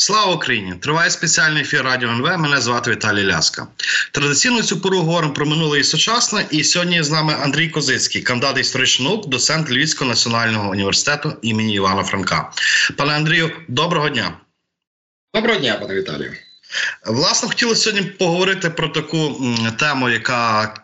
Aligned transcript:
Слава 0.00 0.34
Україні! 0.34 0.74
Триває 0.74 1.10
спеціальний 1.10 1.62
ефір 1.62 1.82
Радіо 1.82 2.08
НВ. 2.10 2.38
Мене 2.38 2.60
звати 2.60 2.90
Віталій 2.90 3.26
Ляска. 3.26 3.66
Традиційно 4.12 4.62
цю 4.62 4.80
пору 4.80 4.98
говоримо 4.98 5.32
про 5.32 5.46
минуле 5.46 5.80
і 5.80 5.84
сучасне. 5.84 6.46
І 6.50 6.64
сьогодні 6.64 7.02
з 7.02 7.10
нами 7.10 7.34
Андрій 7.42 7.68
Козицький, 7.68 8.22
кандидат 8.22 8.58
історичних 8.58 9.08
наук, 9.08 9.28
доцент 9.28 9.70
Львівського 9.70 10.10
національного 10.10 10.70
університету 10.70 11.32
імені 11.42 11.74
Івана 11.74 12.04
Франка. 12.04 12.52
Пане 12.96 13.12
Андрію, 13.12 13.50
доброго 13.68 14.08
дня. 14.08 14.40
Доброго 15.34 15.60
дня, 15.60 15.74
пане 15.80 15.94
Віталію. 15.94 16.32
Власне, 17.06 17.48
хотілося 17.48 17.82
сьогодні 17.82 18.10
поговорити 18.10 18.70
про 18.70 18.88
таку 18.88 19.36
тему, 19.78 20.08
яка 20.08 20.74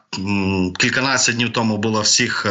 кільканадцять 0.79 1.35
днів 1.35 1.53
тому 1.53 1.77
була 1.77 2.01
всіх 2.01 2.47
е, 2.47 2.51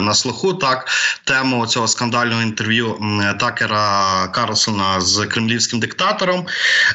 на 0.00 0.14
слуху. 0.14 0.54
Так, 0.54 0.88
тему 1.24 1.66
цього 1.66 1.88
скандального 1.88 2.42
інтерв'ю 2.42 2.98
Такера 3.40 4.28
Карлсона 4.28 5.00
з 5.00 5.26
кремлівським 5.26 5.80
диктатором. 5.80 6.46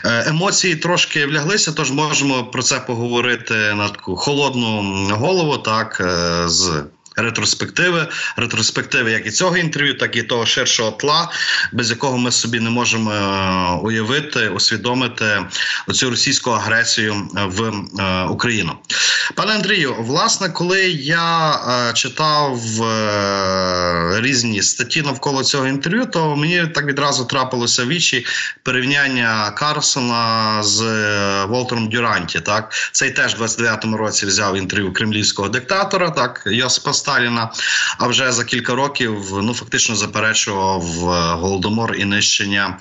Е, 0.06 0.24
емоції 0.30 0.76
трошки 0.76 1.26
вляглися, 1.26 1.72
тож 1.72 1.92
можемо 1.92 2.44
про 2.44 2.64
це 2.64 2.80
поговорити 2.80 3.54
на 3.54 3.90
таку 3.90 4.16
холодну 4.16 4.82
голову, 5.12 5.58
так 5.58 6.02
е, 6.02 6.44
з 6.50 6.84
ретроспективи, 7.16 8.08
ретроспективи 8.38 9.12
як 9.12 9.28
і 9.28 9.32
цього 9.32 9.58
інтерв'ю, 9.58 9.98
так 9.98 10.16
і 10.16 10.24
того 10.24 10.46
ширшого 10.46 10.92
тла, 10.92 11.30
без 11.72 11.90
якого 11.90 12.18
ми 12.18 12.32
собі 12.32 12.60
не 12.60 12.70
можемо 12.70 13.12
е, 13.12 13.80
уявити, 13.84 14.50
усвідомити 14.50 15.46
оцю 15.88 16.10
російську 16.10 16.52
агресію 16.52 17.30
в 17.34 17.64
е, 17.64 18.26
Україну. 18.26 18.76
Пане 19.36 19.54
Андрію, 19.54 19.96
власне, 20.00 20.50
коли 20.50 20.90
я 20.92 21.52
е, 21.52 21.94
читав 21.94 22.60
різні 24.22 24.62
статті 24.62 25.02
навколо 25.02 25.44
цього 25.44 25.68
інтерв'ю, 25.68 26.06
то 26.06 26.36
мені 26.36 26.68
так 26.76 26.86
відразу 26.86 27.26
трапилося 27.26 27.86
вічі 27.86 28.26
порівняння 28.64 29.52
Карсона 29.52 30.64
з 30.64 30.82
Волтером 31.46 31.90
Дюранті. 31.90 32.40
Так, 32.40 32.74
цей 32.92 33.12
теж 33.12 33.36
в 33.36 33.42
29-му 33.42 33.98
році 33.98 34.26
взяв 34.26 34.58
інтерв'ю 34.58 34.94
кремлівського 34.94 35.50
диктатора, 35.50 36.10
так 36.10 36.44
Йосипа 36.46 36.94
Сталіна. 37.00 37.52
А 37.98 38.08
вже 38.08 38.32
за 38.32 38.44
кілька 38.44 38.76
років 38.76 39.30
ну 39.44 39.54
фактично 39.54 39.96
заперечував 39.96 40.84
е, 40.84 41.34
голодомор 41.34 41.96
і 41.96 42.06
нищення 42.06 42.78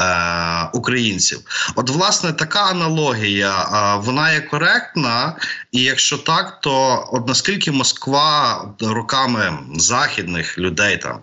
е, 0.00 0.70
українців. 0.72 1.40
От, 1.74 1.90
власне, 1.90 2.32
така 2.32 2.60
аналогія 2.60 3.62
е, 3.62 4.00
вона 4.04 4.32
є 4.32 4.40
коректна, 4.40 5.36
і 5.72 5.82
якщо 5.82 6.18
так, 6.18 6.60
то 6.60 7.04
от 7.12 7.28
наскільки 7.28 7.70
Москва 7.72 8.64
руками 8.80 9.58
західних 9.76 10.58
людей, 10.58 10.96
там 10.96 11.18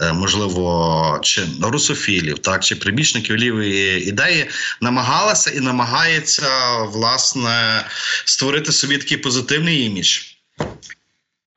е, 0.00 0.12
можливо, 0.12 1.18
чи 1.22 1.42
русофілів, 1.62 2.38
так 2.38 2.64
чи 2.64 2.76
прибічників 2.76 3.36
лівої 3.36 4.08
ідеї, 4.08 4.50
намагалася 4.80 5.50
і 5.50 5.60
намагається 5.60 6.48
власне 6.82 7.84
створити 8.24 8.72
собі 8.72 8.98
такий 8.98 9.16
позитивний 9.16 9.86
імідж. 9.86 10.31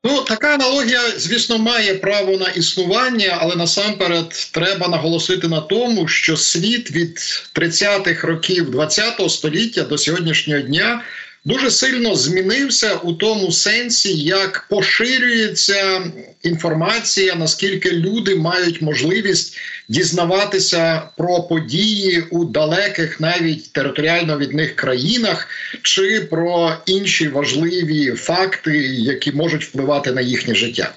Ну, 0.08 0.22
така 0.22 0.54
аналогія, 0.54 1.02
звісно, 1.18 1.58
має 1.58 1.94
право 1.94 2.38
на 2.38 2.50
існування, 2.50 3.38
але 3.42 3.56
насамперед 3.56 4.50
треба 4.52 4.88
наголосити 4.88 5.48
на 5.48 5.62
тому, 5.62 6.08
що 6.08 6.38
світ 6.38 6.92
від 6.92 7.18
30-х 7.56 8.28
років 8.28 8.80
ХХ 8.80 9.30
століття 9.30 9.84
до 9.84 9.98
сьогоднішнього 9.98 10.62
дня 10.62 11.02
дуже 11.46 11.72
сильно 11.72 12.16
змінився 12.16 12.96
у 12.96 13.14
тому 13.14 13.52
сенсі, 13.52 14.18
як 14.18 14.66
поширюється 14.70 16.12
інформація, 16.44 17.36
наскільки 17.36 17.92
люди 17.92 18.36
мають 18.36 18.82
можливість 18.82 19.58
дізнаватися 19.90 21.02
про 21.18 21.44
події 21.44 22.24
у 22.30 22.46
далеких, 22.46 23.20
навіть 23.20 23.74
територіально 23.74 24.38
від 24.38 24.54
них 24.54 24.76
країнах, 24.76 25.48
чи 25.82 26.22
про 26.22 26.78
інші 26.86 27.28
важливі 27.28 28.12
факти, 28.12 28.78
які 28.88 29.32
можуть 29.32 29.64
впливати 29.64 30.12
на 30.12 30.22
їхнє 30.22 30.56
життя. 30.56 30.92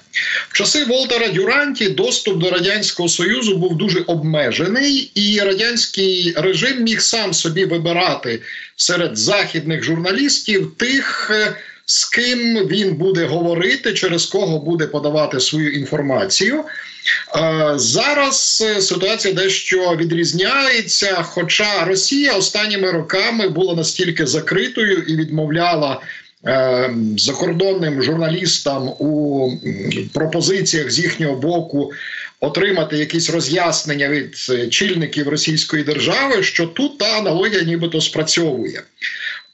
В 0.49 0.53
часи 0.53 0.85
Волтера 0.85 1.27
Дюранті 1.27 1.89
доступ 1.89 2.37
до 2.37 2.49
радянського 2.49 3.09
союзу 3.09 3.57
був 3.57 3.77
дуже 3.77 3.99
обмежений, 3.99 5.11
і 5.15 5.39
радянський 5.39 6.33
режим 6.37 6.83
міг 6.83 7.01
сам 7.01 7.33
собі 7.33 7.65
вибирати 7.65 8.41
серед 8.75 9.17
західних 9.17 9.83
журналістів 9.83 10.71
тих. 10.77 11.31
Е, 11.89 11.91
з 11.91 12.05
ким 12.05 12.67
він 12.67 12.95
буде 12.95 13.25
говорити, 13.25 13.93
через 13.93 14.25
кого 14.25 14.59
буде 14.59 14.87
подавати 14.87 15.39
свою 15.39 15.71
інформацію. 15.71 16.63
Е, 17.35 17.73
зараз 17.75 18.63
е, 18.67 18.81
ситуація 18.81 19.33
дещо 19.33 19.95
відрізняється. 19.95 21.23
Хоча 21.23 21.85
Росія 21.85 22.33
останніми 22.33 22.91
роками 22.91 23.49
була 23.49 23.75
настільки 23.75 24.25
закритою 24.25 24.97
і 25.07 25.15
відмовляла. 25.15 26.01
Закордонним 27.17 28.03
журналістам 28.03 28.87
у 28.87 29.51
пропозиціях 30.13 30.91
з 30.91 30.99
їхнього 30.99 31.35
боку 31.35 31.91
отримати 32.39 32.97
якісь 32.97 33.29
роз'яснення 33.29 34.09
від 34.09 34.35
чільників 34.73 35.27
Російської 35.27 35.83
держави, 35.83 36.43
що 36.43 36.65
тут 36.65 36.97
та 36.97 37.17
аналогія 37.17 37.61
нібито 37.61 38.01
спрацьовує. 38.01 38.81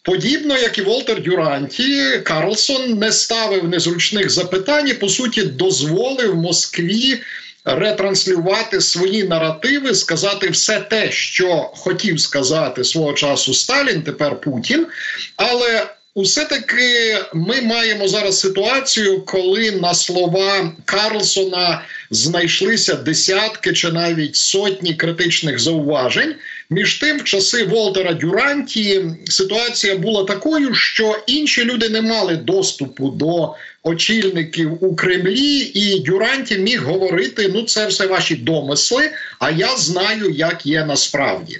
Подібно 0.05 0.57
як 0.57 0.77
і 0.77 0.81
Волтер 0.81 1.23
Дюранті, 1.23 2.19
Карлсон 2.23 2.97
не 2.99 3.11
ставив 3.11 3.67
незручних 3.67 4.29
запитань, 4.29 4.87
і, 4.87 4.93
по 4.93 5.09
суті, 5.09 5.43
дозволив 5.43 6.35
Москві 6.35 7.21
ретранслювати 7.65 8.81
свої 8.81 9.23
наративи, 9.23 9.95
сказати 9.95 10.49
все 10.49 10.79
те, 10.79 11.11
що 11.11 11.71
хотів 11.73 12.19
сказати 12.19 12.83
свого 12.83 13.13
часу 13.13 13.53
Сталін, 13.53 14.01
тепер 14.01 14.41
Путін. 14.41 14.87
Але 15.35 15.87
усе 16.13 16.45
таки 16.45 17.17
ми 17.33 17.61
маємо 17.61 18.07
зараз 18.07 18.39
ситуацію, 18.39 19.21
коли 19.21 19.71
на 19.71 19.93
слова 19.93 20.71
Карлсона 20.85 21.81
знайшлися 22.11 22.95
десятки 22.95 23.73
чи 23.73 23.91
навіть 23.91 24.35
сотні 24.35 24.95
критичних 24.95 25.59
зауважень. 25.59 26.35
Між 26.69 26.99
тим, 26.99 27.17
в 27.17 27.23
часи 27.23 27.63
Волтера 27.63 28.13
Дюранті 28.13 29.03
ситуація 29.25 29.97
була 29.97 30.23
такою, 30.23 30.73
що 30.73 31.19
інші 31.27 31.63
люди 31.63 31.89
не 31.89 32.01
мали 32.01 32.35
доступу 32.35 33.09
до 33.09 33.55
очільників 33.85 34.83
у 34.83 34.95
Кремлі, 34.95 35.71
і 35.73 35.99
Дюранті 35.99 36.57
міг 36.57 36.83
говорити: 36.83 37.51
ну, 37.53 37.63
це 37.63 37.87
все 37.87 38.07
ваші 38.07 38.35
домисли, 38.35 39.11
а 39.39 39.51
я 39.51 39.77
знаю, 39.77 40.29
як 40.29 40.65
є 40.65 40.85
насправді. 40.85 41.59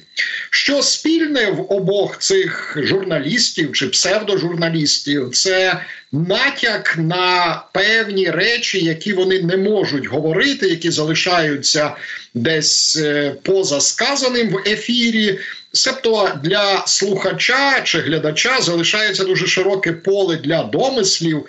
Що 0.50 0.82
спільне 0.82 1.52
в 1.52 1.74
обох 1.74 2.20
цих 2.20 2.78
журналістів 2.82 3.72
чи 3.72 3.88
псевдожурналістів, 3.88 5.30
це 5.34 5.82
натяк 6.12 6.98
на 6.98 7.64
певні 7.74 8.30
речі, 8.30 8.86
які 8.86 9.14
вони 9.14 9.42
не 9.42 9.58
можуть 9.58 10.08
говорити, 10.08 10.68
які 10.68 10.92
залишаються 10.92 11.96
десь 12.34 12.98
е, 12.98 13.36
поза 13.44 13.82
сказаним 13.82 14.50
в 14.50 14.62
ефірі. 14.68 15.40
Себто 15.76 16.30
для 16.44 16.84
слухача 16.88 17.82
чи 17.84 18.00
глядача 18.00 18.62
залишається 18.62 19.24
дуже 19.24 19.48
широке 19.48 19.92
поле 19.92 20.36
для 20.36 20.64
домислів. 20.64 21.46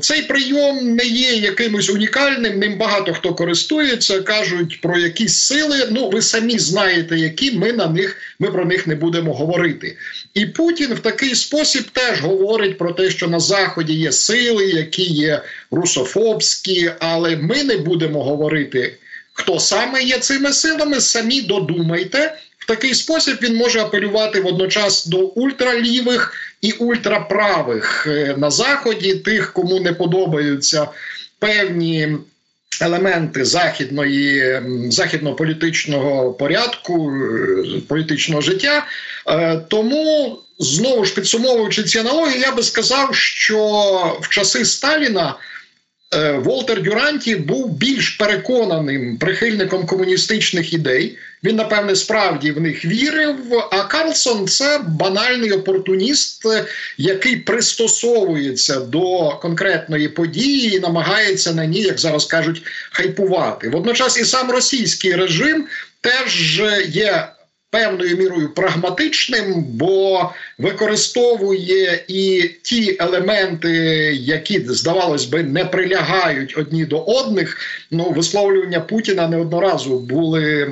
Цей 0.00 0.22
прийом 0.22 0.94
не 0.94 1.04
є 1.04 1.32
якимось 1.32 1.90
унікальним. 1.90 2.58
Ним 2.58 2.78
багато 2.78 3.14
хто 3.14 3.34
користується, 3.34 4.20
кажуть 4.20 4.80
про 4.80 4.98
якісь 4.98 5.38
сили. 5.38 5.88
Ну 5.90 6.10
ви 6.10 6.22
самі 6.22 6.58
знаєте, 6.58 7.18
які 7.18 7.52
ми 7.52 7.72
на 7.72 7.86
них 7.86 8.16
ми 8.38 8.50
про 8.50 8.64
них 8.64 8.86
не 8.86 8.94
будемо 8.94 9.34
говорити. 9.34 9.96
І 10.34 10.46
Путін 10.46 10.94
в 10.94 11.00
такий 11.00 11.34
спосіб 11.34 11.90
теж 11.90 12.20
говорить 12.20 12.78
про 12.78 12.92
те, 12.92 13.10
що 13.10 13.28
на 13.28 13.40
заході 13.40 13.92
є 13.92 14.12
сили, 14.12 14.66
які 14.66 15.02
є 15.02 15.42
русофобські, 15.70 16.90
але 16.98 17.36
ми 17.36 17.64
не 17.64 17.76
будемо 17.76 18.24
говорити. 18.24 18.94
Хто 19.32 19.60
саме 19.60 20.02
є 20.02 20.18
цими 20.18 20.52
силами? 20.52 21.00
Самі 21.00 21.42
додумайте. 21.42 22.38
В 22.62 22.66
такий 22.66 22.94
спосіб 22.94 23.38
він 23.42 23.56
може 23.56 23.80
апелювати 23.80 24.40
водночас 24.40 25.06
до 25.06 25.18
ультралівих 25.18 26.34
і 26.60 26.72
ультраправих 26.72 28.06
е, 28.06 28.34
на 28.38 28.50
заході, 28.50 29.14
тих, 29.14 29.52
кому 29.52 29.80
не 29.80 29.92
подобаються 29.92 30.88
певні. 31.38 32.16
Елементи 32.80 33.44
західної 33.44 34.60
західно-політичного 34.90 36.32
порядку 36.32 37.12
е, 37.12 37.80
політичного 37.88 38.40
життя, 38.42 38.86
е, 39.28 39.56
тому 39.68 40.38
знову 40.58 41.04
ж 41.04 41.14
підсумовуючи 41.14 41.82
ці 41.82 41.98
аналогії, 41.98 42.40
я 42.40 42.52
би 42.52 42.62
сказав, 42.62 43.14
що 43.14 43.58
в 44.22 44.28
часи 44.28 44.64
Сталіна 44.64 45.34
Волтер 46.38 46.82
Дюранті 46.82 47.36
був 47.36 47.72
більш 47.72 48.10
переконаним 48.10 49.18
прихильником 49.18 49.86
комуністичних 49.86 50.72
ідей. 50.72 51.18
Він, 51.44 51.56
напевне, 51.56 51.96
справді 51.96 52.52
в 52.52 52.60
них 52.60 52.84
вірив. 52.84 53.36
А 53.70 53.82
Карлсон 53.82 54.48
це 54.48 54.80
банальний 54.86 55.52
опортуніст, 55.52 56.44
який 56.98 57.36
пристосовується 57.36 58.80
до 58.80 59.30
конкретної 59.42 60.08
події 60.08 60.76
і 60.76 60.80
намагається 60.80 61.52
на 61.52 61.66
ній, 61.66 61.82
як 61.82 61.98
зараз 61.98 62.26
кажуть, 62.26 62.62
хайпувати. 62.90 63.68
Водночас 63.68 64.18
і 64.18 64.24
сам 64.24 64.50
російський 64.50 65.16
режим 65.16 65.66
теж 66.00 66.62
є 66.88 67.28
певною 67.72 68.16
мірою 68.16 68.48
прагматичним, 68.54 69.62
бо 69.62 70.30
використовує 70.58 72.04
і 72.08 72.50
ті 72.62 72.96
елементи, 73.00 73.70
які 74.20 74.60
здавалось 74.66 75.24
би 75.24 75.42
не 75.42 75.64
прилягають 75.64 76.58
одні 76.58 76.84
до 76.84 76.98
одних. 76.98 77.56
Ну, 77.90 78.10
висловлювання 78.10 78.80
Путіна 78.80 79.28
неодноразово 79.28 79.98
були 79.98 80.62
е, 80.62 80.68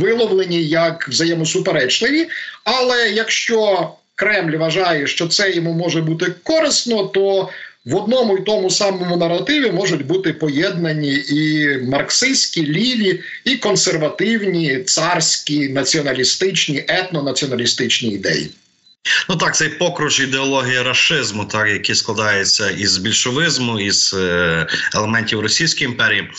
виловлені 0.00 0.64
як 0.64 1.08
взаємосуперечливі. 1.08 2.28
Але 2.64 3.10
якщо 3.10 3.90
Кремль 4.14 4.56
вважає, 4.56 5.06
що 5.06 5.28
це 5.28 5.50
йому 5.50 5.72
може 5.72 6.02
бути 6.02 6.32
корисно, 6.42 7.04
то 7.04 7.48
в 7.84 7.96
одному 7.96 8.38
і 8.38 8.42
тому 8.42 8.70
самому 8.70 9.16
наративі 9.16 9.70
можуть 9.70 10.06
бути 10.06 10.32
поєднані 10.32 11.14
і 11.28 11.68
марксистські, 11.88 12.66
ліві, 12.66 13.20
і 13.44 13.56
консервативні, 13.56 14.82
царські, 14.82 15.68
націоналістичні, 15.68 16.84
етнонаціоналістичні 16.88 18.10
ідеї. 18.10 18.50
Ну 19.28 19.36
так, 19.36 19.56
цей 19.56 19.68
покруч 19.68 20.20
ідеології 20.20 20.82
расизму, 20.82 21.44
так 21.44 21.68
який 21.68 21.94
складається 21.94 22.70
із 22.70 22.98
більшовизму, 22.98 23.80
із 23.80 24.14
е, 24.14 24.66
елементів 24.94 25.40
Російської 25.40 25.90
імперії. 25.90 26.30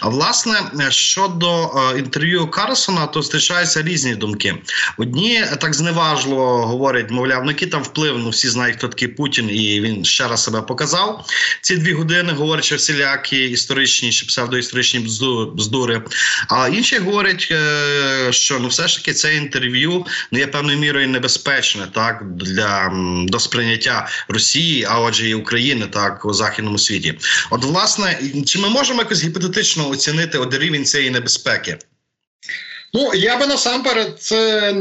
А 0.00 0.08
власне 0.08 0.60
щодо 0.90 1.64
е, 1.64 1.98
інтерв'ю 1.98 2.46
Карлсона, 2.46 3.06
то 3.06 3.22
зустрічаються 3.22 3.82
різні 3.82 4.14
думки. 4.14 4.54
Одні 4.96 5.44
так 5.60 5.74
зневажливо 5.74 6.66
говорять, 6.66 7.10
мовляв, 7.10 7.44
ну 7.44 7.50
який 7.50 7.68
там 7.68 7.82
вплив, 7.82 8.18
ну 8.18 8.30
всі 8.30 8.48
знають, 8.48 8.76
хто 8.76 8.88
такий 8.88 9.08
Путін, 9.08 9.50
і 9.50 9.80
він 9.80 10.04
ще 10.04 10.28
раз 10.28 10.44
себе 10.44 10.62
показав. 10.62 11.26
Ці 11.60 11.76
дві 11.76 11.92
години 11.92 12.32
говорячи 12.32 12.76
всілякі 12.76 13.50
історичні 13.50 14.12
чи 14.12 14.26
псевдоісторичні 14.26 15.00
бздури. 15.54 16.02
А 16.48 16.68
інші 16.68 16.98
говорять, 16.98 17.48
е, 17.50 18.28
що 18.30 18.58
ну 18.58 18.68
все 18.68 18.88
ж 18.88 18.96
таки 18.96 19.12
це 19.12 19.36
інтерв'ю 19.36 20.06
ну 20.32 20.38
є 20.38 20.46
певною 20.46 20.78
мірою 20.78 21.08
небезпечне. 21.08 21.86
так 21.92 22.07
так 22.08 22.22
для 22.36 22.92
до 23.28 23.40
сприйняття 23.40 24.08
Росії, 24.28 24.86
а 24.88 25.00
отже, 25.00 25.28
і 25.28 25.34
України 25.34 25.86
так 25.86 26.24
у 26.24 26.34
західному 26.34 26.78
світі. 26.78 27.18
От, 27.50 27.64
власне, 27.64 28.20
чи 28.46 28.58
ми 28.58 28.68
можемо 28.68 29.00
якось 29.00 29.24
гіпотетично 29.24 29.88
оцінити 29.88 30.38
от 30.38 30.54
рівень 30.54 30.84
цієї 30.84 31.10
небезпеки? 31.10 31.78
Ну 32.94 33.14
я 33.14 33.36
би 33.36 33.46
насамперед 33.46 34.18
е, 34.32 34.74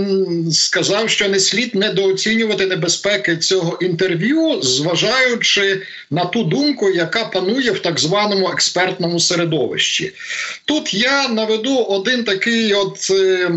сказав, 0.51 1.09
що 1.09 1.29
не 1.29 1.39
слід 1.39 1.75
недооцінювати 1.75 2.65
небезпеки 2.65 3.37
цього 3.37 3.77
інтерв'ю, 3.81 4.61
зважаючи 4.61 5.81
на 6.11 6.25
ту 6.25 6.43
думку, 6.43 6.89
яка 6.89 7.25
панує 7.25 7.71
в 7.71 7.79
так 7.79 7.99
званому 7.99 8.49
експертному 8.49 9.19
середовищі. 9.19 10.13
Тут 10.65 10.93
я 10.93 11.27
наведу 11.27 11.77
один 11.77 12.23
такий, 12.23 12.73
от 12.73 13.07
е, 13.11 13.51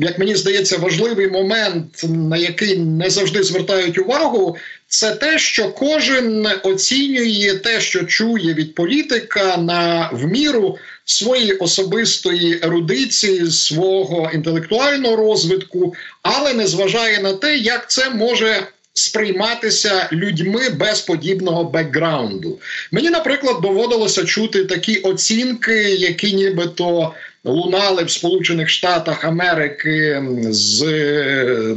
як 0.00 0.18
мені 0.18 0.34
здається, 0.34 0.76
важливий 0.76 1.28
момент, 1.28 2.04
на 2.08 2.36
який 2.36 2.78
не 2.78 3.10
завжди 3.10 3.42
звертають 3.42 3.98
увагу. 3.98 4.56
Це 4.88 5.14
те, 5.14 5.38
що 5.38 5.68
кожен 5.68 6.46
оцінює 6.62 7.54
те, 7.54 7.80
що 7.80 8.04
чує 8.04 8.54
від 8.54 8.74
політика 8.74 9.56
на 9.56 10.10
в 10.12 10.24
міру 10.24 10.78
своєї 11.06 11.52
особистої 11.52 12.60
ерудиції, 12.62 13.50
свого 13.50 14.30
інтелектуального 14.34 15.16
розвитку, 15.16 15.94
але 16.22 16.54
не 16.54 16.66
зважає 16.66 17.22
на 17.22 17.32
те, 17.32 17.56
як 17.56 17.90
це 17.90 18.10
може. 18.10 18.66
Сприйматися 18.98 20.08
людьми 20.12 20.68
без 20.70 21.00
подібного 21.00 21.64
бекграунду. 21.64 22.58
Мені, 22.92 23.10
наприклад, 23.10 23.56
доводилося 23.62 24.24
чути 24.24 24.64
такі 24.64 24.96
оцінки, 24.96 25.82
які 25.82 26.32
нібито 26.32 27.14
лунали 27.44 28.04
в 28.04 28.10
Сполучених 28.10 28.68
Штатах 28.68 29.24
Америки 29.24 30.22
з 30.50 30.84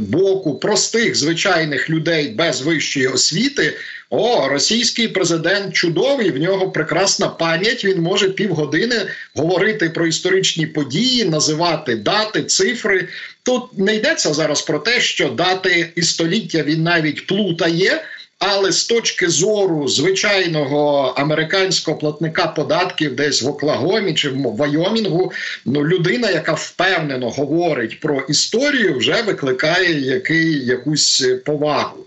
боку 0.00 0.54
простих 0.54 1.16
звичайних 1.16 1.90
людей 1.90 2.28
без 2.28 2.60
вищої 2.60 3.06
освіти. 3.06 3.74
О, 4.12 4.48
російський 4.48 5.08
президент 5.08 5.74
чудовий, 5.74 6.30
в 6.30 6.38
нього 6.38 6.70
прекрасна 6.70 7.28
пам'ять. 7.28 7.84
Він 7.84 8.02
може 8.02 8.28
півгодини 8.30 9.06
говорити 9.34 9.90
про 9.90 10.06
історичні 10.06 10.66
події, 10.66 11.24
називати 11.24 11.96
дати, 11.96 12.42
цифри. 12.42 13.08
Тут 13.42 13.78
не 13.78 13.94
йдеться 13.94 14.34
зараз 14.34 14.62
про 14.62 14.78
те, 14.78 15.00
що 15.00 15.28
дати 15.28 15.92
і 15.96 16.02
століття 16.02 16.62
він 16.62 16.82
навіть 16.82 17.26
плутає. 17.26 18.02
Але 18.40 18.72
з 18.72 18.84
точки 18.84 19.28
зору 19.28 19.88
звичайного 19.88 21.14
американського 21.16 21.98
платника 21.98 22.46
податків, 22.46 23.16
десь 23.16 23.42
в 23.42 23.48
Оклагомі 23.48 24.14
чи 24.14 24.28
в 24.28 24.56
Вайомінгу, 24.56 25.32
ну 25.64 25.86
людина, 25.86 26.30
яка 26.30 26.52
впевнено 26.52 27.30
говорить 27.30 28.00
про 28.00 28.20
історію, 28.20 28.98
вже 28.98 29.22
викликає 29.22 30.00
який, 30.00 30.66
якусь 30.66 31.24
повагу. 31.44 32.06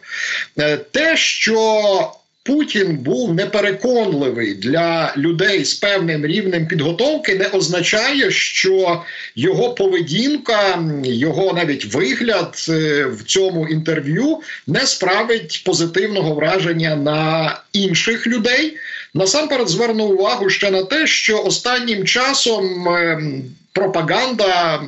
Е, 0.59 0.77
те, 0.77 1.17
що 1.17 2.11
Путін 2.45 2.97
був 2.97 3.33
непереконливий 3.33 4.53
для 4.53 5.13
людей 5.17 5.65
з 5.65 5.73
певним 5.73 6.25
рівнем 6.25 6.67
підготовки, 6.67 7.35
не 7.35 7.47
означає, 7.47 8.31
що 8.31 9.03
його 9.35 9.73
поведінка, 9.73 10.83
його 11.03 11.53
навіть 11.53 11.85
вигляд 11.85 12.65
е, 12.69 13.05
в 13.05 13.23
цьому 13.23 13.67
інтерв'ю 13.67 14.39
не 14.67 14.79
справить 14.79 15.61
позитивного 15.65 16.35
враження 16.35 16.95
на 16.95 17.51
інших 17.73 18.27
людей. 18.27 18.77
Насамперед 19.13 19.69
зверну 19.69 20.05
увагу 20.05 20.49
ще 20.49 20.71
на 20.71 20.83
те, 20.83 21.07
що 21.07 21.43
останнім 21.43 22.05
часом 22.05 22.89
ем, 22.89 23.43
пропаганда 23.73 24.81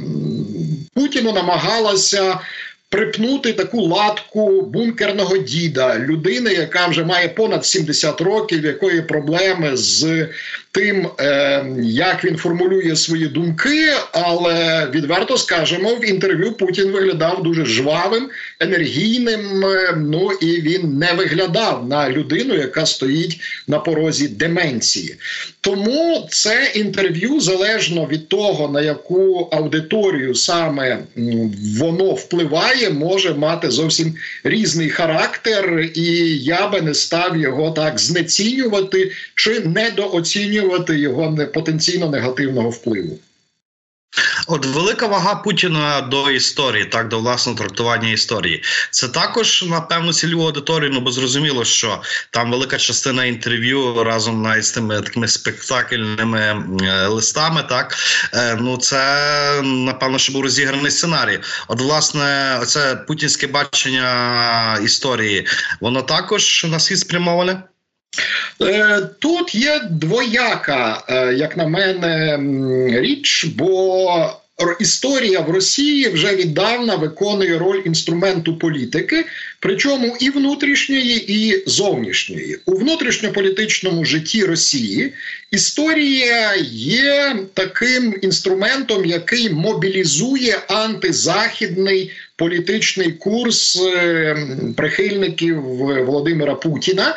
Путіну 0.94 1.31
намагалася 1.31 2.40
припнути 2.90 3.54
таку 3.54 3.82
латку 3.82 4.62
бункерного 4.62 5.38
діда, 5.38 6.00
людини, 6.00 6.54
яка 6.54 6.88
вже 6.88 7.04
має 7.04 7.28
понад 7.30 7.66
70 7.66 8.22
років, 8.22 8.66
якої 8.66 9.02
проблеми 9.02 9.78
з 9.78 10.28
тим, 10.75 11.07
е, 11.19 11.66
як 11.83 12.25
він 12.25 12.38
формулює 12.38 12.95
свої 12.95 13.27
думки, 13.27 13.94
але 14.12 14.88
відверто 14.94 15.38
скажемо, 15.38 15.95
в 15.95 16.10
інтерв'ю 16.10 16.54
Путін 16.54 16.92
виглядав 16.92 17.44
дуже 17.44 17.66
жвавим, 17.66 18.30
енергійним. 18.60 19.66
Е, 19.66 19.94
ну 19.98 20.31
і 20.31 20.62
він 20.62 20.98
не 20.98 21.13
виглядав 21.13 21.88
на 21.89 22.10
людину, 22.10 22.56
яка 22.56 22.86
стоїть 22.86 23.39
на 23.68 23.80
порозі 23.80 24.27
деменції. 24.27 25.16
Тому 25.62 26.27
це 26.31 26.72
інтерв'ю 26.75 27.39
залежно 27.39 28.06
від 28.06 28.28
того, 28.28 28.69
на 28.69 28.81
яку 28.81 29.50
аудиторію 29.51 30.36
саме 30.36 31.00
воно 31.80 32.12
впливає, 32.12 32.89
може 32.89 33.33
мати 33.33 33.71
зовсім 33.71 34.16
різний 34.44 34.90
характер, 34.90 35.90
і 35.94 36.04
я 36.38 36.68
би 36.68 36.81
не 36.81 36.94
став 36.94 37.38
його 37.38 37.71
так 37.71 38.00
знецінювати 38.00 39.11
чи 39.35 39.59
недооцінювати 39.59 40.65
знецінювати 40.66 41.00
його 41.00 41.38
потенційно 41.54 42.10
негативного 42.10 42.69
впливу. 42.69 43.19
От 44.48 44.66
велика 44.66 45.07
вага 45.07 45.36
Путіна 45.36 46.02
до 46.02 46.31
історії, 46.31 46.86
так 46.86 47.07
до 47.07 47.19
власного 47.19 47.57
трактування 47.57 48.10
історії. 48.10 48.64
Це 48.92 49.07
також 49.07 49.64
напевно 49.64 50.14
цільову 50.14 50.45
аудиторію, 50.45 50.92
ну 50.94 51.00
бо 51.00 51.12
зрозуміло, 51.12 51.66
що 51.66 52.02
там 52.31 52.52
велика 52.52 52.78
частина 52.78 53.26
інтерв'ю 53.26 54.04
разом 54.04 54.42
навіть 54.42 54.66
з 54.66 54.72
тими 54.72 55.02
такими 55.02 55.28
спектакльними 55.28 56.40
е, 56.81 57.07
листами. 57.07 57.64
Так 57.69 57.95
е, 58.34 58.57
ну 58.62 58.78
це 58.78 59.62
напевно, 59.64 60.18
що 60.18 60.34
був 60.34 60.44
розіграний 60.44 60.92
сценарій. 60.92 61.40
От, 61.68 61.81
власне, 61.81 62.60
це 62.66 62.95
путінське 62.95 63.48
бачення 63.48 64.80
історії, 64.84 65.48
воно 65.81 66.02
також 66.02 66.66
на 66.69 66.80
світ 66.80 67.00
спрямоване. 67.00 67.64
Е, 68.62 69.02
тут 69.19 69.56
є 69.56 69.81
двояка, 69.92 71.04
е, 71.10 71.34
як 71.34 71.57
на 71.57 71.68
мене, 71.68 72.40
річ, 73.02 73.45
бо 73.45 74.36
історія 74.80 75.42
в 75.42 75.50
Росії 75.50 76.10
вже 76.10 76.36
віддавна 76.36 76.95
виконує 76.95 77.57
роль 77.57 77.81
інструменту 77.86 78.57
політики, 78.57 79.26
причому 79.60 80.18
і 80.19 80.30
внутрішньої, 80.30 81.34
і 81.34 81.64
зовнішньої. 81.68 82.60
У 82.66 82.76
внутрішньополітичному 82.76 84.06
житті 84.06 84.45
Росії 84.45 85.14
історія 85.52 86.56
є 86.72 87.36
таким 87.54 88.16
інструментом, 88.22 89.06
який 89.06 89.50
мобілізує 89.50 90.60
антизахідний 90.68 92.12
політичний 92.36 93.12
курс 93.12 93.81
е, 93.81 94.38
прихильників 94.78 95.62
Володимира 96.06 96.56
Путіна. 96.56 97.16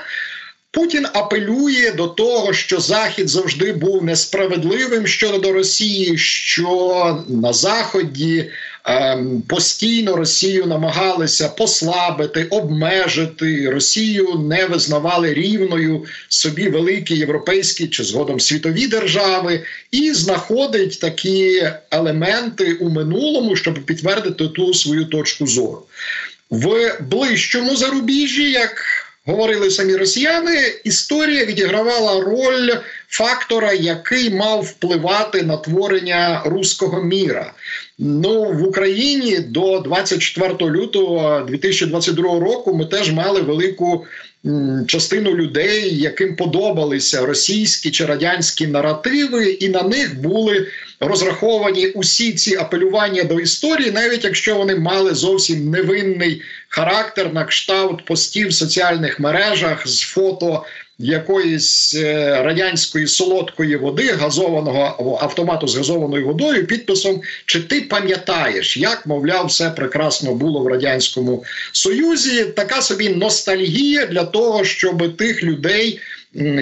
Путін 0.79 1.07
апелює 1.13 1.93
до 1.97 2.07
того, 2.07 2.53
що 2.53 2.81
Захід 2.81 3.29
завжди 3.29 3.73
був 3.73 4.05
несправедливим 4.05 5.07
щодо 5.07 5.53
Росії, 5.53 6.19
що 6.19 7.25
на 7.29 7.53
Заході 7.53 8.51
ем, 8.85 9.43
постійно 9.49 10.17
Росію 10.17 10.67
намагалися 10.67 11.49
послабити, 11.49 12.45
обмежити. 12.45 13.71
Росію, 13.71 14.35
не 14.35 14.67
визнавали 14.67 15.35
рівною 15.35 16.05
собі 16.29 16.69
великі 16.69 17.17
європейські 17.17 17.89
чи 17.89 18.05
згодом 18.05 18.41
світові 18.41 18.87
держави, 18.87 19.65
і 19.91 20.13
знаходить 20.13 21.01
такі 21.01 21.63
елементи 21.91 22.75
у 22.75 22.89
минулому, 22.89 23.57
щоб 23.57 23.85
підтвердити 23.85 24.49
ту 24.49 24.75
свою 24.75 25.05
точку 25.05 25.47
зору. 25.47 25.83
В 26.51 26.97
ближчому 27.01 27.77
зарубіжжі, 27.77 28.51
як 28.51 29.08
говорили 29.29 29.71
самі 29.71 29.97
росіяни, 29.97 30.81
історія 30.85 31.45
відігравала 31.45 32.25
роль 32.25 32.71
фактора, 33.09 33.73
який 33.73 34.31
мав 34.31 34.61
впливати 34.63 35.43
на 35.43 35.57
творення 35.57 36.43
руського 36.45 37.03
міра. 37.03 37.53
Ну 37.99 38.45
в 38.45 38.69
Україні 38.69 39.39
до 39.39 39.81
24 39.81 40.55
лютого 40.61 41.41
2022 41.41 42.41
року 42.41 42.75
ми 42.75 42.85
теж 42.85 43.13
мали 43.13 43.41
велику 43.41 44.05
частину 44.87 45.35
людей, 45.35 45.99
яким 45.99 46.37
подобалися 46.37 47.27
російські 47.27 47.91
чи 47.91 48.05
радянські 48.05 48.67
наративи, 48.67 49.51
і 49.51 49.69
на 49.69 49.83
них 49.83 50.21
були 50.21 50.67
розраховані 51.01 51.87
усі 51.87 52.33
ці 52.33 52.57
апелювання 52.57 53.25
до 53.25 53.41
історії, 53.41 53.91
навіть 53.91 54.25
якщо 54.25 54.57
вони 54.57 54.75
мали 54.75 55.15
зовсім 55.15 55.71
невинний 55.71 56.43
характер 56.69 57.33
на 57.35 57.45
кшталт 57.45 58.05
постів 58.05 58.49
в 58.49 58.55
соціальних 58.55 59.21
мережах 59.21 59.89
з 59.89 60.01
фото 60.01 60.65
якоїсь 60.99 61.95
е, 61.95 62.43
радянської 62.43 63.07
солодкої 63.07 63.77
води, 63.77 64.13
газованого 64.13 65.19
автомату 65.23 65.69
з 65.69 65.77
газованою 65.77 66.27
водою, 66.27 66.67
підписом 66.67 67.23
Чи 67.47 67.61
ти 67.61 67.81
пам'ятаєш, 67.81 68.77
як 68.77 69.07
мовляв, 69.07 69.47
все 69.47 69.71
прекрасно 69.71 70.35
було 70.35 70.61
в 70.61 70.67
радянському 70.67 71.45
союзі? 71.73 72.45
Така 72.45 72.83
собі 72.83 73.09
ностальгія 73.09 74.07
для 74.07 74.25
того, 74.25 74.65
щоб 74.65 75.17
тих 75.17 75.43
людей 75.43 76.01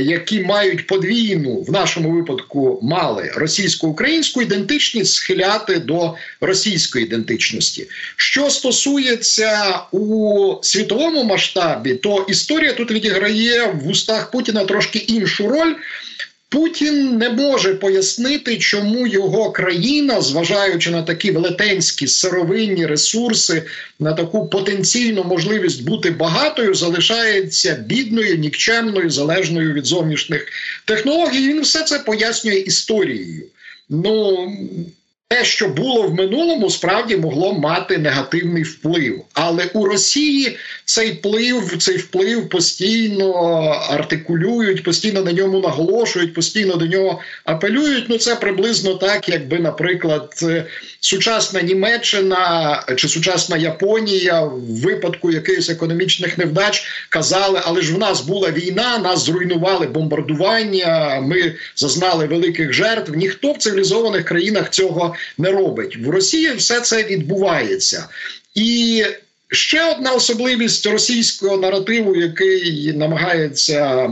які 0.00 0.40
мають 0.40 0.86
подвійну 0.86 1.62
в 1.62 1.72
нашому 1.72 2.10
випадку 2.10 2.78
мали 2.82 3.32
російсько-українську 3.34 4.42
ідентичність, 4.42 5.12
схиляти 5.12 5.78
до 5.78 6.14
російської 6.40 7.04
ідентичності. 7.04 7.88
Що 8.16 8.50
стосується 8.50 9.80
у 9.92 10.54
світовому 10.62 11.24
масштабі, 11.24 11.94
то 11.94 12.26
історія 12.28 12.72
тут 12.72 12.90
відіграє 12.90 13.66
в 13.66 13.88
устах 13.88 14.30
Путіна 14.30 14.64
трошки 14.64 14.98
іншу 14.98 15.48
роль. 15.48 15.74
Путін 16.48 17.18
не 17.18 17.30
може 17.30 17.74
пояснити, 17.74 18.58
чому 18.58 19.06
його 19.06 19.50
країна, 19.50 20.20
зважаючи 20.20 20.90
на 20.90 21.02
такі 21.02 21.30
велетенські 21.30 22.06
сировинні 22.06 22.86
ресурси, 22.86 23.62
на 24.00 24.12
таку 24.12 24.46
потенційну 24.46 25.24
можливість 25.24 25.84
бути 25.84 26.10
багатою, 26.10 26.74
залишається 26.74 27.84
бідною, 27.86 28.36
нікчемною, 28.36 29.10
залежною 29.10 29.72
від 29.72 29.86
зовнішніх 29.86 30.46
технологій. 30.84 31.48
Він 31.48 31.60
все 31.60 31.82
це 31.82 31.98
пояснює 31.98 32.56
історією. 32.56 33.46
Ну 33.88 34.48
те, 35.28 35.44
що 35.44 35.68
було 35.68 36.02
в 36.02 36.14
минулому, 36.14 36.70
справді 36.70 37.16
могло 37.16 37.52
мати 37.52 37.98
негативний 37.98 38.62
вплив, 38.62 39.24
але 39.32 39.70
у 39.74 39.84
Росії 39.84 40.56
цей 40.86 41.12
вплив, 41.12 41.76
цей 41.78 41.96
вплив 41.96 42.48
постійно 42.48 43.32
артикулюють, 43.90 44.82
постійно 44.82 45.22
на 45.22 45.32
ньому 45.32 45.60
наголошують, 45.60 46.34
постійно 46.34 46.76
до 46.76 46.86
нього 46.86 47.20
апелюють. 47.44 48.04
Ну 48.08 48.18
це 48.18 48.36
приблизно 48.36 48.94
так, 48.94 49.28
якби, 49.28 49.58
наприклад, 49.58 50.44
сучасна 51.00 51.62
Німеччина 51.62 52.82
чи 52.96 53.08
сучасна 53.08 53.56
Японія 53.56 54.40
в 54.40 54.60
випадку 54.60 55.32
якихось 55.32 55.70
економічних 55.70 56.38
невдач 56.38 57.06
казали, 57.08 57.60
але 57.64 57.82
ж 57.82 57.94
в 57.94 57.98
нас 57.98 58.20
була 58.20 58.50
війна, 58.50 58.98
нас 58.98 59.24
зруйнували 59.24 59.86
бомбардування. 59.86 61.20
Ми 61.20 61.54
зазнали 61.76 62.26
великих 62.26 62.72
жертв. 62.72 63.14
Ніхто 63.14 63.52
в 63.52 63.58
цивілізованих 63.58 64.24
країнах 64.24 64.70
цього 64.70 65.14
не 65.38 65.50
робить. 65.50 65.96
В 65.96 66.10
Росії 66.10 66.52
все 66.56 66.80
це 66.80 67.02
відбувається. 67.02 68.08
І 68.54 69.04
Ще 69.52 69.90
одна 69.90 70.12
особливість 70.12 70.86
російського 70.86 71.56
наративу, 71.56 72.16
який 72.16 72.92
намагається 72.92 74.10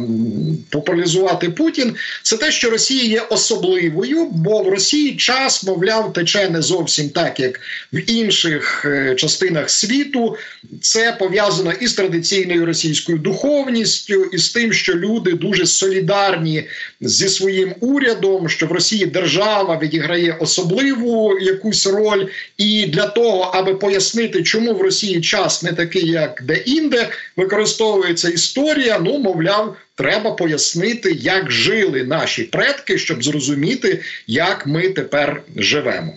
популяризувати 0.70 1.50
Путін, 1.50 1.94
це 2.22 2.36
те, 2.36 2.52
що 2.52 2.70
Росія 2.70 3.04
є 3.04 3.20
особливою, 3.20 4.24
бо 4.24 4.62
в 4.62 4.68
Росії 4.68 5.16
час, 5.16 5.64
мовляв, 5.64 6.12
тече 6.12 6.48
не 6.48 6.62
зовсім 6.62 7.08
так, 7.08 7.40
як 7.40 7.60
в 7.92 8.10
інших 8.10 8.84
е, 8.84 9.14
частинах 9.14 9.70
світу. 9.70 10.36
Це 10.80 11.16
пов'язано 11.18 11.72
із 11.72 11.92
традиційною 11.92 12.66
російською 12.66 13.18
духовністю, 13.18 14.24
і 14.24 14.38
з 14.38 14.50
тим, 14.50 14.72
що 14.72 14.94
люди 14.94 15.32
дуже 15.32 15.66
солідарні 15.66 16.64
зі 17.00 17.28
своїм 17.28 17.74
урядом, 17.80 18.48
що 18.48 18.66
в 18.66 18.72
Росії 18.72 19.06
держава 19.06 19.78
відіграє 19.82 20.36
особливу 20.40 21.38
якусь 21.38 21.86
роль, 21.86 22.26
і 22.56 22.86
для 22.86 23.06
того, 23.06 23.50
аби 23.54 23.74
пояснити, 23.74 24.42
чому 24.42 24.74
в 24.74 24.82
Росії 24.82 25.23
час 25.24 25.62
не 25.62 25.72
такий, 25.72 26.10
як 26.10 26.42
де-інде, 26.42 27.08
використовується 27.36 28.28
історія. 28.28 28.98
Ну, 28.98 29.18
мовляв, 29.18 29.76
треба 29.94 30.30
пояснити, 30.30 31.12
як 31.12 31.50
жили 31.50 32.04
наші 32.04 32.42
предки, 32.42 32.98
щоб 32.98 33.24
зрозуміти, 33.24 34.00
як 34.26 34.66
ми 34.66 34.88
тепер 34.88 35.42
живемо. 35.56 36.14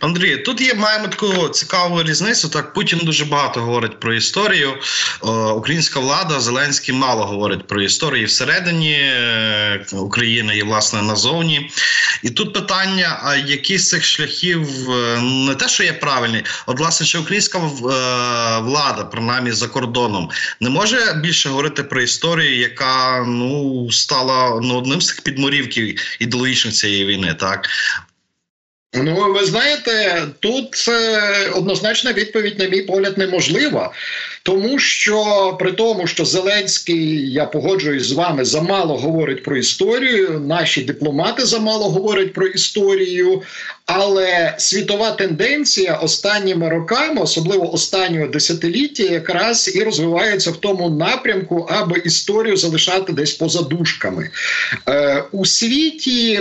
Андрій, 0.00 0.36
тут 0.36 0.60
є 0.60 0.74
маємо 0.74 1.08
таку 1.08 1.48
цікаву 1.48 2.02
різницю. 2.02 2.48
Так 2.48 2.72
Путін 2.72 3.00
дуже 3.02 3.24
багато 3.24 3.60
говорить 3.60 4.00
про 4.00 4.14
історію. 4.14 4.74
О, 5.20 5.52
українська 5.52 6.00
влада 6.00 6.40
Зеленський 6.40 6.94
мало 6.94 7.24
говорить 7.24 7.66
про 7.66 7.82
історію 7.82 8.26
всередині 8.26 8.92
е, 8.92 9.86
України 9.92 10.56
і 10.56 10.62
власне 10.62 11.02
назовні. 11.02 11.70
І 12.22 12.30
тут 12.30 12.52
питання: 12.52 13.20
а 13.24 13.36
які 13.36 13.78
з 13.78 13.88
цих 13.88 14.04
шляхів 14.04 14.90
е, 14.90 15.20
не 15.20 15.54
те, 15.54 15.68
що 15.68 15.82
є 15.84 15.92
правильні, 15.92 16.44
от 16.66 16.78
власне, 16.78 17.06
чи 17.06 17.18
українська 17.18 17.58
е, 17.58 17.62
влада, 18.60 19.08
принаймні 19.12 19.52
за 19.52 19.68
кордоном, 19.68 20.30
не 20.60 20.70
може 20.70 21.20
більше 21.22 21.48
говорити 21.48 21.82
про 21.82 22.02
історію, 22.02 22.58
яка 22.58 23.24
ну 23.28 23.90
стала 23.90 24.60
ну, 24.62 24.78
одним 24.78 25.00
з 25.00 25.06
цих 25.06 25.20
підморівків 25.20 26.16
ідеологічних 26.20 26.74
цієї 26.74 27.04
війни, 27.04 27.34
так 27.34 27.68
Ну, 28.94 29.32
ви 29.32 29.44
знаєте, 29.44 30.22
тут 30.40 30.88
е, 30.88 31.48
однозначна 31.48 32.12
відповідь, 32.12 32.58
на 32.58 32.68
мій 32.68 32.82
погляд, 32.82 33.18
неможлива. 33.18 33.92
Тому 34.50 34.78
що 34.78 35.56
при 35.58 35.72
тому, 35.72 36.06
що 36.06 36.24
Зеленський, 36.24 37.32
я 37.32 37.46
погоджуюсь 37.46 38.06
з 38.06 38.12
вами, 38.12 38.44
замало 38.44 38.96
говорить 38.96 39.42
про 39.42 39.56
історію, 39.56 40.42
наші 40.46 40.82
дипломати 40.82 41.46
замало 41.46 41.90
говорять 41.90 42.32
про 42.32 42.46
історію, 42.46 43.42
але 43.86 44.54
світова 44.58 45.10
тенденція 45.10 45.94
останніми 45.94 46.68
роками, 46.68 47.22
особливо 47.22 47.74
останнього 47.74 48.26
десятиліття, 48.26 49.02
якраз 49.02 49.76
і 49.76 49.82
розвивається 49.82 50.50
в 50.50 50.56
тому 50.56 50.90
напрямку, 50.90 51.66
аби 51.70 52.02
історію 52.04 52.56
залишати 52.56 53.12
десь 53.12 53.32
поза 53.32 53.62
дужками. 53.62 54.30
Е, 54.88 55.24
У 55.32 55.46
світі 55.46 56.40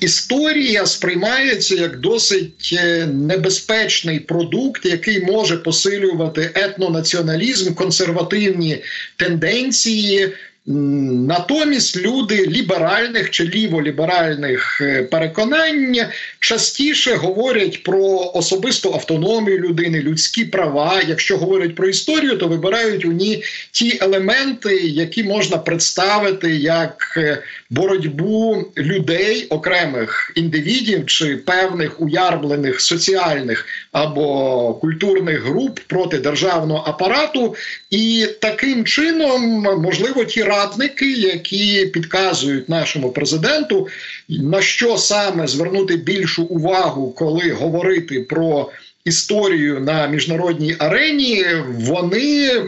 історія 0.00 0.86
сприймається 0.86 1.74
як 1.74 2.00
досить 2.00 2.70
е, 2.72 3.06
небезпечний 3.06 4.20
продукт, 4.20 4.86
який 4.86 5.24
може 5.24 5.56
посилювати 5.56 6.50
етнонаціоналізм 6.54 7.47
націоналізм, 7.48 7.74
консервативні 7.74 8.82
тенденції. 9.16 10.32
Натомість 10.70 11.96
люди 11.96 12.46
ліберальних 12.46 13.30
чи 13.30 13.44
ліволіберальних 13.44 14.80
е, 14.80 15.02
переконань 15.02 15.96
частіше 16.40 17.14
говорять 17.14 17.82
про 17.82 18.30
особисту 18.34 18.94
автономію 18.94 19.58
людини, 19.58 20.00
людські 20.00 20.44
права. 20.44 21.02
Якщо 21.08 21.38
говорять 21.38 21.74
про 21.74 21.88
історію, 21.88 22.36
то 22.36 22.48
вибирають 22.48 23.04
у 23.04 23.12
ній 23.12 23.42
ті 23.72 23.98
елементи, 24.02 24.76
які 24.76 25.24
можна 25.24 25.58
представити 25.58 26.56
як 26.56 27.14
е, 27.16 27.42
боротьбу 27.70 28.64
людей, 28.76 29.46
окремих 29.50 30.32
індивідів 30.34 31.06
чи 31.06 31.36
певних 31.36 32.00
уярблених 32.00 32.80
соціальних 32.80 33.66
або 33.92 34.74
культурних 34.74 35.42
груп 35.42 35.80
проти 35.86 36.18
державного 36.18 36.84
апарату, 36.86 37.56
і 37.90 38.26
таким 38.40 38.84
чином 38.84 39.66
можливо 39.82 40.24
ті 40.24 40.42
радники, 40.58 41.12
які 41.12 41.86
підказують 41.86 42.68
нашому 42.68 43.10
президенту, 43.10 43.88
на 44.28 44.62
що 44.62 44.96
саме 44.96 45.46
звернути 45.46 45.96
більшу 45.96 46.42
увагу, 46.42 47.12
коли 47.12 47.52
говорити 47.52 48.20
про 48.20 48.70
історію 49.04 49.80
на 49.80 50.06
міжнародній 50.06 50.76
арені, 50.78 51.44
вони 51.68 52.62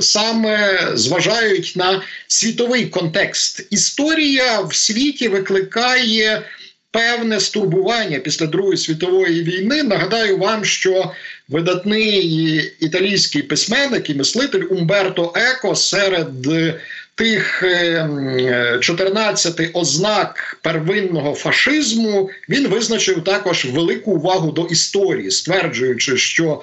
саме 0.00 0.88
зважають 0.94 1.72
на 1.76 2.02
світовий 2.28 2.86
контекст. 2.86 3.66
Історія 3.70 4.60
в 4.60 4.74
світі 4.74 5.28
викликає. 5.28 6.42
Певне 6.94 7.40
стурбування 7.40 8.18
після 8.18 8.46
Другої 8.46 8.76
світової 8.76 9.42
війни. 9.42 9.82
Нагадаю 9.82 10.38
вам, 10.38 10.64
що 10.64 11.12
видатний 11.48 12.56
італійський 12.80 13.42
письменник 13.42 14.10
і 14.10 14.14
мислитель 14.14 14.64
Умберто 14.70 15.32
Еко 15.36 15.74
серед 15.74 16.28
тих 17.14 17.64
14 18.80 19.60
ем, 19.60 19.70
ознак 19.72 20.58
первинного 20.62 21.34
фашизму 21.34 22.30
він 22.48 22.68
визначив 22.68 23.24
також 23.24 23.64
велику 23.64 24.12
увагу 24.12 24.52
до 24.52 24.66
історії, 24.66 25.30
стверджуючи, 25.30 26.16
що 26.16 26.62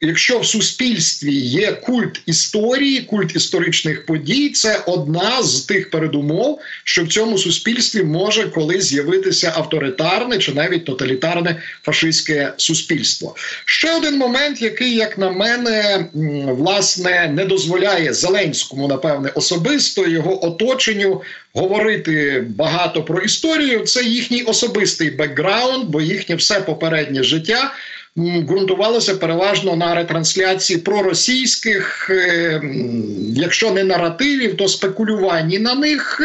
Якщо 0.00 0.38
в 0.38 0.46
суспільстві 0.46 1.34
є 1.34 1.72
культ 1.72 2.20
історії, 2.26 3.00
культ 3.00 3.36
історичних 3.36 4.06
подій, 4.06 4.48
це 4.48 4.82
одна 4.86 5.42
з 5.42 5.60
тих 5.60 5.90
передумов, 5.90 6.60
що 6.84 7.04
в 7.04 7.08
цьому 7.08 7.38
суспільстві 7.38 8.02
може 8.02 8.48
колись 8.48 8.84
з'явитися 8.84 9.52
авторитарне 9.56 10.38
чи 10.38 10.52
навіть 10.52 10.84
тоталітарне 10.84 11.62
фашистське 11.82 12.52
суспільство. 12.56 13.34
Ще 13.64 13.96
один 13.96 14.18
момент, 14.18 14.62
який, 14.62 14.94
як 14.94 15.18
на 15.18 15.30
мене, 15.30 16.06
власне 16.46 17.32
не 17.34 17.44
дозволяє 17.44 18.14
Зеленському, 18.14 18.88
напевне, 18.88 19.30
особисто 19.34 20.06
його 20.06 20.46
оточенню 20.46 21.22
говорити 21.54 22.44
багато 22.48 23.02
про 23.02 23.20
історію. 23.20 23.80
Це 23.80 24.04
їхній 24.04 24.42
особистий 24.42 25.10
бекграунд, 25.10 25.84
бо 25.88 26.00
їхнє 26.00 26.34
все 26.34 26.60
попереднє 26.60 27.22
життя 27.22 27.72
ґрунтувалося 28.18 29.14
переважно 29.14 29.76
на 29.76 29.94
ретрансляції 29.94 30.78
проросійських, 30.78 32.10
е, 32.10 32.62
якщо 33.36 33.70
не 33.70 33.84
наративів, 33.84 34.56
то 34.56 34.68
спекулюванні 34.68 35.58
на 35.58 35.74
них. 35.74 36.20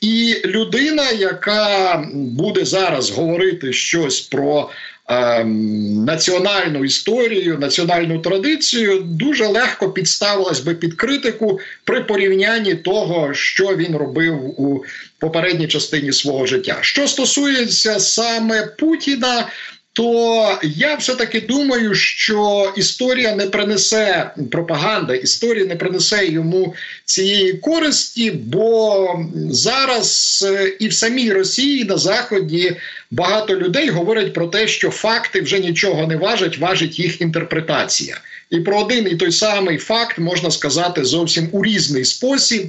І 0.00 0.36
людина, 0.44 1.10
яка 1.10 2.04
буде 2.14 2.64
зараз 2.64 3.10
говорити 3.10 3.72
щось 3.72 4.20
про. 4.20 4.70
Ем, 5.08 6.04
національну 6.04 6.84
історію, 6.84 7.58
національну 7.58 8.18
традицію 8.18 9.00
дуже 9.00 9.46
легко 9.46 9.90
підставилась 9.90 10.60
би 10.60 10.74
під 10.74 10.94
критику 10.94 11.60
при 11.84 12.00
порівнянні 12.00 12.74
того, 12.74 13.34
що 13.34 13.76
він 13.76 13.96
робив 13.96 14.60
у 14.60 14.84
попередній 15.18 15.68
частині 15.68 16.12
свого 16.12 16.46
життя. 16.46 16.78
Що 16.80 17.08
стосується 17.08 18.00
саме 18.00 18.66
Путіна, 18.66 19.48
то 19.94 20.58
я 20.62 20.96
все 20.96 21.14
таки 21.14 21.40
думаю, 21.40 21.94
що 21.94 22.72
історія 22.76 23.34
не 23.34 23.46
принесе 23.46 24.30
пропаганда, 24.50 25.14
історія 25.14 25.64
не 25.64 25.76
принесе 25.76 26.26
йому 26.26 26.74
цієї 27.04 27.52
користі, 27.52 28.30
бо 28.30 29.08
зараз 29.50 30.44
е, 30.48 30.76
і 30.78 30.88
в 30.88 30.92
самій 30.92 31.32
Росії 31.32 31.84
на 31.84 31.98
заході 31.98 32.76
багато 33.10 33.56
людей 33.56 33.88
говорять 33.88 34.32
про 34.32 34.46
те, 34.46 34.68
що 34.68 34.90
факти 34.90 35.40
вже 35.40 35.58
нічого 35.58 36.06
не 36.06 36.16
важать, 36.16 36.58
важить 36.58 36.98
їх 36.98 37.20
інтерпретація. 37.20 38.20
І 38.50 38.60
про 38.60 38.80
один 38.80 39.08
і 39.10 39.16
той 39.16 39.32
самий 39.32 39.78
факт 39.78 40.18
можна 40.18 40.50
сказати 40.50 41.04
зовсім 41.04 41.48
у 41.52 41.64
різний 41.64 42.04
спосіб. 42.04 42.66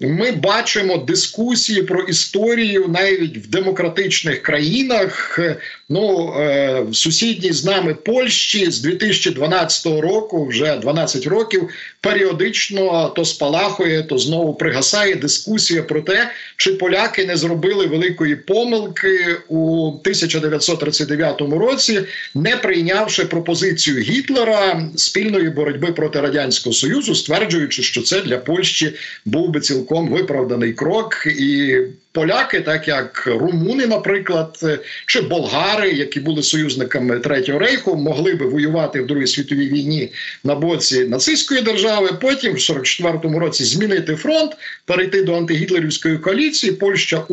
Ми 0.00 0.32
бачимо 0.32 0.96
дискусії 0.96 1.82
про 1.82 2.02
історію 2.02 2.88
навіть 2.88 3.36
в 3.36 3.46
демократичних 3.46 4.42
країнах. 4.42 5.40
Ну 5.88 6.34
е, 6.38 6.80
в 6.90 6.96
сусідній 6.96 7.52
з 7.52 7.64
нами 7.64 7.94
Польщі 7.94 8.70
з 8.70 8.80
2012 8.80 9.86
року, 9.86 10.46
вже 10.46 10.76
12 10.76 11.26
років, 11.26 11.68
періодично 12.00 13.12
то 13.16 13.24
спалахує, 13.24 14.02
то 14.02 14.18
знову 14.18 14.54
пригасає 14.54 15.14
дискусія 15.14 15.82
про 15.82 16.02
те, 16.02 16.30
чи 16.56 16.72
поляки 16.72 17.26
не 17.26 17.36
зробили 17.36 17.86
великої 17.86 18.36
помилки 18.36 19.36
у 19.48 19.86
1939 19.86 21.40
році, 21.40 22.00
не 22.34 22.56
прийнявши 22.56 23.24
пропозицію 23.24 24.00
Гітлера 24.00 24.81
спільної 24.96 25.50
боротьби 25.50 25.92
проти 25.92 26.20
радянського 26.20 26.74
союзу, 26.74 27.14
стверджуючи, 27.14 27.82
що 27.82 28.02
це 28.02 28.20
для 28.20 28.38
Польщі 28.38 28.94
був 29.24 29.50
би 29.50 29.60
цілком 29.60 30.08
виправданий 30.08 30.72
крок 30.72 31.26
і 31.26 31.78
поляки, 32.12 32.60
так 32.60 32.88
як 32.88 33.26
румуни, 33.26 33.86
наприклад, 33.86 34.58
чи 35.06 35.20
болгари, 35.20 35.90
які 35.90 36.20
були 36.20 36.42
союзниками 36.42 37.18
третього 37.18 37.58
рейху, 37.58 37.96
могли 37.96 38.34
би 38.34 38.46
воювати 38.46 39.00
в 39.00 39.06
Другій 39.06 39.26
світовій 39.26 39.68
війні 39.68 40.12
на 40.44 40.54
боці 40.54 41.04
нацистської 41.04 41.62
держави. 41.62 42.10
Потім 42.20 42.52
в 42.52 42.56
44-му 42.56 43.38
році 43.38 43.64
змінити 43.64 44.16
фронт, 44.16 44.52
перейти 44.84 45.22
до 45.22 45.34
антигітлерівської 45.34 46.18
коаліції. 46.18 46.72
Польща 46.72 47.24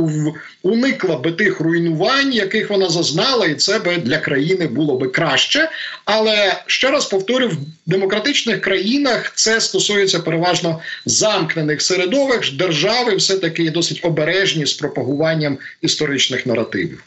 уникла 0.64 1.18
би 1.18 1.32
тих 1.32 1.60
руйнувань, 1.60 2.34
яких 2.34 2.70
вона 2.70 2.90
зазнала, 2.90 3.46
і 3.46 3.56
це 3.56 3.80
би 3.80 3.98
для 3.98 4.18
країни 4.18 4.68
було 4.68 4.98
би 4.98 5.08
краще. 5.08 5.70
Але 6.06 6.64
ще 6.66 6.92
раз 6.92 7.06
повторю, 7.06 7.48
в 7.48 7.58
демократичних 7.86 8.62
країнах 8.62 9.32
це 9.36 9.62
стосується 9.62 10.20
переважно 10.20 10.80
замкнених 11.06 11.82
середовищ. 11.82 12.52
Держави 12.52 13.16
все 13.16 13.38
таки 13.38 13.70
досить 13.70 14.00
обережні 14.04 14.66
з 14.70 14.74
пропагуванням 14.74 15.58
історичних 15.82 16.46
наративів. 16.46 17.04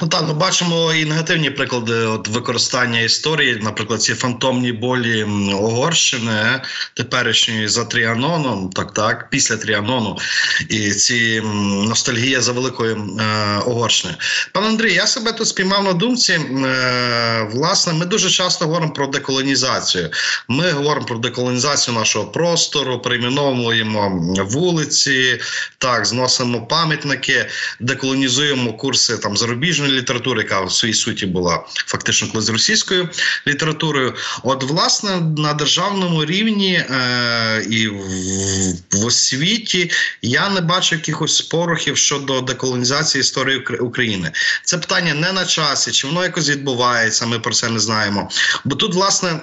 Ну 0.00 0.08
так, 0.08 0.24
ну 0.28 0.34
бачимо 0.34 0.94
і 0.94 1.04
негативні 1.04 1.50
приклади 1.50 1.94
от 1.94 2.28
використання 2.28 3.00
історії, 3.00 3.60
наприклад, 3.62 4.02
ці 4.02 4.14
фантомні 4.14 4.72
болі 4.72 5.24
Угорщини, 5.54 6.60
теперішньої 6.94 7.68
за 7.68 7.84
Тріаноном, 7.84 8.70
так 8.70 8.94
так, 8.94 9.30
після 9.30 9.56
Тріанону, 9.56 10.18
і 10.68 10.90
ці 10.90 11.40
ностальгія 11.88 12.40
за 12.40 12.52
великою 12.52 12.96
е, 13.20 13.58
Угорщини. 13.58 14.14
Пан 14.52 14.64
Андрій, 14.64 14.94
я 14.94 15.06
себе 15.06 15.32
тут 15.32 15.48
спіймав 15.48 15.84
на 15.84 15.92
думці. 15.92 16.32
Е, 16.32 17.48
власне, 17.52 17.92
ми 17.92 18.06
дуже 18.06 18.30
часто 18.30 18.64
говоримо 18.64 18.92
про 18.92 19.06
деколонізацію. 19.06 20.10
Ми 20.48 20.70
говоримо 20.70 21.06
про 21.06 21.18
деколонізацію 21.18 21.94
нашого 21.94 22.26
простору, 22.26 22.98
перейменовуємо 22.98 24.34
вулиці, 24.50 25.40
так, 25.78 26.06
зносимо 26.06 26.66
пам'ятники, 26.66 27.46
деколонізуємо 27.80 28.72
курси 28.72 29.18
там 29.18 29.36
зарубіжної 29.36 29.67
зарубіжної 29.72 30.00
літератури, 30.00 30.42
яка 30.42 30.60
в 30.60 30.72
своїй 30.72 30.94
суті 30.94 31.26
була 31.26 31.64
фактично 31.86 32.28
коли 32.32 32.44
з 32.44 32.48
російською 32.48 33.08
літературою. 33.46 34.14
От, 34.42 34.64
власне, 34.64 35.20
на 35.36 35.54
державному 35.54 36.24
рівні 36.24 36.74
е, 36.74 37.66
і 37.70 37.88
в, 37.88 38.00
в 38.92 39.06
освіті 39.06 39.90
я 40.22 40.48
не 40.48 40.60
бачу 40.60 40.94
якихось 40.94 41.40
порухів 41.40 41.96
щодо 41.96 42.40
деколонізації 42.40 43.20
історії 43.20 43.58
України. 43.58 44.32
Це 44.64 44.78
питання 44.78 45.14
не 45.14 45.32
на 45.32 45.46
часі, 45.46 45.90
чи 45.90 46.06
воно 46.06 46.22
якось 46.22 46.48
відбувається. 46.48 47.26
Ми 47.26 47.38
про 47.38 47.52
це 47.52 47.68
не 47.68 47.78
знаємо. 47.78 48.30
Бо 48.64 48.76
тут, 48.76 48.94
власне, 48.94 49.40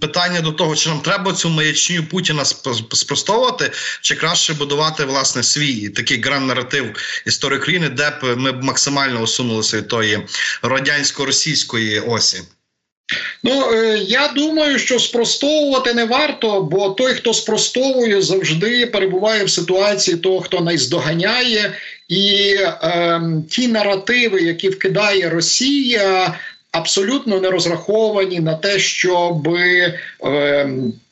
питання 0.00 0.40
до 0.40 0.52
того, 0.52 0.76
чи 0.76 0.88
нам 0.88 1.00
треба 1.00 1.32
цю 1.32 1.48
маячню 1.48 2.02
Путіна 2.02 2.44
спростовувати, 2.92 3.70
чи 4.00 4.14
краще 4.14 4.54
будувати 4.54 5.04
власне 5.04 5.42
свій 5.42 5.88
такий 5.88 6.20
гран 6.20 6.46
наратив 6.46 6.84
історії 7.26 7.58
України, 7.58 7.88
де 7.88 8.10
б 8.10 8.36
ми 8.36 8.52
б 8.52 8.64
максимально 8.64 9.20
усунулися 9.20 9.59
від 9.62 9.88
тої 9.88 10.18
радянсько-російської 10.62 12.00
осі? 12.00 12.40
Ну 13.42 13.72
е, 13.72 13.98
я 13.98 14.28
думаю, 14.28 14.78
що 14.78 14.98
спростовувати 14.98 15.94
не 15.94 16.04
варто, 16.04 16.62
бо 16.62 16.90
той, 16.90 17.14
хто 17.14 17.34
спростовує, 17.34 18.22
завжди 18.22 18.86
перебуває 18.86 19.44
в 19.44 19.50
ситуації 19.50 20.16
того, 20.16 20.40
хто 20.40 20.60
найздоганяє, 20.60 21.72
і 22.08 22.54
е, 22.60 23.20
ті 23.50 23.68
наративи, 23.68 24.42
які 24.42 24.68
вкидає 24.68 25.30
Росія. 25.30 26.38
Абсолютно 26.72 27.40
не 27.40 27.50
розраховані 27.50 28.40
на 28.40 28.54
те, 28.54 28.78
щоб 28.78 29.48
е, 29.48 30.00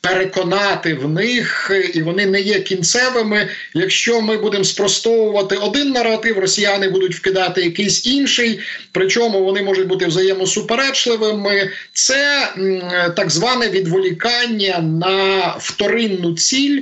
переконати 0.01 0.93
в 0.93 1.09
них, 1.09 1.71
і 1.93 2.01
вони 2.01 2.25
не 2.25 2.41
є 2.41 2.59
кінцевими. 2.59 3.47
Якщо 3.73 4.21
ми 4.21 4.37
будемо 4.37 4.63
спростовувати 4.63 5.55
один 5.55 5.89
наратив, 5.89 6.39
росіяни 6.39 6.89
будуть 6.89 7.15
вкидати 7.15 7.61
якийсь 7.61 8.05
інший, 8.05 8.59
причому 8.91 9.45
вони 9.45 9.61
можуть 9.61 9.87
бути 9.87 10.05
взаємосуперечливими. 10.05 11.69
Це 11.93 12.49
так 13.15 13.29
зване 13.29 13.69
відволікання 13.69 14.79
на 14.79 15.55
вторинну 15.59 16.33
ціль 16.33 16.81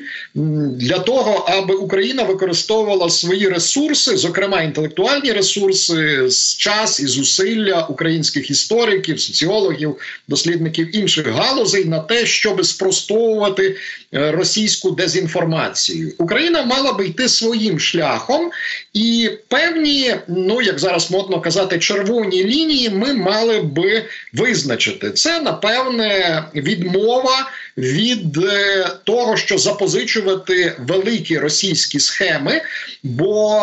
для 0.75 0.99
того, 0.99 1.45
аби 1.47 1.75
Україна 1.75 2.23
використовувала 2.23 3.09
свої 3.09 3.49
ресурси, 3.49 4.17
зокрема 4.17 4.61
інтелектуальні 4.61 5.31
ресурси, 5.31 6.29
час 6.57 6.99
і 6.99 7.07
зусилля 7.07 7.85
українських 7.89 8.49
істориків, 8.49 9.19
соціологів, 9.19 9.95
дослідників 10.27 10.95
інших 10.95 11.27
галузей 11.27 11.85
на 11.85 11.99
те, 11.99 12.25
щоб 12.25 12.65
спростовувати 12.65 13.06
е, 13.11 13.75
російську 14.11 14.91
дезінформацію. 14.91 16.13
Україна 16.17 16.65
мала 16.65 16.93
би 16.93 17.05
йти 17.05 17.29
своїм 17.29 17.79
шляхом, 17.79 18.51
і 18.93 19.29
певні, 19.47 20.15
ну 20.27 20.61
як 20.61 20.79
зараз 20.79 21.11
модно 21.11 21.41
казати, 21.41 21.79
червоні 21.79 22.43
лінії 22.43 22.89
ми 22.89 23.13
мали 23.13 23.59
би 23.59 24.03
визначити. 24.33 25.11
Це 25.11 25.41
напевне 25.41 26.43
відмова 26.55 27.51
від 27.77 28.37
е, 28.37 28.87
того, 29.03 29.37
що 29.37 29.57
запозичувати 29.57 30.75
великі 30.79 31.37
російські 31.37 31.99
схеми, 31.99 32.61
бо 33.03 33.61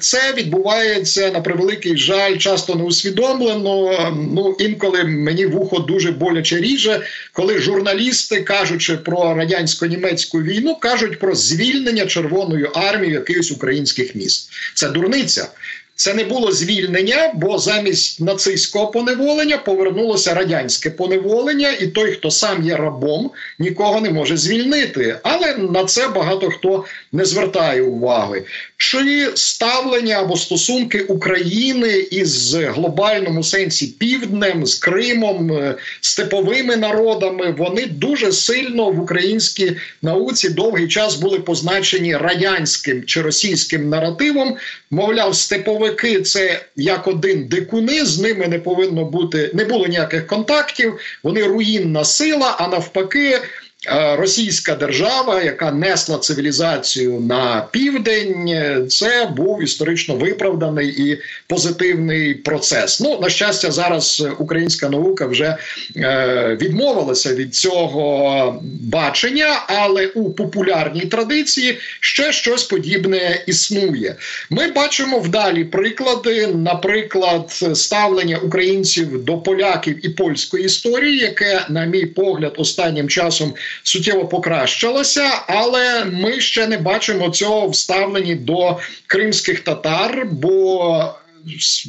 це 0.00 0.32
відбувається 0.32 1.30
на 1.30 1.40
превеликий 1.40 1.96
жаль, 1.96 2.36
часто 2.36 2.74
не 2.74 2.82
усвідомлено. 2.82 4.16
Ну 4.34 4.56
інколи 4.58 5.04
мені 5.04 5.46
вухо 5.46 5.78
дуже 5.78 6.10
боляче 6.10 6.56
ріже, 6.56 7.00
коли 7.32 7.58
журналісти 7.58 8.42
кажучи 8.42 8.96
про 8.96 9.34
радянсько-німецьку 9.82 10.42
війну, 10.42 10.76
кажуть 10.76 11.18
про 11.18 11.34
звільнення 11.34 12.06
Червоною 12.06 12.66
армією 12.74 13.18
якихось 13.18 13.50
українських 13.50 14.14
міст. 14.14 14.50
Це 14.74 14.88
дурниця. 14.88 15.48
Це 15.96 16.14
не 16.14 16.24
було 16.24 16.52
звільнення, 16.52 17.32
бо 17.34 17.58
замість 17.58 18.20
нацистського 18.20 18.86
поневолення 18.86 19.58
повернулося 19.58 20.34
радянське 20.34 20.90
поневолення, 20.90 21.70
і 21.80 21.86
той, 21.86 22.12
хто 22.12 22.30
сам 22.30 22.62
є 22.66 22.76
рабом, 22.76 23.30
нікого 23.58 24.00
не 24.00 24.10
може 24.10 24.36
звільнити. 24.36 25.18
Але 25.22 25.56
на 25.56 25.84
це 25.84 26.08
багато 26.08 26.50
хто 26.50 26.84
не 27.12 27.24
звертає 27.24 27.82
уваги. 27.82 28.44
Чи 28.76 29.30
ставлення 29.34 30.16
або 30.16 30.36
стосунки 30.36 31.00
України 31.00 31.98
із 32.10 32.54
глобальному 32.54 33.42
сенсі 33.42 33.86
півднем, 33.86 34.66
з 34.66 34.74
Кримом, 34.74 35.52
е, 35.52 35.74
степовими 36.00 36.76
народами 36.76 37.54
вони 37.58 37.86
дуже 37.86 38.32
сильно 38.32 38.90
в 38.90 39.00
українській 39.00 39.76
науці 40.02 40.48
довгий 40.48 40.88
час 40.88 41.14
були 41.14 41.38
позначені 41.38 42.16
радянським 42.16 43.04
чи 43.04 43.22
російським 43.22 43.88
наративом. 43.88 44.56
Мовляв, 44.90 45.36
степовики 45.86 46.22
це 46.22 46.60
як 46.76 47.06
один 47.06 47.48
дикуни, 47.48 48.04
з 48.04 48.18
ними 48.18 48.48
не 48.48 48.58
повинно 48.58 49.04
бути, 49.04 49.50
не 49.54 49.64
було 49.64 49.86
ніяких 49.86 50.26
контактів. 50.26 50.98
Вони 51.22 51.44
руїнна 51.44 52.04
сила, 52.04 52.56
а 52.58 52.68
навпаки. 52.68 53.40
Е, 53.88 54.16
російська 54.16 54.74
держава, 54.74 55.42
яка 55.42 55.72
несла 55.72 56.18
цивілізацію 56.18 57.20
на 57.20 57.66
південь, 57.70 58.86
це 58.88 59.26
був 59.36 59.62
історично 59.62 60.14
виправданий 60.14 60.88
і 60.88 61.18
позитивний 61.46 62.34
процес. 62.34 63.00
Ну 63.00 63.18
на 63.20 63.28
щастя, 63.28 63.70
зараз 63.70 64.26
українська 64.38 64.88
наука 64.88 65.26
вже 65.26 65.56
е, 65.96 66.58
відмовилася 66.60 67.34
від 67.34 67.54
цього 67.54 68.62
бачення, 68.80 69.64
але 69.66 70.06
у 70.06 70.30
популярній 70.30 71.00
традиції 71.00 71.78
ще 72.00 72.32
щось 72.32 72.64
подібне 72.64 73.42
існує. 73.46 74.16
Ми 74.50 74.70
бачимо 74.70 75.18
вдалі 75.18 75.64
приклади, 75.64 76.46
наприклад, 76.46 77.50
ставлення 77.74 78.36
українців 78.36 79.24
до 79.24 79.38
поляків 79.38 80.06
і 80.06 80.08
польської 80.08 80.64
історії, 80.64 81.18
яке, 81.18 81.64
на 81.68 81.84
мій 81.84 82.06
погляд, 82.06 82.54
останнім 82.56 83.08
часом 83.08 83.54
суттєво 83.82 84.28
покращилася, 84.28 85.30
але 85.46 86.04
ми 86.04 86.40
ще 86.40 86.66
не 86.66 86.78
бачимо 86.78 87.30
цього 87.30 87.68
вставлені 87.68 88.34
до 88.34 88.78
кримських 89.06 89.60
татар. 89.60 90.26
бо 90.30 91.14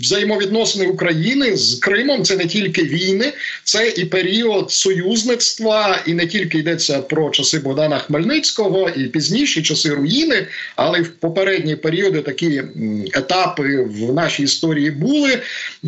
взаємовідносини 0.01 0.87
України 0.87 1.57
з 1.57 1.75
Кримом 1.75 2.23
це 2.23 2.35
не 2.35 2.45
тільки 2.45 2.83
війни, 2.83 3.33
це 3.63 3.89
і 3.89 4.05
період 4.05 4.71
союзництва, 4.71 5.99
і 6.05 6.13
не 6.13 6.27
тільки 6.27 6.57
йдеться 6.57 7.01
про 7.01 7.29
часи 7.29 7.59
Богдана 7.59 7.99
Хмельницького 7.99 8.89
і 8.89 9.03
пізніші 9.03 9.61
часи 9.61 9.89
руїни, 9.89 10.47
але 10.75 10.99
й 10.99 11.01
в 11.01 11.09
попередні 11.09 11.75
періоди 11.75 12.21
такі 12.21 12.63
етапи 13.13 13.83
в 13.83 14.13
нашій 14.13 14.43
історії 14.43 14.91
були. 14.91 15.39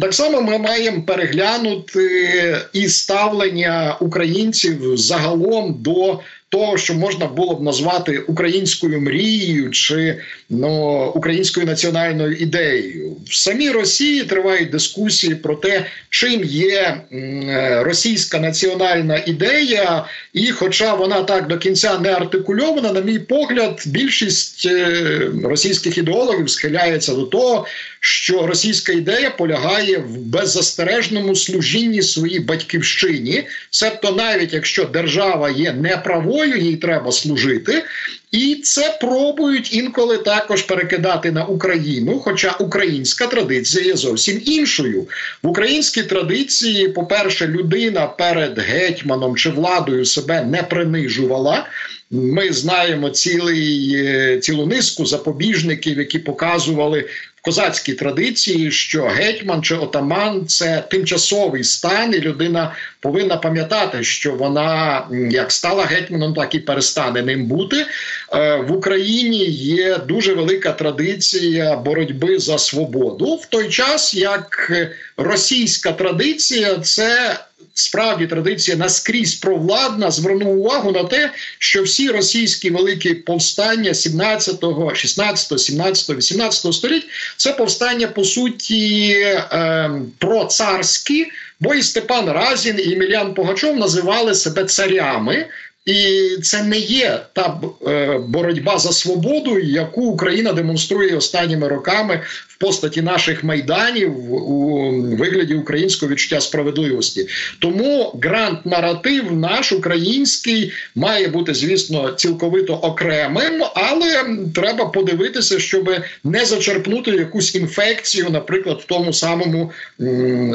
Так 0.02 0.14
само 0.14 0.42
ми 0.42 0.58
маємо 0.58 1.02
переглянути 1.02 2.58
і 2.74 2.88
ставлення 2.90 3.98
українців 4.00 4.98
загалом 4.98 5.76
до 5.80 6.20
того, 6.50 6.78
що 6.78 6.94
можна 6.94 7.28
було 7.28 7.56
б 7.56 7.64
назвати 7.64 8.20
українською 8.20 9.02
мрією 9.02 9.72
чи 9.72 10.20
ну, 10.50 11.06
українською 11.16 11.66
національною 11.66 12.36
ідеєю. 12.36 13.09
В 13.28 13.36
самій 13.36 13.70
Росії 13.70 14.24
тривають 14.24 14.70
дискусії 14.70 15.36
про 15.36 15.56
те, 15.56 15.86
чим 16.10 16.44
є 16.44 17.02
е, 17.12 17.84
російська 17.84 18.40
національна 18.40 19.24
ідея, 19.26 20.06
і, 20.34 20.52
хоча 20.52 20.94
вона 20.94 21.24
так 21.24 21.48
до 21.48 21.58
кінця 21.58 22.00
не 22.00 22.14
артикульована, 22.14 22.94
на 22.94 23.02
мій 23.02 23.20
погляд, 23.20 23.84
більшість 23.86 24.66
е, 24.66 25.22
російських 25.44 25.98
ідеологів 25.98 26.50
схиляється 26.50 27.14
до 27.14 27.24
того, 27.24 27.68
що 28.00 28.48
російська 28.48 28.94
ідея 28.94 29.30
полягає 29.30 29.98
в 29.98 30.18
беззастережному 30.18 31.36
служінні 31.36 32.02
своїй 32.02 32.40
батьківщині, 32.40 33.44
себто 33.70 34.12
навіть 34.12 34.54
якщо 34.54 34.86
держава 34.86 35.50
є 35.50 35.74
неправою, 35.74 36.58
їй 36.58 36.76
треба 36.76 37.12
служити. 37.12 37.84
І 38.32 38.56
це 38.64 38.98
пробують 39.02 39.74
інколи 39.74 40.18
також 40.18 40.62
перекидати 40.62 41.32
на 41.32 41.46
Україну. 41.46 42.20
Хоча 42.20 42.56
українська 42.60 43.28
традиція 43.28 43.86
є 43.86 43.96
зовсім 43.96 44.42
іншою. 44.46 45.08
В 45.44 45.48
українській 45.48 46.04
традиції, 46.04 46.88
по-перше, 46.88 47.48
людина 47.48 48.08
перед 48.08 48.60
гетьманом 48.60 49.36
чи 49.36 49.50
владою 49.50 50.06
себе 50.06 50.44
не 50.44 50.64
принижувала. 50.64 51.68
Ми 52.12 52.54
знаємо 52.54 53.10
цілий 53.10 53.96
е, 53.96 54.40
цілу 54.40 54.66
низку 54.66 55.06
запобіжників, 55.06 55.98
які 55.98 56.20
показували 56.20 57.06
в 57.42 57.46
козацькій 57.46 57.94
традиції, 57.94 58.72
що 58.72 59.04
гетьман 59.04 59.64
чи 59.64 59.76
отаман 59.76 60.48
це 60.48 60.84
тимчасовий 60.90 61.64
стан, 61.64 62.14
і 62.14 62.20
людина 62.20 62.76
повинна 63.00 63.38
пам'ятати, 63.38 64.04
що 64.04 64.34
вона 64.34 65.04
як 65.32 65.52
стала 65.52 65.84
гетьманом, 65.84 66.34
так 66.34 66.56
і 66.56 66.60
перестане 66.60 67.22
ним 67.22 67.46
бути. 67.46 67.86
Е, 68.34 68.56
в 68.56 68.72
Україні 68.72 69.46
є 69.50 69.98
дуже 69.98 70.34
велика 70.34 70.72
традиція 70.72 71.76
боротьби 71.76 72.40
за 72.40 72.58
свободу 72.58 73.36
в 73.36 73.46
той 73.46 73.70
час, 73.70 74.14
як 74.14 74.72
російська 75.18 75.92
традиція 75.92 76.76
це 76.76 77.40
справді 77.74 78.28
традиція 78.28 78.78
наскрізь 78.78 79.36
провладна, 79.36 80.12
звернув 80.12 80.60
увагу 80.60 80.92
на 80.92 81.04
те, 81.04 81.32
що 81.60 81.84
всі 81.84 82.10
російські 82.10 82.70
великі 82.70 83.14
повстання 83.14 83.94
17, 83.94 84.64
16, 84.94 85.60
17, 85.60 86.18
18 86.18 86.74
століть 86.74 87.06
це 87.38 87.52
повстання 87.52 88.08
по 88.08 88.24
суті 88.24 89.12
е, 89.12 89.92
процарські, 90.18 91.28
бо 91.60 91.74
і 91.74 91.84
Степан 91.84 92.30
Разін 92.30 92.80
і 92.80 92.94
Емельян 92.94 93.34
Погачов 93.34 93.78
називали 93.78 94.36
себе 94.36 94.66
царями. 94.66 95.46
І 95.86 96.30
це 96.44 96.64
не 96.64 96.80
є 96.80 97.20
та 97.34 97.60
е, 97.88 98.20
боротьба 98.28 98.78
за 98.78 98.92
свободу, 98.92 99.60
яку 99.60 100.02
Україна 100.02 100.54
демонструє 100.54 101.18
останніми 101.18 101.68
роками 101.68 102.22
постаті 102.60 103.02
наших 103.02 103.44
майданів 103.44 104.34
у 104.34 104.92
вигляді 105.16 105.54
українського 105.54 106.12
відчуття 106.12 106.42
справедливості. 106.42 107.28
Тому 107.60 108.20
грант 108.24 108.66
наратив 108.66 109.32
наш 109.32 109.72
український 109.72 110.72
має 110.96 111.28
бути, 111.28 111.54
звісно, 111.54 112.12
цілковито 112.12 112.74
окремим, 112.74 113.64
але 113.76 114.26
треба 114.56 114.86
подивитися, 114.86 115.60
щоб 115.60 115.92
не 116.24 116.46
зачерпнути 116.46 117.12
якусь 117.12 117.56
інфекцію, 117.56 118.28
наприклад, 118.30 118.80
в 118.84 118.86
тому 118.86 119.14
самому 119.14 119.72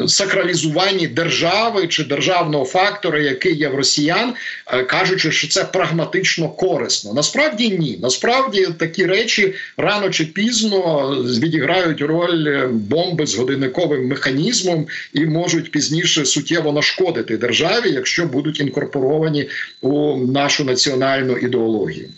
сакралізуванні 0.06 1.06
держави 1.06 1.86
чи 1.88 2.04
державного 2.04 2.64
фактора, 2.64 3.18
який 3.18 3.56
є 3.56 3.68
в 3.68 3.74
росіян, 3.74 4.34
е, 4.66 4.82
кажучи, 4.82 5.32
що 5.32 5.48
це 5.48 5.64
прагматично 5.64 6.48
корисно. 6.48 7.14
Насправді 7.14 7.70
ні. 7.70 7.98
Насправді 8.02 8.68
такі 8.78 9.06
речі 9.06 9.54
рано 9.76 10.10
чи 10.10 10.24
пізно 10.24 11.10
відіграють 11.40 11.93
грають 11.94 12.02
роль 12.02 12.68
бомби 12.68 13.26
з 13.26 13.34
годинниковим 13.34 14.06
механізмом 14.06 14.86
і 15.12 15.26
можуть 15.26 15.70
пізніше 15.70 16.24
суттєво 16.24 16.72
нашкодити 16.72 17.36
державі, 17.36 17.90
якщо 17.92 18.26
будуть 18.26 18.60
інкорпоровані 18.60 19.48
у 19.80 20.16
нашу 20.16 20.64
національну 20.64 21.36
ідеологію. 21.36 22.08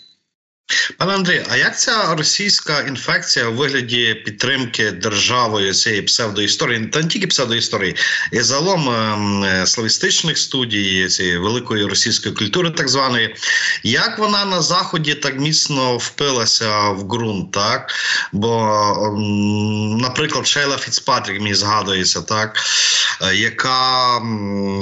Пане 0.98 1.14
Андрій, 1.14 1.44
а 1.50 1.56
як 1.56 1.80
ця 1.80 2.14
російська 2.14 2.80
інфекція 2.80 3.48
у 3.48 3.52
вигляді 3.52 4.14
підтримки 4.24 4.90
державою 4.90 5.74
цієї 5.74 6.02
псевдоісторії, 6.02 6.86
та 6.86 7.00
не 7.00 7.08
тільки 7.08 7.26
псевдоісторії, 7.26 7.96
і 8.32 8.40
загалом 8.40 8.88
е, 9.44 9.66
славістичних 9.66 10.38
студій 10.38 11.08
цієї 11.08 11.38
великої 11.38 11.84
російської 11.84 12.34
культури, 12.34 12.70
так 12.70 12.88
званої, 12.88 13.36
як 13.82 14.18
вона 14.18 14.44
на 14.44 14.62
заході 14.62 15.14
так 15.14 15.40
міцно 15.40 15.96
впилася 15.96 16.88
в 16.88 17.04
ґрунт, 17.04 17.52
так? 17.52 17.92
Бо, 18.32 18.68
е, 18.68 19.20
наприклад, 20.02 20.46
Шейла 20.46 20.76
Фіцпатрік 20.76 21.40
мені 21.40 21.54
згадується, 21.54 22.22
так, 22.22 22.60
е, 23.22 23.36
яка 23.36 24.20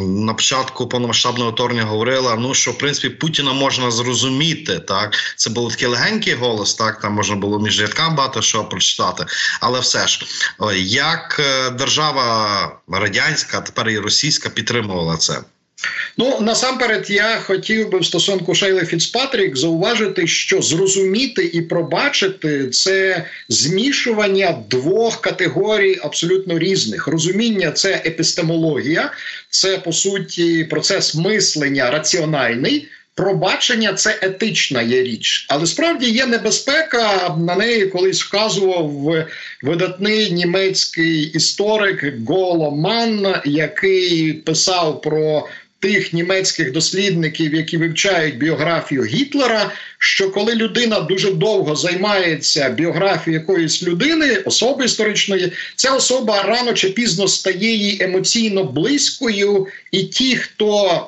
на 0.03 0.35
початку 0.35 0.89
повномасштабного 0.89 1.51
вторгнення 1.51 1.87
говорила, 1.87 2.37
ну 2.37 2.55
що 2.55 2.71
в 2.71 2.79
принципі 2.79 3.09
Путіна 3.09 3.53
можна 3.53 3.91
зрозуміти, 3.91 4.79
так 4.79 5.17
це 5.37 5.51
було 5.51 5.71
такий 5.75 5.89
легенький 5.89 6.35
голос, 6.35 6.75
так 6.75 7.01
там 7.01 7.13
можна 7.13 7.37
було 7.37 7.61
між 7.61 7.81
рядками 7.81 8.17
багато 8.17 8.43
що 8.43 8.65
прочитати. 8.65 9.25
Але 9.61 9.81
все 9.81 10.07
ж, 10.07 10.27
як 10.87 11.41
е, 11.41 11.71
держава 11.71 12.73
радянська, 12.89 13.61
тепер 13.61 13.89
і 13.89 13.99
російська 13.99 14.49
підтримувала 14.49 15.17
це. 15.17 15.39
Ну 16.19 16.41
насамперед, 16.41 17.11
я 17.11 17.39
хотів 17.41 17.91
би 17.91 17.99
в 17.99 18.05
стосунку 18.05 18.55
Шейли 18.55 18.87
Фіцпатрік 18.87 19.57
зауважити, 19.57 20.27
що 20.27 20.63
зрозуміти 20.63 21.51
і 21.53 21.63
пробачити 21.63 22.69
це 22.69 23.25
змішування 23.49 24.59
двох 24.71 25.21
категорій 25.21 25.99
абсолютно 26.03 26.59
різних. 26.59 27.07
Розуміння 27.07 27.71
це 27.71 28.03
епістемологія, 28.07 29.11
це 29.51 29.79
по 29.79 29.93
суті 29.93 30.65
процес 30.65 31.15
мислення 31.15 31.91
раціональний. 31.91 32.89
Пробачення 33.17 33.93
це 33.93 34.19
етична 34.23 34.83
є 34.83 35.03
річ, 35.03 35.47
але 35.49 35.67
справді 35.67 36.11
є 36.11 36.27
небезпека. 36.27 37.37
На 37.39 37.57
неї 37.57 37.87
колись 37.87 38.23
вказував 38.23 39.15
видатний 39.63 40.33
німецький 40.33 41.23
історик 41.23 42.15
Голоман, 42.27 43.37
який 43.45 44.33
писав 44.33 45.01
про 45.01 45.49
тих 45.79 46.13
німецьких 46.13 46.73
дослідників, 46.73 47.55
які 47.55 47.77
вивчають 47.77 48.39
біографію 48.39 49.05
Гітлера, 49.05 49.71
що 50.05 50.31
коли 50.31 50.55
людина 50.55 51.01
дуже 51.01 51.31
довго 51.31 51.77
займається 51.77 52.69
біографією 52.69 53.41
якоїсь 53.41 53.83
людини, 53.83 54.37
особи 54.37 54.85
історичної, 54.85 55.53
ця 55.77 55.95
особа 55.95 56.43
рано 56.43 56.73
чи 56.73 56.89
пізно 56.89 57.29
стає 57.29 57.75
їй 57.75 58.03
емоційно 58.03 58.65
близькою, 58.65 59.67
і 59.93 60.03
ті, 60.03 60.37
хто 60.37 61.07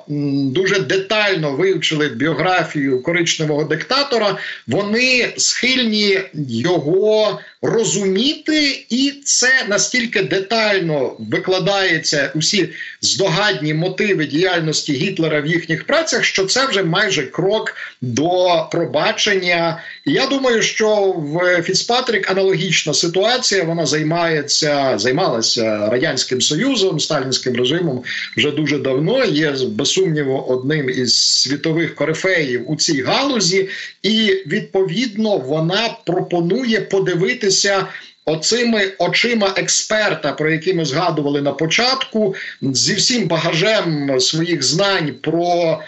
дуже 0.53 0.79
детально 0.79 1.53
вивчили 1.53 2.09
біографію 2.09 3.03
коричневого 3.03 3.65
диктатора, 3.65 4.37
вони 4.67 5.33
схильні 5.37 6.19
його 6.49 7.41
розуміти, 7.63 8.87
і 8.89 9.13
це 9.25 9.65
настільки 9.69 10.23
детально 10.23 11.17
викладається 11.19 12.33
усі 12.35 12.69
здогадні 13.01 13.75
мотиви 13.75 14.27
діяльності 14.27 14.93
Гітлера 14.93 15.41
в 15.41 15.47
їхніх 15.47 15.87
працях, 15.87 16.25
що 16.25 16.45
це 16.45 16.67
вже 16.67 16.83
майже 16.83 17.23
крок 17.23 17.75
до 18.01 18.67
пробачення. 18.87 19.83
І 20.05 20.13
я 20.13 20.27
думаю, 20.27 20.63
що 20.63 21.15
в 21.17 21.63
Фіцпатрік 21.63 22.31
аналогічна 22.31 22.95
ситуація. 22.95 23.65
Вона 23.65 23.87
займається, 23.87 24.99
займалася 24.99 25.89
радянським 25.89 26.41
союзом, 26.41 27.01
сталінським 27.01 27.57
режимом 27.57 28.03
вже 28.37 28.51
дуже 28.51 28.79
давно. 28.79 29.25
Є 29.25 29.55
без 29.69 29.91
сумніву 29.91 30.39
одним 30.49 30.91
із 30.91 31.41
світових 31.43 31.95
корифеїв 31.95 32.71
у 32.71 32.77
цій 32.77 33.03
галузі, 33.03 33.69
і 34.03 34.43
відповідно 34.47 35.39
вона 35.39 35.97
пропонує 36.07 36.81
подивитися. 36.81 37.87
Оцими 38.29 38.93
очима 38.99 39.55
експерта, 39.57 40.33
про 40.33 40.51
які 40.51 40.75
ми 40.75 40.85
згадували 40.85 41.43
на 41.43 41.53
початку, 41.53 42.35
зі 42.63 42.95
всім 42.95 43.29
багажем 43.29 44.21
своїх 44.21 44.63
знань 44.63 45.15
про 45.23 45.81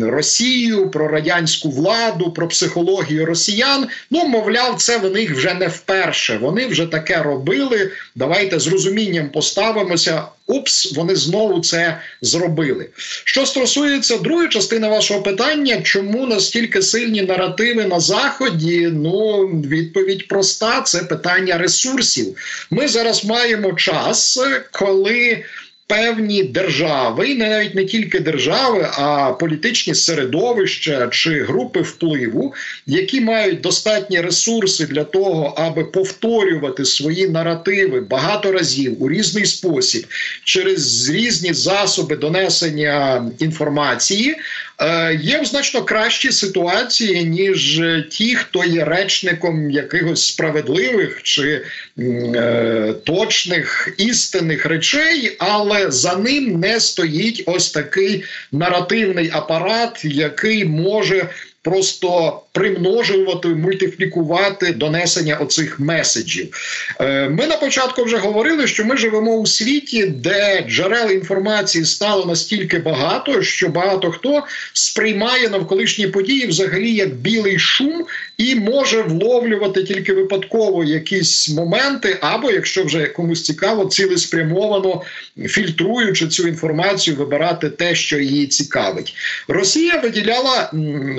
Росію, 0.00 0.90
про 0.90 1.08
радянську 1.08 1.70
владу, 1.70 2.32
про 2.32 2.48
психологію 2.48 3.26
росіян. 3.26 3.86
Ну, 4.10 4.24
мовляв, 4.28 4.76
це 4.78 4.98
в 4.98 5.12
них 5.12 5.36
вже 5.36 5.54
не 5.54 5.68
вперше. 5.68 6.38
Вони 6.42 6.66
вже 6.66 6.86
таке 6.86 7.22
робили. 7.22 7.90
Давайте 8.14 8.58
з 8.58 8.66
розумінням 8.66 9.28
поставимося. 9.28 10.22
Упс, 10.46 10.92
вони 10.92 11.16
знову 11.16 11.60
це 11.60 12.00
зробили. 12.22 12.88
Що 13.24 13.46
стосується 13.46 14.18
другої 14.18 14.48
частини 14.48 14.88
вашого 14.88 15.22
питання, 15.22 15.82
чому 15.82 16.26
настільки 16.26 16.82
сильні 16.82 17.22
наративи 17.22 17.84
на 17.84 18.00
заході? 18.00 18.88
Ну, 18.92 19.46
відповідь 19.46 20.28
проста: 20.28 20.80
це 20.80 20.98
питання 20.98 21.58
ресурсів. 21.58 22.36
Ми 22.70 22.88
зараз 22.88 23.24
маємо 23.24 23.72
час, 23.72 24.40
коли 24.72 25.44
певні 25.90 26.42
держави, 26.42 27.28
і 27.28 27.34
навіть 27.34 27.74
не 27.74 27.84
тільки 27.84 28.20
держави, 28.20 28.88
а 28.92 29.32
політичні 29.32 29.94
середовища 29.94 31.08
чи 31.10 31.42
групи 31.42 31.80
впливу, 31.80 32.54
які 32.86 33.20
мають 33.20 33.60
достатні 33.60 34.20
ресурси 34.20 34.86
для 34.86 35.04
того, 35.04 35.54
аби 35.56 35.84
повторювати 35.84 36.84
свої 36.84 37.28
наративи 37.28 38.00
багато 38.00 38.52
разів 38.52 39.02
у 39.02 39.10
різний 39.10 39.46
спосіб 39.46 40.06
через 40.44 41.10
різні 41.10 41.52
засоби 41.52 42.16
донесення 42.16 43.30
інформації. 43.38 44.36
Е, 44.80 45.18
є 45.22 45.44
значно 45.44 45.82
кращі 45.82 46.32
ситуації, 46.32 47.24
ніж 47.24 47.82
ті, 48.10 48.34
хто 48.34 48.64
є 48.64 48.84
речником 48.84 49.70
якихось 49.70 50.26
справедливих 50.26 51.22
чи 51.22 51.62
е, 51.98 52.94
точних 53.04 53.88
істинних 53.98 54.66
речей, 54.66 55.36
але 55.38 55.79
за 55.88 56.16
ним 56.16 56.60
не 56.60 56.80
стоїть 56.80 57.42
ось 57.46 57.70
такий 57.70 58.24
наративний 58.52 59.30
апарат, 59.32 60.04
який 60.04 60.64
може 60.64 61.28
просто 61.62 62.40
примножувати, 62.52 63.48
мультиплікувати 63.48 64.72
донесення 64.72 65.36
оцих 65.36 65.80
меседжів. 65.80 66.56
Е, 67.00 67.28
ми 67.28 67.46
на 67.46 67.56
початку 67.56 68.04
вже 68.04 68.16
говорили, 68.16 68.66
що 68.66 68.84
ми 68.84 68.96
живемо 68.96 69.36
у 69.36 69.46
світі, 69.46 70.06
де 70.06 70.64
джерел 70.68 71.10
інформації 71.10 71.84
стало 71.84 72.26
настільки 72.26 72.78
багато, 72.78 73.42
що 73.42 73.68
багато 73.68 74.10
хто 74.10 74.42
сприймає 74.72 75.48
навколишні 75.48 76.06
події 76.06 76.46
взагалі 76.46 76.94
як 76.94 77.14
білий 77.14 77.58
шум 77.58 78.06
і 78.38 78.54
може 78.54 79.02
вловлювати 79.02 79.84
тільки 79.84 80.12
випадково 80.12 80.84
якісь 80.84 81.50
моменти, 81.50 82.18
або 82.20 82.50
якщо 82.50 82.84
вже 82.84 83.06
комусь 83.06 83.42
цікаво, 83.42 83.84
цілеспрямовано 83.84 85.02
фільтруючи 85.46 86.28
цю 86.28 86.48
інформацію, 86.48 87.16
вибирати 87.16 87.70
те, 87.70 87.94
що 87.94 88.18
її 88.18 88.46
цікавить. 88.46 89.14
Росія 89.48 90.00
виділяла 90.00 90.70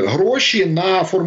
гроші 0.08 0.66
на 0.66 1.04
формування 1.04 1.21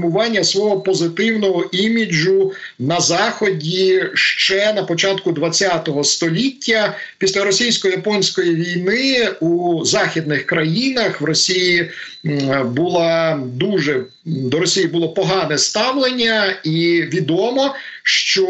свого 0.45 0.81
позитивного 0.81 1.65
іміджу 1.73 2.53
на 2.79 3.01
заході 3.01 4.05
ще 4.15 4.73
на 4.73 4.83
початку 4.83 5.35
ХХ 5.35 6.05
століття. 6.05 6.97
Після 7.19 7.45
російсько-японської 7.45 8.55
війни 8.55 9.29
у 9.41 9.85
західних 9.85 10.47
країнах 10.47 11.21
в 11.21 11.25
Росії 11.25 11.91
була 12.65 13.41
дуже 13.45 14.05
до 14.27 14.59
Росії 14.59 14.87
було 14.87 15.09
погане 15.09 15.59
ставлення, 15.59 16.57
і 16.65 17.03
відомо, 17.13 17.75
що 18.03 18.47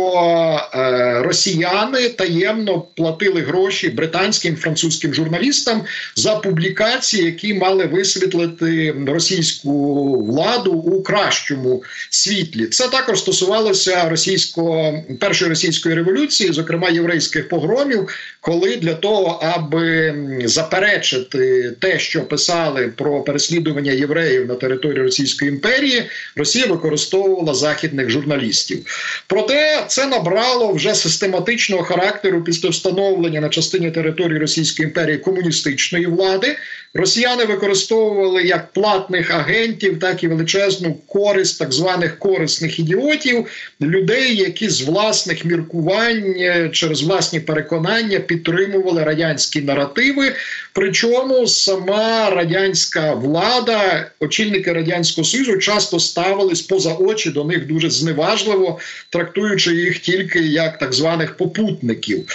е, 0.75 1.23
росіяни 1.23 2.09
таємно 2.09 2.85
платили 2.97 3.41
гроші 3.41 3.89
британським 3.89 4.57
французьким 4.57 5.15
журналістам 5.15 5.83
за 6.17 6.37
публікації, 6.37 7.25
які 7.25 7.55
мали 7.55 7.87
висвітлити 7.87 8.95
російську 9.07 10.15
владу 10.25 10.73
у 10.73 11.03
кращому 11.03 11.83
світлі. 12.11 12.67
Це 12.67 12.89
також 12.89 13.19
стосувалося 13.19 14.09
російського 14.09 15.05
першої 15.21 15.49
російської 15.49 15.95
революції, 15.95 16.53
зокрема 16.53 16.89
єврейських 16.89 17.49
погромів, 17.49 18.09
коли 18.41 18.77
для 18.77 18.95
того, 18.95 19.41
аби 19.43 20.15
заперечити 20.45 21.73
те, 21.81 21.99
що 21.99 22.23
писали 22.23 22.93
про 22.97 23.23
переслідування 23.23 23.64
євреїв 23.93 24.47
на 24.47 24.55
території 24.55 25.03
Російської 25.03 25.51
імперії, 25.51 26.03
Росія 26.37 26.67
використовувала 26.67 27.55
західних 27.55 28.11
журналістів. 28.11 28.79
Проте 29.27 29.85
це 29.89 30.07
набрало 30.07 30.73
вже 30.73 30.95
систематичного 30.95 31.83
характеру 31.83 32.45
після 32.45 32.69
встановлення 32.69 33.41
на 33.41 33.49
частині 33.49 33.91
території 33.91 34.39
Російської 34.39 34.89
імперії 34.89 35.19
комуністичної 35.19 36.07
влади. 36.07 36.57
Росіяни 36.95 37.45
використовували 37.45 38.43
як 38.43 38.73
платних 38.73 39.31
агентів, 39.31 39.99
так 40.01 40.25
і 40.25 40.29
величезну 40.29 40.95
користь 40.95 41.59
так 41.59 41.73
званих 41.73 42.19
корисних 42.19 42.79
ідіотів, 42.79 43.47
людей, 43.81 44.37
які 44.37 44.69
з 44.69 44.83
власних 44.83 45.45
міркувань 45.45 46.35
через 46.73 47.03
власні 47.03 47.41
переконання 47.41 48.19
підтримували 48.19 49.05
радянські 49.05 49.61
наративи. 49.61 50.33
Причому 50.77 51.47
сама 51.47 52.31
радянська 52.31 53.15
влада, 53.15 54.11
очільники 54.21 54.73
радянського 54.73 55.25
союзу, 55.25 55.59
часто 55.59 56.01
ставились 56.01 56.63
поза 56.63 56.95
очі 56.95 57.31
до 57.31 57.45
них 57.45 57.67
дуже 57.67 57.91
зневажливо, 57.91 58.79
трактуючи 59.11 59.75
їх 59.75 59.99
тільки 59.99 60.39
як 60.39 60.79
так 60.79 60.93
званих 60.93 61.37
попутників. 61.37 62.27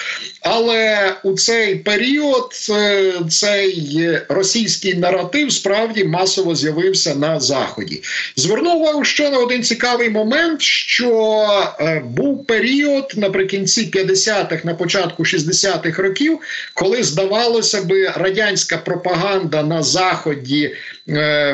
Але 0.41 1.13
у 1.23 1.33
цей 1.33 1.75
період 1.75 2.51
е, 2.69 3.13
цей 3.29 4.09
російський 4.29 4.93
наратив 4.93 5.51
справді 5.51 6.03
масово 6.03 6.55
з'явився 6.55 7.15
на 7.15 7.39
заході. 7.39 8.01
Звернув 8.35 8.81
увагу 8.81 9.03
ще 9.05 9.29
на 9.29 9.37
один 9.37 9.63
цікавий 9.63 10.09
момент, 10.09 10.61
що 10.61 11.45
е, 11.79 12.01
був 12.05 12.45
період 12.45 13.13
наприкінці 13.15 13.91
50-х, 13.93 14.65
на 14.65 14.73
початку 14.73 15.23
60-х 15.23 16.03
років, 16.03 16.39
коли 16.73 17.03
здавалося 17.03 17.81
би, 17.81 18.13
радянська 18.29 18.77
пропаганда 18.77 19.63
на 19.63 19.83
заході 19.83 20.75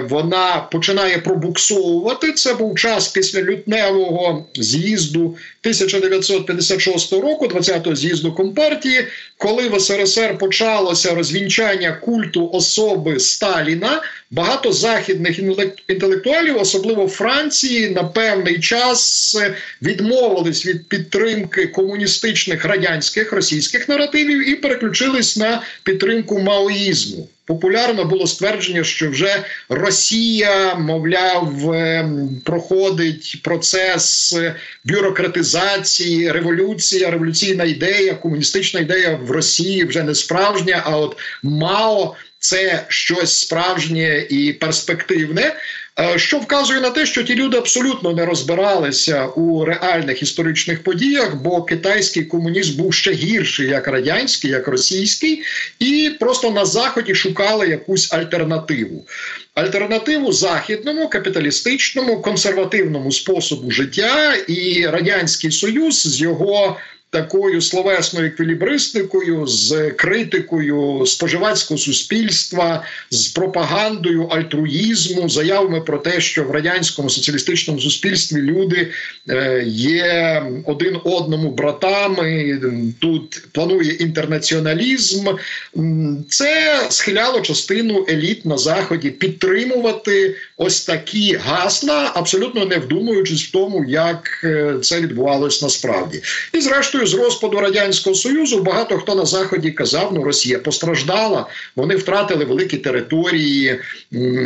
вона 0.09 0.67
починає 0.71 1.17
пробуксовувати. 1.17 2.31
Це 2.31 2.53
був 2.53 2.79
час 2.79 3.07
після 3.07 3.41
лютневого 3.41 4.45
з'їзду 4.55 5.19
1956 5.21 7.13
року, 7.13 7.47
20-го 7.47 7.95
з'їзду 7.95 8.33
компартії, 8.33 9.07
коли 9.37 9.69
в 9.69 9.79
СРСР 9.79 10.37
почалося 10.37 11.15
розвінчання 11.15 11.91
культу 11.91 12.49
особи 12.53 13.19
Сталіна. 13.19 14.01
Багато 14.31 14.71
західних 14.71 15.39
інтелектуалів, 15.87 16.57
особливо 16.61 17.07
Франції, 17.07 17.89
на 17.89 18.03
певний 18.03 18.59
час 18.59 19.37
відмовились 19.81 20.65
від 20.65 20.87
підтримки 20.87 21.67
комуністичних 21.67 22.65
радянських 22.65 23.33
російських 23.33 23.89
наративів 23.89 24.49
і 24.49 24.55
переключились 24.55 25.37
на 25.37 25.61
підтримку 25.83 26.39
маоїзму. 26.39 27.27
Популярно 27.45 28.05
було 28.05 28.27
ствердження, 28.27 28.83
що 28.83 29.09
вже 29.09 29.43
Росія, 29.69 30.75
мовляв, 30.75 31.71
ем, 31.71 32.41
проходить 32.45 33.39
процес 33.43 34.35
бюрократизації, 34.83 36.31
революція, 36.31 37.11
революційна 37.11 37.63
ідея, 37.63 38.13
комуністична 38.13 38.79
ідея 38.79 39.19
в 39.23 39.31
Росії 39.31 39.83
вже 39.83 40.03
не 40.03 40.15
справжня. 40.15 40.81
А 40.85 40.97
от 40.97 41.17
Мао 41.43 42.15
це 42.39 42.85
щось 42.87 43.37
справжнє 43.39 44.27
і 44.29 44.53
перспективне. 44.53 45.55
Е, 45.99 46.19
що 46.19 46.39
вказує 46.39 46.79
на 46.81 46.89
те, 46.89 47.05
що 47.05 47.23
ті 47.23 47.35
люди 47.35 47.57
абсолютно 47.57 48.13
не 48.13 48.25
розбиралися 48.25 49.25
у 49.25 49.65
реальних 49.65 50.21
історичних 50.21 50.83
подіях, 50.83 51.35
бо 51.35 51.63
китайський 51.63 52.25
комунізм 52.25 52.77
був 52.77 52.93
ще 52.93 53.11
гірший, 53.11 53.67
як 53.67 53.87
радянський, 53.87 54.51
як 54.51 54.67
російський, 54.67 55.43
і 55.79 56.11
просто 56.19 56.51
на 56.51 56.65
заході 56.65 57.15
шукали 57.15 57.67
якусь 57.67 58.13
альтернативу. 58.13 59.05
Альтернативу 59.53 60.31
західному 60.31 61.09
капіталістичному 61.09 62.21
консервативному 62.21 63.11
способу 63.11 63.71
життя 63.71 64.35
і 64.47 64.87
радянський 64.87 65.51
союз 65.51 66.01
з 66.01 66.21
його 66.21 66.77
такою 67.15 67.61
словесною 67.61 68.27
еквілібристикою, 68.27 69.47
з 69.47 69.91
критикою 69.91 71.05
споживацького 71.05 71.77
суспільства, 71.77 72.83
з 73.09 73.27
пропагандою 73.27 74.23
альтруїзму, 74.23 75.29
заявами 75.29 75.81
про 75.81 75.97
те, 75.97 76.21
що 76.21 76.43
в 76.43 76.51
радянському 76.51 77.09
соціалістичному 77.09 77.79
суспільстві 77.79 78.41
люди 78.41 78.91
е, 79.29 79.63
є 79.67 80.43
один 80.65 80.97
одному 81.03 81.51
братами. 81.51 82.59
Тут 82.99 83.47
планує 83.51 83.91
інтернаціоналізм. 83.91 85.27
Це 86.29 86.81
схиляло 86.89 87.41
частину 87.41 88.05
еліт 88.09 88.45
на 88.45 88.57
заході 88.57 89.09
підтримувати 89.09 90.35
ось 90.57 90.85
такі 90.85 91.33
гасла, 91.33 92.11
абсолютно 92.13 92.65
не 92.65 92.77
вдумуючись 92.77 93.43
в 93.43 93.51
тому, 93.51 93.85
як 93.87 94.41
е, 94.43 94.75
це 94.81 95.01
відбувалось 95.01 95.61
насправді, 95.61 96.21
і 96.53 96.61
зрештою 96.61 97.07
з 97.07 97.13
розпаду 97.13 97.59
радянського 97.59 98.15
союзу 98.15 98.61
багато 98.61 98.97
хто 98.97 99.15
на 99.15 99.25
заході 99.25 99.71
казав, 99.71 100.11
ну 100.13 100.23
Росія 100.23 100.59
постраждала. 100.59 101.45
Вони 101.75 101.95
втратили 101.95 102.45
великі 102.45 102.77
території. 102.77 103.79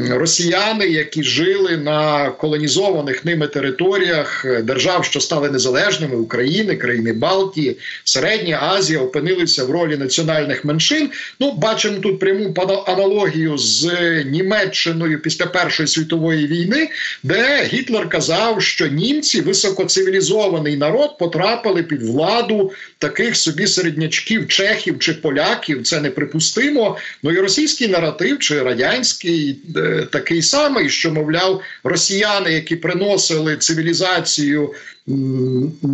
Росіяни, 0.09 0.87
які 0.87 1.23
жили 1.23 1.77
на 1.77 2.29
колонізованих 2.29 3.25
ними 3.25 3.47
територіях 3.47 4.45
держав, 4.63 5.05
що 5.05 5.19
стали 5.19 5.49
незалежними 5.49 6.15
України, 6.15 6.75
країни 6.75 7.13
Балтії, 7.13 7.77
Середня 8.03 8.59
Азія, 8.61 8.99
опинилися 8.99 9.65
в 9.65 9.71
ролі 9.71 9.97
національних 9.97 10.65
меншин. 10.65 11.09
Ну, 11.39 11.51
бачимо 11.51 11.97
тут 11.97 12.19
пряму 12.19 12.53
аналогію 12.87 13.57
з 13.57 13.91
Німеччиною 14.23 15.21
після 15.21 15.45
Першої 15.45 15.87
світової 15.87 15.98
війни, 16.47 16.89
де 17.23 17.63
Гітлер 17.63 18.09
казав, 18.09 18.62
що 18.62 18.88
німці 18.88 19.41
високоцивілізований 19.41 20.77
народ 20.77 21.17
потрапили 21.17 21.83
під 21.83 22.03
владу 22.03 22.49
владу 22.49 22.71
таких 22.97 23.35
собі 23.35 23.67
середнячків, 23.67 24.47
чехів 24.47 24.99
чи 24.99 25.13
поляків. 25.13 25.83
Це 25.83 26.01
неприпустимо. 26.01 26.97
Ну 27.23 27.31
і 27.31 27.39
російський 27.39 27.88
наратив 27.88 28.39
чи 28.39 28.63
радянський 28.63 29.59
е, 29.75 30.07
такий 30.12 30.41
самий, 30.41 30.89
що 30.89 31.12
мовляв, 31.12 31.62
росіяни, 31.83 32.53
які 32.53 32.75
приносили 32.75 33.57
цивілізацію. 33.57 34.73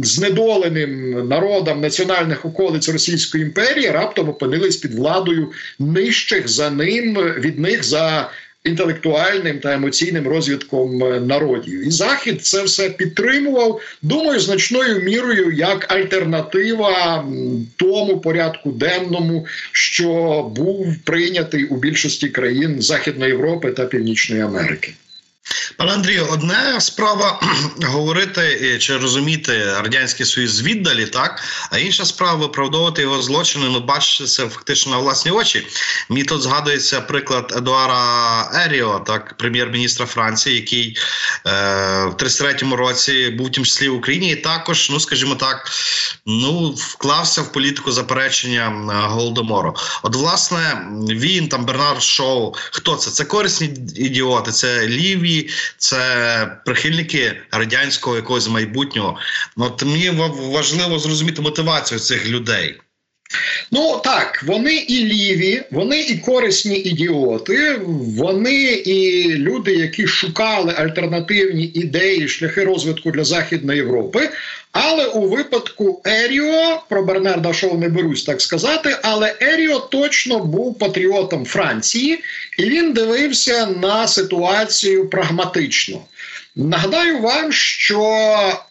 Знедоленим 0.04 1.28
народам 1.28 1.82
національних 1.82 2.46
околиць 2.46 2.90
Російської 2.90 3.44
імперії 3.44 3.90
раптом 3.90 4.30
опинились 4.30 4.78
під 4.78 4.94
владою 4.94 5.52
нижчих 5.80 6.48
за 6.48 6.70
ним 6.70 7.14
від 7.16 7.60
них 7.60 7.84
за 7.84 8.30
інтелектуальним 8.66 9.60
та 9.60 9.74
емоційним 9.74 10.28
розвитком 10.28 11.04
е, 11.04 11.20
народів. 11.20 11.88
І 11.88 11.92
захід 11.92 12.46
це 12.46 12.64
все 12.64 12.90
підтримував. 12.90 13.82
Думаю, 14.02 14.40
значною 14.40 15.00
мірою 15.00 15.52
як 15.52 15.92
альтернатива 15.92 17.26
тому 17.76 18.20
порядку 18.20 18.72
денному, 18.72 19.46
що 19.72 20.42
був 20.56 20.96
прийнятий 21.04 21.66
у 21.66 21.76
більшості 21.76 22.30
країн 22.30 22.82
Західної 22.82 23.32
Європи 23.32 23.72
та 23.72 23.86
Північної 23.86 24.42
Америки. 24.42 24.94
Пане 25.78 25.92
Андрію, 25.92 26.28
одне 26.32 26.82
справа 26.82 27.40
говорити 27.82 28.60
е, 28.62 28.78
чи 28.78 28.98
розуміти 28.98 29.66
радянський 29.66 30.26
союз 30.26 30.62
віддалі, 30.62 31.06
так 31.06 31.44
а 31.72 31.78
інша 31.78 32.06
справа 32.06 32.36
виправдовувати 32.36 33.02
його 33.02 33.22
злочини. 33.22 33.66
Ну 33.70 33.80
бачити 33.80 34.30
це 34.30 34.48
фактично 34.48 34.92
на 34.92 34.98
власні 34.98 35.32
очі. 35.32 35.68
Мені 36.10 36.24
тут 36.24 36.42
згадується 36.42 37.02
приклад 37.02 37.54
Едуара 37.58 38.52
Еріо, 38.66 39.00
так 39.00 39.38
прем'єр-міністра 39.38 40.06
Франції, 40.06 40.56
який 40.56 40.98
е, 41.48 41.52
в 42.06 42.14
33-му 42.14 42.76
році 42.76 43.30
був 43.30 43.48
в 43.48 43.52
тім 43.52 43.66
числі 43.66 43.90
в 43.90 43.96
Україні, 43.96 44.32
і 44.32 44.36
також, 44.36 44.90
ну 44.90 45.00
скажімо 45.00 45.36
так, 45.36 45.72
ну 46.26 46.70
вклався 46.70 47.42
в 47.42 47.52
політику 47.52 47.92
заперечення 47.92 48.74
голодомору. 49.10 49.76
От, 50.04 50.16
власне, 50.16 50.88
він 51.10 51.48
там 51.48 51.66
Бернард 51.66 52.02
Шоу. 52.02 52.54
Хто 52.56 52.96
це? 52.96 53.12
Це 53.12 53.26
корисні 53.26 53.70
ідіоти, 53.96 54.52
це 54.52 54.88
ліві 54.88 55.35
це 55.78 56.62
прихильники 56.66 57.42
радянського 57.52 58.16
якогось 58.16 58.50
майбутнього. 58.50 59.18
Ну, 59.58 59.66
от 59.66 59.84
мені 59.84 60.10
важливо 60.36 61.00
зрозуміти 61.00 61.42
мотивацію 61.42 62.00
цих 62.00 62.28
людей. 62.28 62.80
Ну 63.72 64.02
так, 64.04 64.44
вони 64.48 64.76
і 64.76 65.06
ліві, 65.06 65.62
вони 65.72 66.02
і 66.02 66.18
корисні 66.18 66.76
ідіоти, 66.76 67.80
вони 68.18 68.64
і 68.64 69.30
люди, 69.36 69.76
які 69.76 70.08
шукали 70.08 70.74
альтернативні 70.78 71.64
ідеї, 71.64 72.28
шляхи 72.28 72.64
розвитку 72.64 73.12
для 73.12 73.24
Західної 73.24 73.80
Європи. 73.80 74.30
Але 74.72 75.06
у 75.06 75.30
випадку 75.30 76.02
Еріо 76.06 76.84
про 76.90 77.04
Бернарда 77.04 77.54
Шоу 77.54 77.78
не 77.78 77.90
берусь 77.90 78.24
так 78.24 78.42
сказати. 78.42 78.98
Але 79.04 79.36
Еріо 79.42 79.80
точно 79.80 80.40
був 80.40 80.80
патріотом 80.80 81.46
Франції, 81.46 82.20
і 82.58 82.64
він 82.64 82.94
дивився 82.94 83.66
на 83.66 84.08
ситуацію 84.08 85.10
прагматично. 85.10 86.02
Нагадаю 86.58 87.22
вам, 87.22 87.52
що 87.52 88.00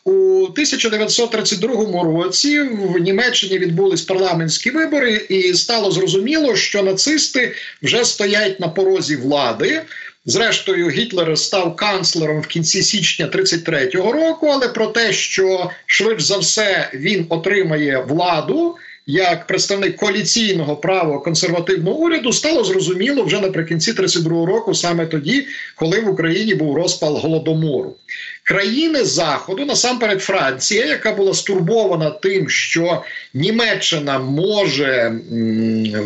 у 0.05 0.43
1932 0.45 2.03
році 2.03 2.61
в 2.61 2.99
Німеччині 2.99 3.59
відбулись 3.59 4.03
парламентські 4.03 4.71
вибори, 4.71 5.27
і 5.29 5.55
стало 5.55 5.91
зрозуміло, 5.91 6.57
що 6.57 6.83
нацисти 6.83 7.53
вже 7.83 8.05
стоять 8.05 8.61
на 8.61 8.69
порозі 8.69 9.17
влади. 9.17 9.83
Зрештою, 10.27 10.91
Гітлер 10.91 11.39
став 11.39 11.77
канцлером 11.77 12.41
в 12.41 12.47
кінці 12.47 12.83
січня 12.83 13.27
33-го 13.27 14.13
року, 14.13 14.47
але 14.47 14.69
про 14.69 14.87
те, 14.87 15.13
що 15.13 15.71
швидше 15.87 16.27
за 16.27 16.39
все 16.39 16.91
він 16.95 17.27
отримає 17.29 18.05
владу 18.09 18.77
як 19.07 19.47
представник 19.47 19.97
коаліційного 19.97 20.77
права 20.77 21.19
консервативного 21.19 21.97
уряду, 21.97 22.33
стало 22.33 22.65
зрозуміло 22.65 23.23
вже 23.23 23.41
наприкінці 23.41 23.93
32-го 23.93 24.47
року, 24.47 24.75
саме 24.75 25.07
тоді, 25.07 25.47
коли 25.77 26.01
в 26.01 26.09
Україні 26.09 26.55
був 26.55 26.77
розпал 26.77 27.17
голодомору. 27.17 27.97
країни 28.43 29.05
Заходу, 29.05 29.65
насамперед 29.65 30.23
Франція, 30.23 30.87
яка 30.87 31.13
була 31.13 31.35
стурбована 31.35 32.11
тим, 32.11 32.49
що 32.49 33.03
Німеччина 33.35 34.19
може 34.19 35.13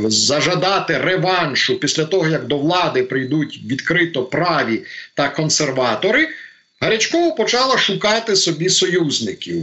зажадати 0.07 0.99
реваншу 0.99 1.81
після 1.81 2.05
того, 2.05 2.29
як 2.29 2.47
до 2.47 2.59
влади 2.59 3.03
прийдуть 3.03 3.61
відкрито 3.67 4.23
праві 4.23 4.83
та 5.15 5.29
консерватори. 5.29 6.29
Гарячкова 6.81 7.31
почала 7.31 7.79
шукати 7.79 8.37
собі 8.37 8.69
союзників 8.69 9.57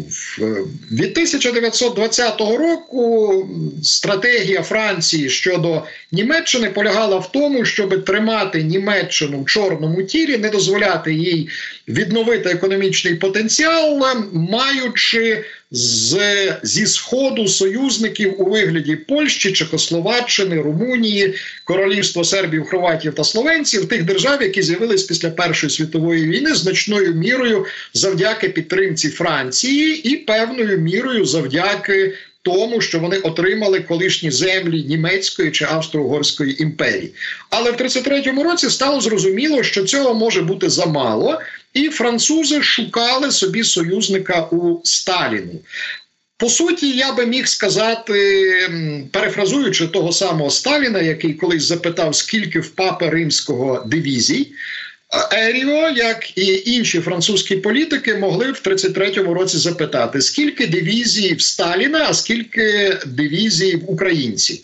від 0.91 1.11
1920 1.11 2.39
року. 2.41 3.49
Стратегія 3.83 4.61
Франції 4.61 5.29
щодо 5.29 5.83
Німеччини 6.11 6.69
полягала 6.69 7.17
в 7.17 7.31
тому, 7.31 7.65
щоб 7.65 8.05
тримати 8.05 8.63
Німеччину 8.63 9.41
в 9.41 9.45
чорному 9.45 10.03
тілі, 10.03 10.37
не 10.37 10.49
дозволяти 10.49 11.13
їй 11.13 11.49
відновити 11.87 12.49
економічний 12.49 13.15
потенціал, 13.15 14.15
маючи 14.33 15.43
з, 15.75 16.17
зі 16.63 16.85
сходу 16.85 17.47
союзників 17.47 18.41
у 18.41 18.45
вигляді 18.45 18.95
Польщі, 18.95 19.51
Чехословаччини, 19.51 20.61
Румунії, 20.61 21.33
Королівства 21.63 22.23
Сербів, 22.23 22.65
Хорватів 22.65 23.13
та 23.13 23.23
Словенців, 23.23 23.87
тих 23.87 24.03
держав, 24.03 24.41
які 24.41 24.61
з'явились 24.61 25.03
після 25.03 25.29
Першої 25.29 25.69
світової 25.71 26.25
війни, 26.25 26.55
значною 26.55 27.13
мірою 27.13 27.65
завдяки 27.93 28.49
підтримці 28.49 29.09
Франції 29.09 30.09
і 30.11 30.15
певною 30.15 30.77
мірою 30.77 31.25
завдяки. 31.25 32.13
Тому, 32.41 32.81
що 32.81 32.99
вони 32.99 33.17
отримали 33.17 33.79
колишні 33.79 34.31
землі 34.31 34.83
німецької 34.83 35.51
чи 35.51 35.65
австро-угорської 35.65 36.61
імперії, 36.61 37.11
але 37.49 37.71
в 37.71 37.75
33-му 37.75 38.43
році 38.43 38.69
стало 38.69 39.01
зрозуміло, 39.01 39.63
що 39.63 39.83
цього 39.83 40.13
може 40.13 40.41
бути 40.41 40.69
замало, 40.69 41.39
і 41.75 41.89
французи 41.89 42.61
шукали 42.61 43.31
собі 43.31 43.63
союзника 43.63 44.41
у 44.41 44.81
Сталіну. 44.83 45.59
По 46.37 46.49
суті, 46.49 46.91
я 46.97 47.13
би 47.13 47.25
міг 47.25 47.47
сказати, 47.47 48.13
перефразуючи 49.11 49.87
того 49.87 50.11
самого 50.11 50.49
Сталіна, 50.49 51.01
який 51.01 51.33
колись 51.33 51.63
запитав, 51.63 52.15
скільки 52.15 52.59
в 52.59 52.69
папи 52.69 53.09
римського 53.09 53.83
дивізій. 53.85 54.51
Еріо, 55.31 55.89
як 55.89 56.37
і 56.37 56.63
інші 56.65 56.99
французькі 56.99 57.55
політики, 57.55 58.15
могли 58.15 58.51
в 58.51 58.61
33-му 58.65 59.33
році 59.33 59.57
запитати, 59.57 60.21
скільки 60.21 60.67
дивізій 60.67 61.33
в 61.33 61.41
Сталіна, 61.41 62.05
а 62.09 62.13
скільки 62.13 62.97
дивізій 63.05 63.75
в 63.75 63.91
українців. 63.91 64.57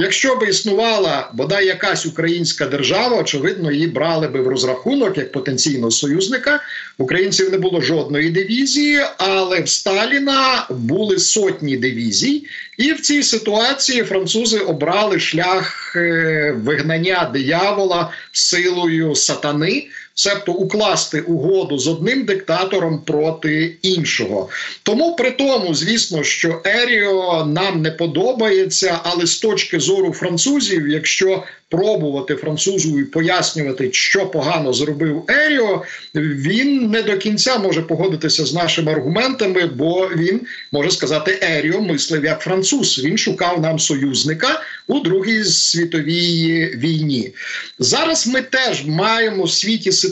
Якщо 0.00 0.36
б 0.36 0.48
існувала 0.48 1.30
бодай 1.34 1.66
якась 1.66 2.06
українська 2.06 2.66
держава, 2.66 3.20
очевидно, 3.20 3.72
її 3.72 3.86
брали 3.86 4.28
би 4.28 4.40
в 4.40 4.48
розрахунок 4.48 5.18
як 5.18 5.32
потенційного 5.32 5.90
союзника. 5.90 6.60
Українців 6.98 7.50
не 7.50 7.58
було 7.58 7.80
жодної 7.80 8.30
дивізії, 8.30 9.00
але 9.16 9.60
в 9.60 9.68
Сталіна 9.68 10.66
були 10.70 11.18
сотні 11.18 11.76
дивізій, 11.76 12.46
і 12.76 12.92
в 12.92 13.00
цій 13.00 13.22
ситуації 13.22 14.02
французи 14.02 14.58
обрали 14.58 15.20
шлях 15.20 15.92
е, 15.96 16.56
вигнання 16.64 17.30
диявола 17.32 18.10
силою 18.32 19.14
сатани 19.14 19.88
себто 20.18 20.52
укласти 20.52 21.20
угоду 21.20 21.78
з 21.78 21.88
одним 21.88 22.24
диктатором 22.24 23.02
проти 23.02 23.76
іншого. 23.82 24.48
Тому 24.82 25.16
при 25.16 25.30
тому, 25.30 25.74
звісно, 25.74 26.22
що 26.22 26.62
Еріо 26.64 27.44
нам 27.44 27.82
не 27.82 27.90
подобається, 27.90 29.00
але 29.02 29.26
з 29.26 29.38
точки 29.38 29.80
зору 29.80 30.12
французів, 30.12 30.88
якщо 30.88 31.44
пробувати 31.70 32.34
французу 32.34 32.98
і 32.98 33.04
пояснювати, 33.04 33.88
що 33.92 34.26
погано 34.26 34.72
зробив 34.72 35.24
Еріо, 35.28 35.82
він 36.14 36.90
не 36.90 37.02
до 37.02 37.16
кінця 37.16 37.58
може 37.58 37.82
погодитися 37.82 38.46
з 38.46 38.54
нашими 38.54 38.92
аргументами, 38.92 39.66
бо 39.66 40.08
він 40.16 40.40
може 40.72 40.90
сказати, 40.90 41.38
Еріо 41.42 41.80
мислив 41.80 42.24
як 42.24 42.40
француз. 42.40 43.04
Він 43.04 43.18
шукав 43.18 43.60
нам 43.60 43.78
союзника 43.78 44.62
у 44.86 45.00
Другій 45.00 45.44
світовій 45.44 46.72
війні. 46.76 47.32
Зараз 47.78 48.26
ми 48.26 48.42
теж 48.42 48.86
маємо 48.86 49.44
в 49.44 49.50
світі 49.50 49.92
ситуацію, 49.92 50.07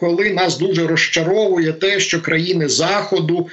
коли 0.00 0.30
нас 0.30 0.58
дуже 0.58 0.86
розчаровує 0.86 1.72
те, 1.72 2.00
що 2.00 2.22
країни 2.22 2.68
Заходу 2.68 3.48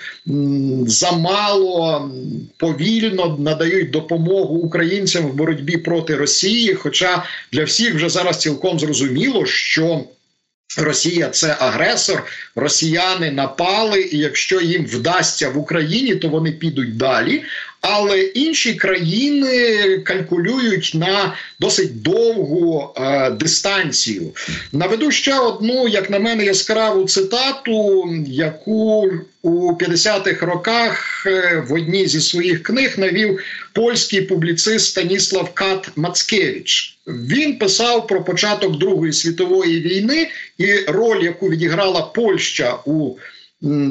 замало 0.86 2.12
повільно 2.58 3.38
надають 3.40 3.90
допомогу 3.90 4.56
українцям 4.56 5.26
в 5.26 5.34
боротьбі 5.34 5.78
проти 5.78 6.16
Росії. 6.16 6.74
Хоча 6.74 7.24
для 7.52 7.64
всіх 7.64 7.96
вже 7.96 8.10
зараз 8.10 8.38
цілком 8.38 8.80
зрозуміло, 8.80 9.46
що 9.46 10.04
Росія 10.78 11.30
це 11.30 11.56
агресор, 11.60 12.24
росіяни 12.56 13.32
напали, 13.32 14.02
і 14.02 14.18
якщо 14.18 14.62
їм 14.62 14.86
вдасться 14.86 15.50
в 15.50 15.58
Україні, 15.58 16.16
то 16.16 16.30
вони 16.30 16.52
підуть 16.52 16.98
далі. 16.98 17.44
Але 17.82 18.22
інші 18.22 18.74
країни 18.74 19.98
калькулюють 19.98 20.92
на 20.96 21.36
досить 21.60 22.02
довгу 22.02 22.90
е, 22.98 23.32
дистанцію. 23.32 24.32
Наведу 24.72 25.12
ще 25.12 25.40
одну, 25.40 25.88
як 25.88 26.10
на 26.10 26.20
мене, 26.20 26.46
яскраву 26.46 27.06
цитату, 27.06 28.10
яку 28.28 29.12
у 29.42 29.74
50-х 29.74 30.46
роках 30.46 31.24
е, 31.26 31.64
в 31.68 31.74
одній 31.74 32.08
зі 32.08 32.22
своїх 32.22 32.64
книг 32.64 32.94
навів 32.98 33.40
польський 33.74 34.22
публіцист 34.22 34.88
Станіслав 34.88 35.54
Кат 35.54 35.90
Мацкевич. 35.96 36.98
Він 37.08 37.58
писав 37.58 38.08
про 38.08 38.24
початок 38.24 38.78
Другої 38.78 39.14
світової 39.14 39.82
війни 39.82 40.30
і 40.58 40.76
роль, 40.88 41.24
яку 41.24 41.50
відіграла 41.50 42.02
Польща 42.02 42.78
у 42.86 43.16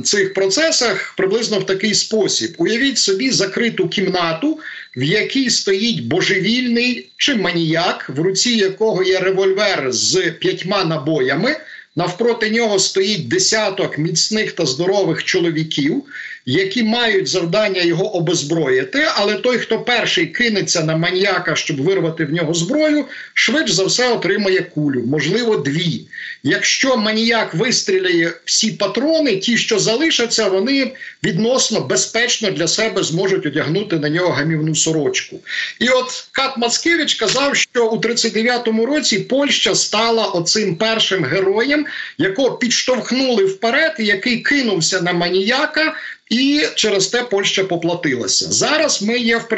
цих 0.05 0.35
процесах 0.35 1.15
приблизно 1.17 1.59
в 1.59 1.67
такий 1.67 1.95
спосіб: 1.95 2.55
уявіть 2.59 2.99
собі 2.99 3.31
закриту 3.31 3.89
кімнату, 3.89 4.59
в 4.97 5.03
якій 5.03 5.51
стоїть 5.51 6.05
божевільний 6.05 7.11
чи 7.17 7.35
маніяк, 7.35 8.11
в 8.17 8.21
руці 8.21 8.51
якого 8.51 9.03
є 9.03 9.21
револьвер 9.21 9.93
з 9.93 10.31
п'ятьма 10.31 10.85
набоями. 10.85 11.57
Навпроти 11.97 12.51
нього 12.51 12.79
стоїть 12.79 13.29
десяток 13.29 13.99
міцних 13.99 14.53
та 14.53 14.67
здорових 14.67 15.25
чоловіків, 15.25 16.03
які 16.47 16.83
мають 16.83 17.29
завдання 17.29 17.83
його 17.83 18.17
обезброїти. 18.17 19.07
Але 19.15 19.35
той, 19.35 19.59
хто 19.59 19.81
перший 19.81 20.27
кинеться 20.27 20.85
на 20.85 20.97
маньяка, 20.97 21.57
щоб 21.57 21.83
вирвати 21.83 22.25
в 22.25 22.33
нього 22.33 22.55
зброю, 22.55 23.05
швидше 23.35 23.75
за 23.75 23.85
все 23.85 24.13
отримає 24.13 24.61
кулю, 24.61 25.05
можливо, 25.07 25.57
дві. 25.57 26.07
Якщо 26.43 26.97
маніяк 26.97 27.55
вистріляє 27.55 28.33
всі 28.45 28.71
патрони, 28.71 29.37
ті, 29.37 29.59
що 29.59 29.79
залишаться, 29.79 30.49
вони 30.49 30.93
відносно 31.25 31.81
безпечно 31.81 32.51
для 32.51 32.69
себе 32.69 33.03
зможуть 33.03 33.47
одягнути 33.47 33.97
на 33.97 34.09
нього 34.09 34.31
гамівну 34.31 34.75
сорочку. 34.75 35.41
І 35.79 35.89
от 35.89 36.29
Кат 36.33 36.57
Мацкевич 36.57 37.15
казав, 37.15 37.57
що 37.57 37.87
у 37.87 37.97
39-му 37.97 38.87
році 38.87 39.19
Польща 39.19 39.75
стала 39.75 40.27
оцим 40.27 40.77
першим 40.77 41.25
героєм, 41.25 41.87
якого 42.19 42.57
підштовхнули 42.57 43.45
вперед, 43.45 43.95
який 43.99 44.39
кинувся 44.39 45.01
на 45.01 45.13
маніяка 45.13 45.95
і 46.31 46.63
через 46.75 47.07
те 47.07 47.23
Польща 47.23 47.65
поплатилася. 47.65 48.53
Зараз 48.53 49.03
ми 49.03 49.19
є 49.19 49.37
в 49.37 49.49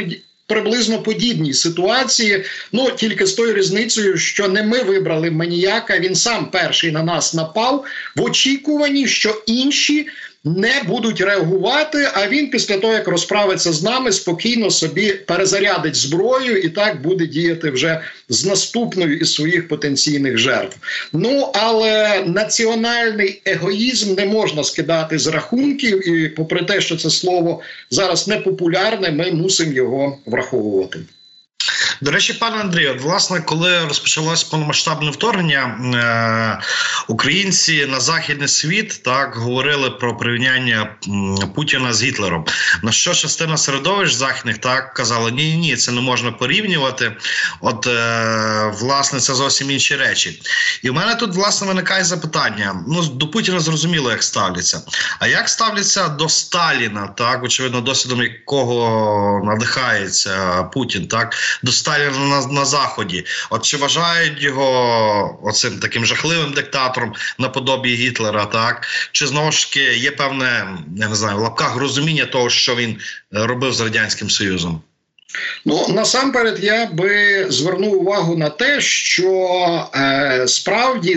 приблизно 0.47 1.03
подібній 1.03 1.55
ситуації, 1.55 2.45
ну 2.73 2.91
тільки 2.91 3.27
з 3.27 3.33
тою 3.33 3.55
різницею, 3.55 4.19
що 4.19 4.49
не 4.49 4.63
ми 4.63 4.83
вибрали 4.83 5.31
маніяка, 5.31 5.99
він 5.99 6.15
сам 6.15 6.51
перший 6.51 6.91
на 6.91 7.03
нас 7.03 7.35
напав 7.35 7.85
в 8.17 8.23
очікуванні, 8.23 9.07
що 9.07 9.43
інші 9.47 10.07
не 10.45 10.83
будуть 10.87 11.21
реагувати. 11.21 12.09
А 12.15 12.29
він 12.29 12.51
після 12.51 12.79
того, 12.79 12.93
як 12.93 13.09
розправиться 13.09 13.73
з 13.73 13.83
нами, 13.83 14.13
спокійно 14.13 14.71
собі 14.71 15.13
перезарядить 15.13 15.97
зброю 15.97 16.59
і 16.59 16.69
так 16.69 17.03
буде 17.03 17.27
діяти 17.27 17.71
вже 17.71 18.01
з 18.29 18.45
наступною 18.45 19.19
із 19.19 19.35
своїх 19.35 19.69
потенційних 19.69 20.39
жертв. 20.39 20.77
Ну 21.13 21.51
але 21.55 22.25
національний 22.27 23.43
егоїзм 23.45 24.15
не 24.15 24.27
можна 24.27 24.65
скидати 24.65 25.19
з 25.19 25.27
рахунків, 25.27 26.09
і 26.09 26.29
попри 26.29 26.65
те, 26.65 26.81
що 26.81 26.97
це 26.97 27.11
слово 27.11 27.61
зараз 27.91 28.29
не 28.29 28.37
популярне, 28.37 29.11
ми 29.11 29.33
мусимо 29.33 29.73
його 29.73 30.19
враховувати. 30.27 30.99
До 32.03 32.11
речі, 32.11 32.33
пане 32.33 32.57
Андрію, 32.61 32.99
власне, 33.03 33.41
коли 33.41 33.85
розпочалось 33.85 34.45
повномасштабне 34.45 35.11
вторгнення, 35.11 35.63
е, 35.95 36.65
українці 37.09 37.87
на 37.87 38.01
західний 38.01 38.49
світ 38.49 39.03
так 39.03 39.37
говорили 39.37 39.91
про 39.91 40.17
порівняння 40.17 40.97
Путіна 41.55 41.93
з 41.93 42.03
Гітлером. 42.03 42.45
На 42.83 42.93
що 42.93 43.15
частина 43.15 43.57
середовищ 43.57 44.15
західних 44.15 44.59
так 44.59 44.95
казали: 44.95 45.33
ні, 45.33 45.57
ні, 45.57 45.77
це 45.77 45.93
не 45.93 46.01
можна 46.01 46.33
порівнювати. 46.33 47.13
От 47.61 47.87
е, 47.87 48.73
власне, 48.81 49.21
це 49.21 49.35
зовсім 49.35 49.71
інші 49.71 49.97
речі. 49.97 50.43
І 50.83 50.91
в 50.91 50.95
мене 50.95 51.15
тут 51.15 51.35
власне 51.35 51.67
виникає 51.67 52.05
запитання: 52.05 52.85
ну 52.89 53.03
до 53.03 53.29
Путіна 53.29 53.61
зрозуміло, 53.61 54.11
як 54.11 54.23
ставляться. 54.23 54.83
А 55.19 55.27
як 55.27 55.49
ставляться 55.49 56.09
до 56.09 56.29
Сталіна, 56.29 57.07
так 57.07 57.45
очевидно, 57.45 57.81
досвідом 57.81 58.23
якого 58.23 59.43
надихається 59.45 60.63
Путін, 60.63 61.09
так 61.09 61.35
до 61.63 61.73
Сталіна 61.73 61.92
Сталіна 61.93 62.41
на, 62.41 62.47
на 62.47 62.65
заході. 62.65 63.25
От 63.51 63.65
чи 63.65 63.77
вважають 63.77 64.43
його 64.43 65.39
оцим 65.43 65.79
таким 65.79 66.07
жахливим 66.07 66.53
диктатором 66.53 67.13
наподобі 67.39 67.95
Гітлера, 67.95 68.47
так 68.47 68.87
чи 69.13 69.27
знову 69.27 69.53
ж 69.53 69.69
таки 69.69 69.97
є 69.97 70.11
певне, 70.11 70.79
я 70.97 71.09
не 71.09 71.15
знаю, 71.15 71.37
в 71.37 71.41
лапках 71.41 71.77
розуміння 71.77 72.25
того, 72.25 72.51
що 72.51 72.77
він 72.77 72.97
робив 73.31 73.73
з 73.73 73.81
радянським 73.81 74.31
союзом? 74.31 74.83
Ну 75.65 75.89
насамперед 75.89 76.65
я 76.65 76.87
би 76.87 77.47
звернув 77.49 78.01
увагу 78.01 78.37
на 78.37 78.51
те, 78.51 78.81
що 78.81 79.91
е, 79.95 80.45
справді 80.49 81.17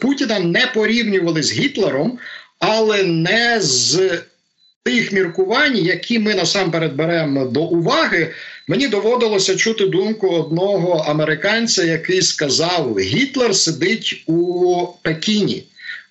Путіна 0.00 0.38
не 0.38 0.66
порівнювали 0.66 1.42
з 1.42 1.52
Гітлером, 1.52 2.18
але 2.58 3.02
не 3.02 3.60
з 3.60 4.18
тих 4.82 5.12
міркувань, 5.12 5.76
які 5.76 6.18
ми 6.18 6.34
насамперед 6.34 6.94
беремо 6.94 7.44
до 7.44 7.62
уваги. 7.62 8.32
Мені 8.68 8.88
доводилося 8.88 9.56
чути 9.56 9.86
думку 9.86 10.28
одного 10.28 10.92
американця, 10.92 11.84
який 11.84 12.22
сказав: 12.22 12.98
Гітлер 12.98 13.56
сидить 13.56 14.22
у 14.26 14.86
Пекіні, 15.02 15.64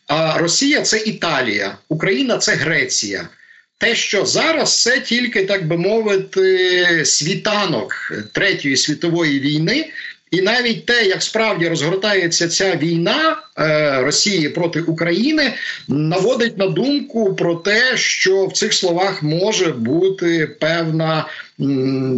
а 0.07 0.37
Росія 0.37 0.81
це 0.81 0.97
Італія, 0.97 1.77
Україна 1.89 2.37
це 2.37 2.55
Греція. 2.55 3.29
Те, 3.77 3.95
що 3.95 4.25
зараз 4.25 4.81
це 4.81 4.99
тільки 4.99 5.45
так 5.45 5.67
би 5.67 5.77
мовити, 5.77 7.05
світанок 7.05 8.13
Третьої 8.31 8.77
світової 8.77 9.39
війни, 9.39 9.89
і 10.31 10.41
навіть 10.41 10.85
те, 10.85 11.05
як 11.05 11.23
справді 11.23 11.67
розгортається 11.67 12.47
ця 12.47 12.75
війна 12.75 13.37
е, 13.59 14.01
Росії 14.01 14.49
проти 14.49 14.81
України, 14.81 15.53
наводить 15.87 16.57
на 16.57 16.67
думку 16.67 17.35
про 17.35 17.55
те, 17.55 17.97
що 17.97 18.45
в 18.45 18.53
цих 18.53 18.73
словах 18.73 19.23
може 19.23 19.71
бути 19.71 20.47
певна 20.59 21.25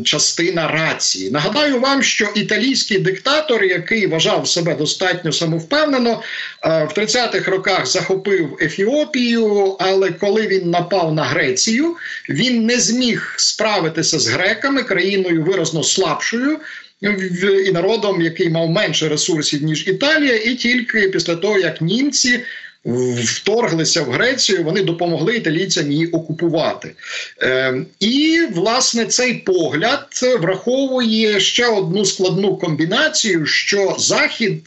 частина 0.03 0.67
рації. 0.67 1.31
Нагадаю 1.31 1.79
вам, 1.79 2.03
що 2.03 2.27
італійський 2.35 2.99
диктатор, 2.99 3.63
який 3.63 4.07
вважав 4.07 4.47
себе 4.47 4.75
достатньо 4.75 5.31
самовпевнено, 5.31 6.21
е, 6.63 6.83
в 6.83 6.99
30-х 6.99 7.51
роках 7.51 7.85
захопив 7.85 8.57
Ефіопію, 8.61 9.75
але 9.79 10.11
коли 10.11 10.47
він 10.47 10.69
напав 10.69 11.13
на 11.13 11.23
Грецію, 11.23 11.95
він 12.29 12.65
не 12.65 12.79
зміг 12.79 13.33
справитися 13.37 14.19
з 14.19 14.27
греками 14.27 14.83
країною 14.83 15.43
виразно 15.43 15.83
слабшою 15.83 16.59
і 17.65 17.71
народом, 17.71 18.21
який 18.21 18.49
мав 18.49 18.69
менше 18.69 19.09
ресурсів 19.09 19.63
ніж 19.63 19.87
Італія, 19.87 20.35
і 20.35 20.55
тільки 20.55 21.09
після 21.09 21.35
того 21.35 21.57
як 21.57 21.81
німці 21.81 22.39
вторглися 23.25 24.01
в 24.01 24.11
Грецію, 24.11 24.63
вони 24.63 24.83
допомогли 24.83 25.35
італійцям 25.35 25.91
її 25.91 26.07
окупувати. 26.07 26.91
Е, 27.41 27.73
І 27.99 28.41
власне 28.53 29.05
цей 29.05 29.33
погляд 29.33 30.07
враховує 30.39 31.39
ще 31.39 31.67
одну 31.67 32.05
складну 32.05 32.57
комбінацію: 32.57 33.45
що 33.45 33.95
Захід 33.99 34.61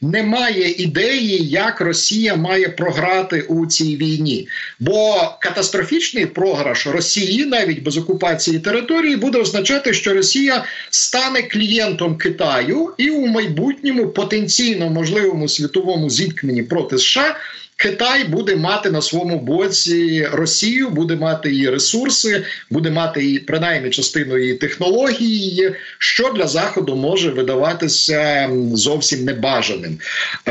не 0.00 0.22
має 0.22 0.70
ідеї, 0.70 1.48
як 1.48 1.80
Росія 1.80 2.36
має 2.36 2.68
програти 2.68 3.40
у 3.40 3.66
цій 3.66 3.96
війні. 3.96 4.48
Бо 4.80 5.30
катастрофічний 5.40 6.26
програш 6.26 6.86
Росії, 6.86 7.44
навіть 7.44 7.82
без 7.82 7.96
окупації 7.96 8.58
території, 8.58 9.16
буде 9.16 9.38
означати, 9.38 9.94
що 9.94 10.14
Росія 10.14 10.64
стане 10.90 11.42
клієнтом 11.42 12.18
Китаю 12.18 12.90
і 12.98 13.10
у 13.10 13.26
майбутньому 13.26 14.08
потенційно 14.08 14.90
можливому 14.90 15.48
світовому 15.48 16.10
зіткненні 16.10 16.62
проти 16.62 16.98
США. 16.98 17.36
Китай 17.76 18.24
буде 18.24 18.56
мати 18.56 18.90
на 18.90 19.02
своєму 19.02 19.40
боці 19.40 20.28
Росію, 20.32 20.90
буде 20.90 21.16
мати 21.16 21.50
її 21.50 21.70
ресурси, 21.70 22.44
буде 22.70 22.90
мати 22.90 23.24
її 23.24 23.38
принаймні 23.38 23.90
частину 23.90 24.38
її 24.38 24.54
технології, 24.54 25.74
що 25.98 26.28
для 26.28 26.46
заходу 26.46 26.96
може 26.96 27.30
видаватися 27.30 28.50
зовсім 28.72 29.24
небажаним. 29.24 29.98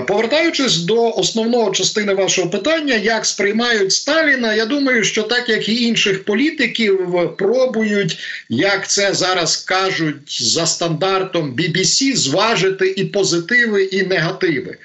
Повертаючись 0.07 0.77
до 0.77 1.11
основного 1.11 1.71
частини 1.71 2.13
вашого 2.13 2.49
питання, 2.49 2.95
як 2.95 3.25
сприймають 3.25 3.91
Сталіна, 3.91 4.53
я 4.53 4.65
думаю, 4.65 5.03
що 5.03 5.23
так 5.23 5.49
як 5.49 5.69
і 5.69 5.83
інших 5.83 6.23
політиків, 6.23 6.99
пробують, 7.37 8.17
як 8.49 8.89
це 8.89 9.13
зараз 9.13 9.57
кажуть 9.57 10.41
за 10.41 10.65
стандартом 10.65 11.55
BBC, 11.55 12.15
зважити 12.15 12.93
і 12.97 13.03
позитиви, 13.03 13.83
і 13.83 14.03
негативи. 14.03 14.77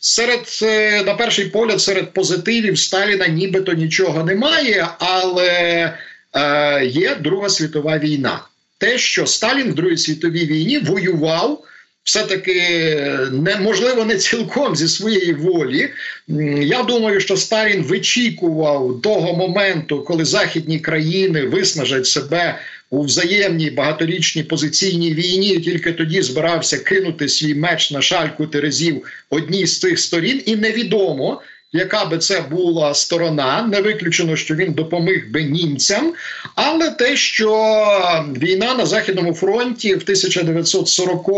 Серед 0.00 0.58
е, 0.62 1.02
на 1.02 1.14
перший 1.14 1.44
погляд, 1.44 1.80
серед 1.80 2.12
позитивів 2.12 2.78
Сталіна 2.78 3.26
нібито 3.26 3.72
нічого 3.72 4.24
немає, 4.24 4.88
але 4.98 5.48
е, 6.34 6.84
є 6.84 7.14
Друга 7.14 7.48
світова 7.48 7.98
війна. 7.98 8.40
Те, 8.78 8.98
що 8.98 9.26
Сталін 9.26 9.70
в 9.70 9.74
Другій 9.74 9.96
світовій 9.96 10.46
війні 10.46 10.78
воював. 10.78 11.64
Все-таки 12.02 12.54
неможливо 13.32 14.04
не 14.04 14.16
цілком 14.16 14.76
зі 14.76 14.88
своєї 14.88 15.32
волі. 15.32 15.90
Я 16.62 16.82
думаю, 16.82 17.20
що 17.20 17.36
Сталін 17.36 17.82
вичікував 17.82 19.00
того 19.02 19.36
моменту, 19.36 20.02
коли 20.02 20.24
західні 20.24 20.78
країни 20.78 21.42
виснажать 21.42 22.06
себе 22.06 22.58
у 22.90 23.02
взаємній 23.02 23.70
багаторічній 23.70 24.42
позиційній 24.42 25.14
війні, 25.14 25.60
тільки 25.60 25.92
тоді 25.92 26.22
збирався 26.22 26.78
кинути 26.78 27.28
свій 27.28 27.54
меч 27.54 27.90
на 27.90 28.02
шальку 28.02 28.46
терезів 28.46 29.02
одній 29.30 29.66
з 29.66 29.80
цих 29.80 29.98
сторін, 29.98 30.42
і 30.46 30.56
невідомо 30.56 31.42
яка 31.72 32.04
би 32.04 32.18
це 32.18 32.40
була 32.40 32.94
сторона, 32.94 33.68
не 33.72 33.80
виключено, 33.80 34.36
що 34.36 34.54
він 34.54 34.72
допоміг 34.72 35.30
би 35.30 35.42
німцям, 35.42 36.12
але 36.54 36.90
те, 36.90 37.16
що 37.16 37.50
війна 38.36 38.74
на 38.74 38.86
західному 38.86 39.34
фронті 39.34 39.94
в 39.94 40.02
1940 40.02 41.28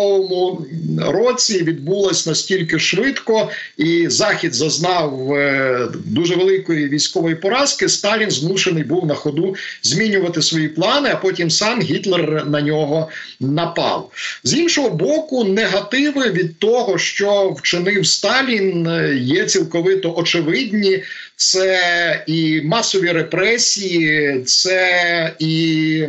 році 0.99 1.62
відбулась 1.62 2.26
настільки 2.26 2.78
швидко, 2.78 3.51
і 3.76 4.09
захід 4.09 4.55
зазнав 4.55 5.33
е, 5.33 5.89
дуже 6.05 6.37
великої 6.37 6.89
військової 6.89 7.35
поразки, 7.35 7.89
Сталін 7.89 8.31
змушений 8.31 8.85
був 8.85 9.07
на 9.07 9.14
ходу 9.14 9.57
змінювати 9.83 10.43
свої 10.43 10.68
плани. 10.68 11.11
А 11.12 11.16
потім 11.16 11.51
сам 11.51 11.83
Гітлер 11.83 12.47
на 12.47 12.61
нього 12.61 13.09
напав. 13.41 14.11
З 14.45 14.55
іншого 14.55 14.91
боку, 14.91 15.45
негативи 15.45 16.31
від 16.31 16.59
того, 16.59 16.99
що 16.99 17.51
вчинив 17.51 18.07
Сталін, 18.07 18.87
е, 18.87 19.14
є 19.14 19.45
цілковито 19.45 20.20
очевидні. 20.21 21.03
Це 21.37 22.25
і 22.27 22.61
масові 22.64 23.12
репресії, 23.12 24.41
це 24.47 25.33
і 25.39 26.05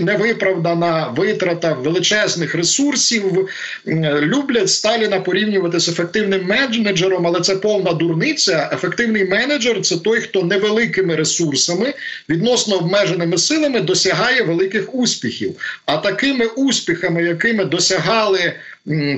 невиправдана 0.00 1.14
витрата 1.16 1.72
величезних 1.72 2.54
ресурсів. 2.54 3.48
Люблять 4.20 4.70
Сталіна 4.70 5.20
порівнювати 5.20 5.80
з 5.80 5.88
ефективним 5.88 6.46
менеджером, 6.46 7.26
але 7.26 7.40
це 7.40 7.56
повна 7.56 7.92
дурниця. 7.92 8.70
Ефективний 8.72 9.24
менеджер 9.24 9.80
це 9.82 9.96
той, 9.96 10.20
хто 10.20 10.42
невеликими 10.42 11.16
ресурсами, 11.16 11.94
відносно 12.28 12.76
обмеженими 12.76 13.38
силами 13.38 13.80
досягає 13.80 14.42
великих 14.42 14.94
успіхів. 14.94 15.54
А 15.86 15.96
такими 15.96 16.46
успіхами, 16.46 17.24
якими 17.24 17.64
досягали 17.64 18.52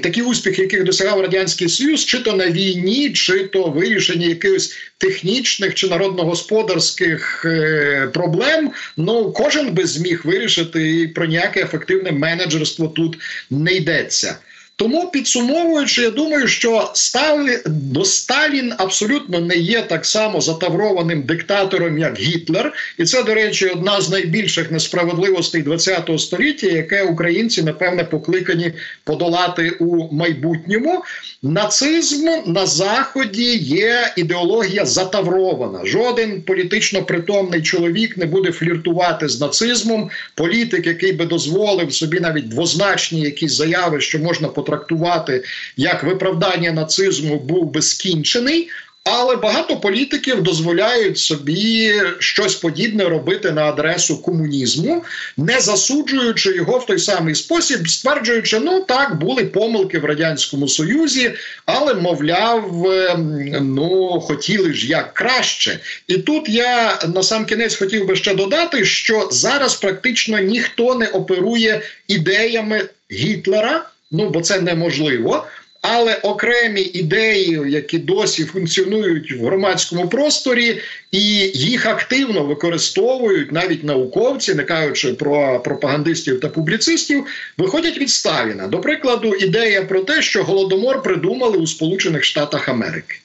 такі 0.03 0.23
успіхи, 0.23 0.63
яких 0.63 0.85
досягав 0.85 1.21
радянський 1.21 1.69
союз, 1.69 2.05
чи 2.05 2.19
то 2.19 2.33
на 2.33 2.51
війні, 2.51 3.13
чи 3.13 3.45
то 3.45 3.65
вирішення 3.65 4.27
якихось 4.27 4.77
технічних 4.99 5.75
чи 5.75 5.89
народно-господарських 5.89 7.45
е, 7.45 8.09
проблем. 8.15 8.71
Ну 8.97 9.33
кожен 9.33 9.73
би 9.73 9.87
зміг 9.87 10.21
вирішити 10.25 11.01
і 11.01 11.09
про 11.09 11.27
ніяке 11.27 11.63
ефективне 11.63 12.13
менеджерство 12.13 12.89
тут 12.89 13.19
не 13.51 13.73
йдеться. 13.73 14.39
Тому 14.77 15.11
підсумовуючи, 15.11 16.03
я 16.03 16.11
думаю, 16.11 16.49
що 16.49 16.91
Сталі... 16.95 17.59
до 17.67 18.05
Сталін 18.05 18.73
абсолютно 18.79 19.41
не 19.41 19.57
є 19.57 19.83
так 19.83 20.07
само 20.07 20.41
затаврованим 20.41 21.23
диктатором, 21.23 21.99
як 21.99 22.19
Гітлер, 22.19 22.73
і 22.99 23.05
це, 23.05 23.23
до 23.23 23.35
речі, 23.35 23.67
одна 23.67 24.01
з 24.01 24.11
найбільших 24.11 24.71
несправедливостей 24.71 25.63
ХХ 25.63 26.19
століття, 26.19 26.67
яке 26.67 27.03
українці 27.03 27.63
напевне 27.63 28.05
покликані 28.05 28.73
подолати 29.05 29.71
у 29.71 30.15
майбутньому. 30.15 31.03
Нацизм 31.43 32.29
на 32.47 32.67
заході 32.67 33.57
є 33.57 34.13
ідеологія 34.17 34.85
затаврована. 34.87 35.85
Жоден 35.85 36.43
політично 36.43 37.03
притомний 37.03 37.63
чоловік 37.63 38.17
не 38.17 38.27
буде 38.27 38.53
фліртувати 38.53 39.29
з 39.29 39.41
нацизмом. 39.41 40.11
Політик, 40.35 40.87
який 40.87 41.13
би 41.13 41.27
дозволив 41.27 41.93
собі 41.93 42.21
навіть 42.21 42.49
двозначні 42.49 43.21
якісь 43.21 43.53
заяви, 43.53 44.01
що 44.01 44.19
можна 44.19 44.49
потрактувати 44.65 45.45
як 45.77 46.03
виправдання 46.03 46.73
нацизму, 46.73 47.39
був 47.39 47.71
би 47.71 47.83
скінчений. 47.83 48.71
Але 49.07 49.37
багато 49.37 49.77
політиків 49.77 50.43
дозволяють 50.43 51.19
собі 51.19 51.93
щось 52.19 52.55
подібне 52.55 53.05
робити 53.05 53.53
на 53.53 53.65
адресу 53.65 54.23
комунізму, 54.23 55.05
не 55.37 55.61
засуджуючи 55.61 56.55
його 56.55 56.79
в 56.79 56.87
той 56.87 56.99
самий 56.99 57.35
спосіб, 57.35 57.89
стверджуючи, 57.89 58.61
ну 58.61 58.81
так 58.81 59.19
були 59.19 59.45
помилки 59.45 59.99
в 59.99 60.05
радянському 60.05 60.69
союзі, 60.69 61.33
але 61.67 61.95
мовляв, 61.95 62.87
ем, 62.87 63.75
ну 63.75 64.21
хотіли 64.21 64.73
ж 64.73 64.87
як 64.87 65.15
краще. 65.15 65.79
І 66.07 66.19
тут 66.19 66.49
я 66.49 66.99
на 67.15 67.23
сам 67.23 67.47
кінець 67.47 67.77
хотів 67.77 68.07
би 68.07 68.17
ще 68.17 68.35
додати, 68.35 68.85
що 68.85 69.29
зараз 69.33 69.75
практично 69.75 70.39
ніхто 70.39 70.95
не 70.95 71.07
оперує 71.07 71.83
ідеями 72.09 72.83
Гітлера. 73.11 73.85
Ну 74.15 74.31
бо 74.31 74.41
це 74.41 74.61
неможливо. 74.61 75.47
Але 75.87 76.15
окремі 76.15 76.81
ідеї, 76.81 77.61
які 77.67 77.99
досі 77.99 78.45
функціонують 78.45 79.33
в 79.33 79.45
громадському 79.45 80.09
просторі, 80.09 80.81
і 81.13 81.23
їх 81.55 81.87
активно 81.87 82.45
використовують 82.45 83.53
навіть 83.53 83.85
науковці, 83.85 84.55
не 84.55 84.63
кажучи 84.63 85.13
про 85.13 85.61
пропагандистів 85.61 86.41
та 86.41 86.49
публіцистів, 86.49 87.27
виходять 87.59 87.99
від 87.99 88.11
Сталіна. 88.11 88.67
До 88.67 88.81
прикладу, 88.81 89.35
ідея 89.35 89.83
про 89.83 90.01
те, 90.01 90.23
що 90.23 90.45
голодомор 90.45 91.03
придумали 91.03 91.59
у 91.59 91.67
Сполучених 91.67 92.25
Штатах 92.25 92.69
Америки. 92.69 93.17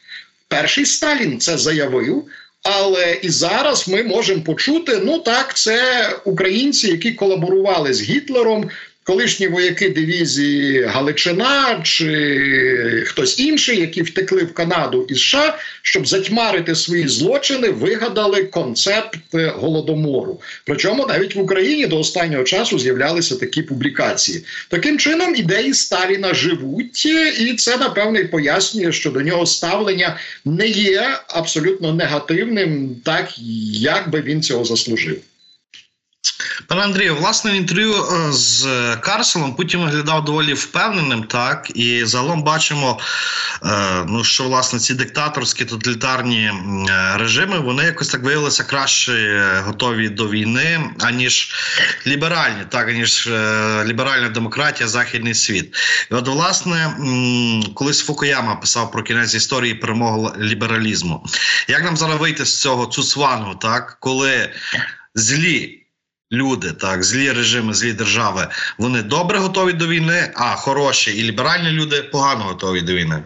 Перший 0.48 0.86
Сталін 0.86 1.40
це 1.40 1.58
заявив. 1.58 2.24
Але 2.64 3.18
і 3.22 3.30
зараз 3.30 3.88
ми 3.88 4.04
можемо 4.04 4.42
почути: 4.42 5.00
ну 5.04 5.20
так, 5.20 5.58
це 5.58 6.10
українці, 6.26 6.88
які 6.88 7.12
колаборували 7.12 7.94
з 7.94 8.02
Гітлером, 8.02 8.70
колишні 9.10 9.48
вояки 9.48 9.90
дивізії 9.90 10.82
Галичина 10.84 11.82
чи 11.84 13.04
хтось 13.08 13.40
інший, 13.40 13.80
які 13.80 14.02
втекли 14.02 14.44
в 14.44 14.54
Канаду 14.54 15.08
і 15.10 15.16
США, 15.16 15.58
щоб 15.82 16.08
затьмарити 16.08 16.76
свої 16.76 17.08
злочини, 17.08 17.70
вигадали 17.70 18.44
концепт 18.44 19.20
голодомору. 19.34 20.42
Причому 20.66 21.06
навіть 21.08 21.36
в 21.36 21.40
Україні 21.40 21.88
до 21.88 22.00
останнього 22.00 22.44
часу 22.44 22.80
з'являлися 22.80 23.36
такі 23.36 23.62
публікації. 23.62 24.44
Таким 24.70 25.00
чином 25.00 25.36
ідеї 25.36 25.74
Сталіна 25.74 26.34
живуть, 26.34 27.06
і 27.40 27.54
це 27.54 27.78
напевне 27.78 28.24
пояснює, 28.24 28.92
що 28.92 29.12
до 29.12 29.22
нього 29.22 29.46
ставлення 29.46 30.18
не 30.46 30.68
є 30.68 31.20
абсолютно 31.28 31.94
негативним, 31.94 32.96
так 33.06 33.30
як 33.74 34.10
би 34.10 34.22
він 34.22 34.42
цього 34.42 34.66
заслужив. 34.66 35.22
Пане 36.68 36.82
Андрію, 36.82 37.16
власне, 37.16 37.58
інтерв'ю 37.58 37.94
е, 37.94 38.32
з 38.32 38.68
Карселом 38.96 39.56
Путін 39.56 39.80
виглядав 39.80 40.26
доволі 40.26 40.54
впевненим, 40.54 41.24
так 41.24 41.72
і 41.76 42.06
загалом 42.06 42.44
бачимо, 42.44 43.00
е, 43.66 44.04
ну 44.08 44.24
що 44.24 44.44
власне 44.44 44.80
ці 44.80 44.94
диктаторські 44.94 45.66
тоталітарні 45.66 46.44
е, 46.44 47.18
режими 47.18 47.60
вони 47.60 47.84
якось 47.84 48.08
так 48.08 48.24
виявилися 48.24 48.64
краще 48.64 49.42
готові 49.66 50.10
до 50.10 50.30
війни, 50.30 50.90
аніж 51.00 51.52
ліберальні, 52.08 52.64
так 52.70 52.90
аніж 52.90 53.28
ліберальна 53.86 54.30
демократія, 54.30 54.90
західний 54.90 55.34
світ. 55.34 55.76
І 56.12 56.14
от, 56.14 56.28
власне, 56.28 56.96
колись 57.76 58.02
Фукуяма 58.06 58.56
писав 58.56 58.92
про 58.92 59.04
кінець 59.04 59.36
історії 59.36 59.74
перемоги 59.74 60.32
лібералізму. 60.40 61.26
Як 61.68 61.84
нам 61.84 61.98
зараз 61.98 62.20
вийти 62.20 62.46
з 62.46 62.62
цього 62.62 62.86
цуцвангу, 62.86 63.56
так 63.56 63.98
коли 64.00 64.50
злі 65.16 65.80
люди, 66.32 66.72
так 66.72 67.04
злі 67.04 67.32
режими, 67.32 67.74
злі 67.74 67.94
держави, 67.94 68.48
вони 68.78 69.02
добре 69.02 69.38
готові 69.38 69.74
до 69.74 69.88
війни, 69.88 70.32
а 70.36 70.56
хороші 70.56 71.12
і 71.12 71.24
ліберальні 71.24 71.72
люди 71.72 72.02
погано 72.02 72.44
готові 72.44 72.82
до 72.82 72.94
війни. 72.94 73.24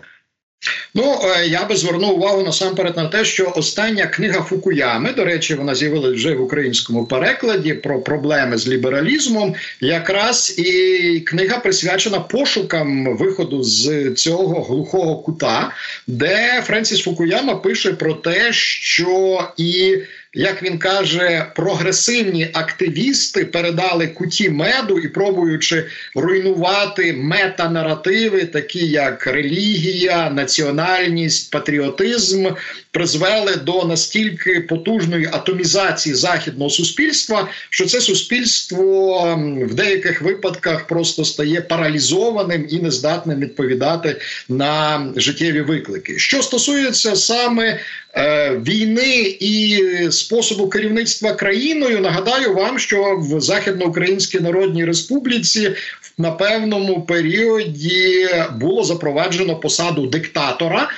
Ну 0.96 1.20
е, 1.24 1.48
я 1.48 1.66
би 1.66 1.76
звернув 1.76 2.18
увагу 2.18 2.44
насамперед 2.44 2.98
на 2.98 3.08
те, 3.08 3.26
що 3.26 3.54
остання 3.56 4.06
книга 4.08 4.42
Фукуями, 4.42 5.14
до 5.14 5.26
речі, 5.26 5.56
вона 5.56 5.76
з'явилася 5.76 6.16
вже 6.16 6.34
в 6.34 6.42
українському 6.42 7.06
перекладі 7.06 7.74
про 7.74 8.02
проблеми 8.02 8.58
з 8.58 8.68
лібералізмом. 8.68 9.56
Якраз 9.82 10.60
і 10.60 11.20
книга 11.20 11.58
присвячена 11.58 12.20
пошукам 12.20 13.18
виходу 13.18 13.64
з 13.64 14.14
цього 14.14 14.64
глухого 14.64 15.16
кута, 15.16 15.72
де 16.08 16.64
Френсіс 16.66 17.02
Фукуяма 17.02 17.56
пише 17.56 17.92
про 17.92 18.14
те, 18.14 18.54
що 18.54 19.44
і 19.58 19.98
як 20.34 20.64
він 20.64 20.78
каже, 20.78 21.46
прогресивні 21.56 22.50
активісти 22.54 23.46
передали 23.46 24.08
куті 24.08 24.50
меду 24.50 25.00
і 25.00 25.08
пробуючи 25.08 25.86
руйнувати 26.16 27.14
метанаративи, 27.14 28.46
такі 28.46 28.88
як 28.88 29.28
релігія, 29.28 30.30
національність, 30.30 31.52
патріотизм, 31.52 32.48
призвели 32.94 33.56
до 33.56 33.84
настільки 33.84 34.60
потужної 34.60 35.30
атомізації 35.32 36.16
західного 36.16 36.70
суспільства, 36.70 37.48
що 37.70 37.86
це 37.86 38.02
суспільство 38.02 39.36
в 39.70 39.74
деяких 39.74 40.22
випадках 40.22 40.88
просто 40.88 41.26
стає 41.26 41.62
паралізованим 41.62 42.68
і 42.70 42.80
нездатним 42.80 43.40
відповідати 43.40 44.16
на 44.50 45.06
життєві 45.16 45.62
виклики. 45.62 46.20
Що 46.20 46.42
стосується 46.42 47.16
саме 47.16 47.80
е, 48.16 48.52
війни 48.68 49.38
і 49.40 49.82
способу 50.12 50.70
керівництва 50.70 51.34
країною, 51.34 52.00
нагадаю 52.00 52.54
вам, 52.54 52.80
що 52.80 53.18
в 53.18 53.42
Західноукраїнській 53.42 54.40
Народній 54.40 54.86
Республіці 54.86 55.72
на 56.18 56.32
певному 56.32 57.02
періоді 57.02 58.28
було 58.56 58.84
запроваджено 58.84 59.56
посаду 59.56 60.08
диктатора, 60.08 60.90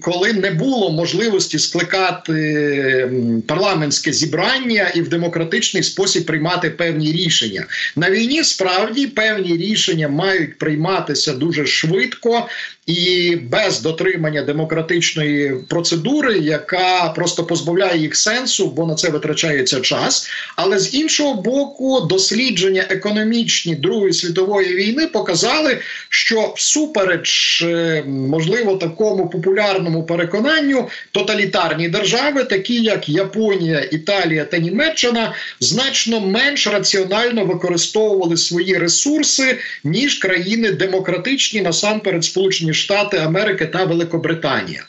коли 0.00 0.32
не 0.32 0.50
було 0.50 0.92
можливості 0.92 1.58
скликати 1.58 3.10
парламентське 3.46 4.12
зібрання 4.12 4.88
і 4.94 5.02
в 5.02 5.08
демократичний 5.08 5.82
спосіб 5.82 6.26
приймати 6.26 6.70
певні 6.70 7.12
рішення. 7.12 7.66
На 7.96 8.10
війні 8.10 8.44
справді 8.44 9.06
певні 9.06 9.56
рішення 9.56 10.08
мають 10.08 10.58
прийматися 10.58 11.32
дуже 11.32 11.66
швидко 11.66 12.48
і 12.86 13.36
без 13.36 13.80
дотримання 13.80 14.42
демократичної 14.42 15.54
процедури, 15.68 16.38
яка 16.38 17.12
просто 17.16 17.44
позбавляє 17.44 18.00
їх 18.00 18.16
сенсу, 18.16 18.70
бо 18.70 18.86
на 18.86 18.94
це 18.94 19.10
витрачається 19.10 19.80
час. 19.80 20.28
Але 20.56 20.78
з 20.78 20.94
іншого 20.94 21.42
боку, 21.42 22.00
дослідження 22.00 22.84
економічні 22.88 23.74
Другої 23.74 24.12
світової 24.12 24.74
війни 24.74 25.06
показали, 25.06 25.78
що 26.08 26.54
всупереч 26.56 27.62
е, 27.62 28.02
можливо 28.06 28.76
такому 28.76 29.28
популярному 29.28 29.63
переконанню 30.08 30.88
тоталітарні 31.10 31.88
держави, 31.88 32.44
такі 32.44 32.82
як 32.82 33.08
Японія, 33.08 33.80
Італія 33.80 34.44
та 34.44 34.58
Німеччина, 34.58 35.34
значно 35.60 36.20
менш 36.20 36.66
раціонально 36.66 37.44
використовували 37.44 38.36
свої 38.36 38.78
ресурси 38.78 39.58
ніж 39.84 40.14
країни 40.14 40.72
демократичні 40.72 41.60
насамперед 41.60 42.24
сполучені. 42.24 42.74
Штати 42.74 43.16
Америки 43.16 43.66
та 43.66 43.84
Великобританія. 43.84 44.84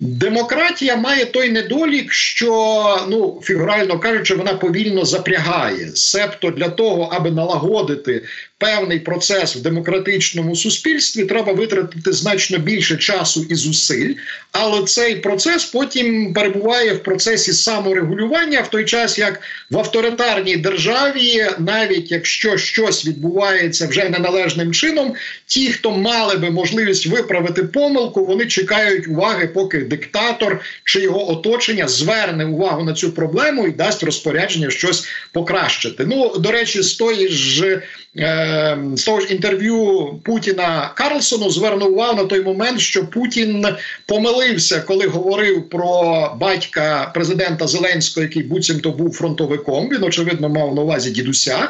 Демократія 0.00 0.96
має 0.96 1.24
той 1.24 1.50
недолік, 1.50 2.12
що 2.12 3.06
ну 3.08 3.40
фігурально 3.44 3.98
кажучи, 3.98 4.34
вона 4.34 4.54
повільно 4.54 5.04
запрягає, 5.04 5.90
себто 5.94 6.50
для 6.50 6.68
того, 6.68 7.08
аби 7.12 7.30
налагодити 7.30 8.22
певний 8.58 9.00
процес 9.00 9.56
в 9.56 9.60
демократичному 9.60 10.56
суспільстві, 10.56 11.24
треба 11.24 11.52
витратити 11.52 12.12
значно 12.12 12.58
більше 12.58 12.96
часу 12.96 13.46
і 13.50 13.54
зусиль, 13.54 14.14
але 14.52 14.84
цей 14.84 15.16
процес 15.16 15.64
потім 15.64 16.34
перебуває 16.34 16.92
в 16.92 17.02
процесі 17.02 17.52
саморегулювання 17.52 18.60
в 18.60 18.70
той 18.70 18.84
час, 18.84 19.18
як 19.18 19.40
в 19.70 19.78
авторитарній 19.78 20.56
державі, 20.56 21.46
навіть 21.58 22.10
якщо 22.10 22.56
щось 22.56 23.06
відбувається 23.06 23.86
вже 23.86 24.08
неналежним 24.08 24.72
чином, 24.72 25.14
ті, 25.46 25.72
хто 25.72 25.90
мали 25.90 26.34
би 26.34 26.50
можливість 26.50 27.06
виправити 27.06 27.62
помилку, 27.64 28.24
вони 28.24 28.46
чекають 28.46 29.08
уваги, 29.08 29.46
поки 29.46 29.78
диктатор 29.78 30.60
чи 30.84 31.00
його 31.00 31.30
оточення 31.30 31.88
зверне 31.88 32.44
увагу 32.44 32.84
на 32.84 32.94
цю 32.94 33.12
проблему 33.12 33.66
і 33.66 33.70
дасть 33.70 34.02
розпорядження 34.02 34.70
щось 34.70 35.08
покращити. 35.32 36.04
Ну 36.06 36.38
до 36.38 36.50
речі, 36.50 36.82
з 36.82 36.94
тої 36.94 37.28
ж. 37.28 37.82
Е, 38.18 38.45
з 38.94 39.04
того 39.04 39.20
ж 39.20 39.32
інтерв'ю 39.32 40.06
Путіна 40.24 40.92
Карлсону 40.94 41.50
звернув 41.50 41.92
увагу 41.92 42.16
на 42.16 42.24
той 42.24 42.42
момент, 42.42 42.80
що 42.80 43.06
Путін 43.06 43.66
помилився, 44.06 44.80
коли 44.80 45.06
говорив 45.06 45.68
про 45.68 46.30
батька 46.40 47.10
президента 47.14 47.66
Зеленського, 47.66 48.24
який 48.26 48.42
буцімто 48.42 48.90
був 48.90 49.16
фронтовиком. 49.16 49.88
Він 49.92 50.04
очевидно 50.04 50.48
мав 50.48 50.74
на 50.74 50.82
увазі 50.82 51.10
дідуся. 51.10 51.68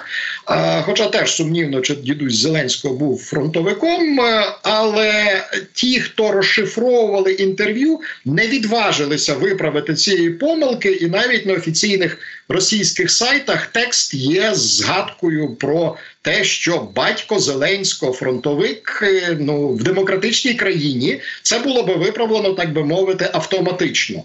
Хоча 0.82 1.06
теж 1.06 1.34
сумнівно, 1.34 1.80
чи 1.80 1.94
дідусь 1.94 2.36
Зеленського 2.36 2.94
був 2.94 3.22
фронтовиком. 3.22 4.20
Але 4.62 5.42
ті, 5.72 6.00
хто 6.00 6.32
розшифровували 6.32 7.32
інтерв'ю, 7.32 8.00
не 8.24 8.48
відважилися 8.48 9.34
виправити 9.34 9.94
цієї 9.94 10.30
помилки, 10.30 10.92
і 10.92 11.06
навіть 11.06 11.46
на 11.46 11.52
офіційних 11.52 12.18
російських 12.48 13.10
сайтах 13.10 13.66
текст 13.66 14.14
є 14.14 14.54
згадкою 14.54 15.54
про 15.54 15.96
те, 16.26 16.44
що 16.44 16.88
батько 16.94 17.38
Зеленського, 17.38 18.12
фронтовик, 18.12 19.00
е, 19.02 19.36
ну 19.40 19.68
в 19.68 19.82
демократичній 19.82 20.54
країні 20.54 21.20
це 21.42 21.58
було 21.58 21.82
би 21.82 21.94
виправлено, 21.94 22.52
так 22.52 22.72
би 22.72 22.84
мовити, 22.84 23.30
автоматично. 23.32 24.22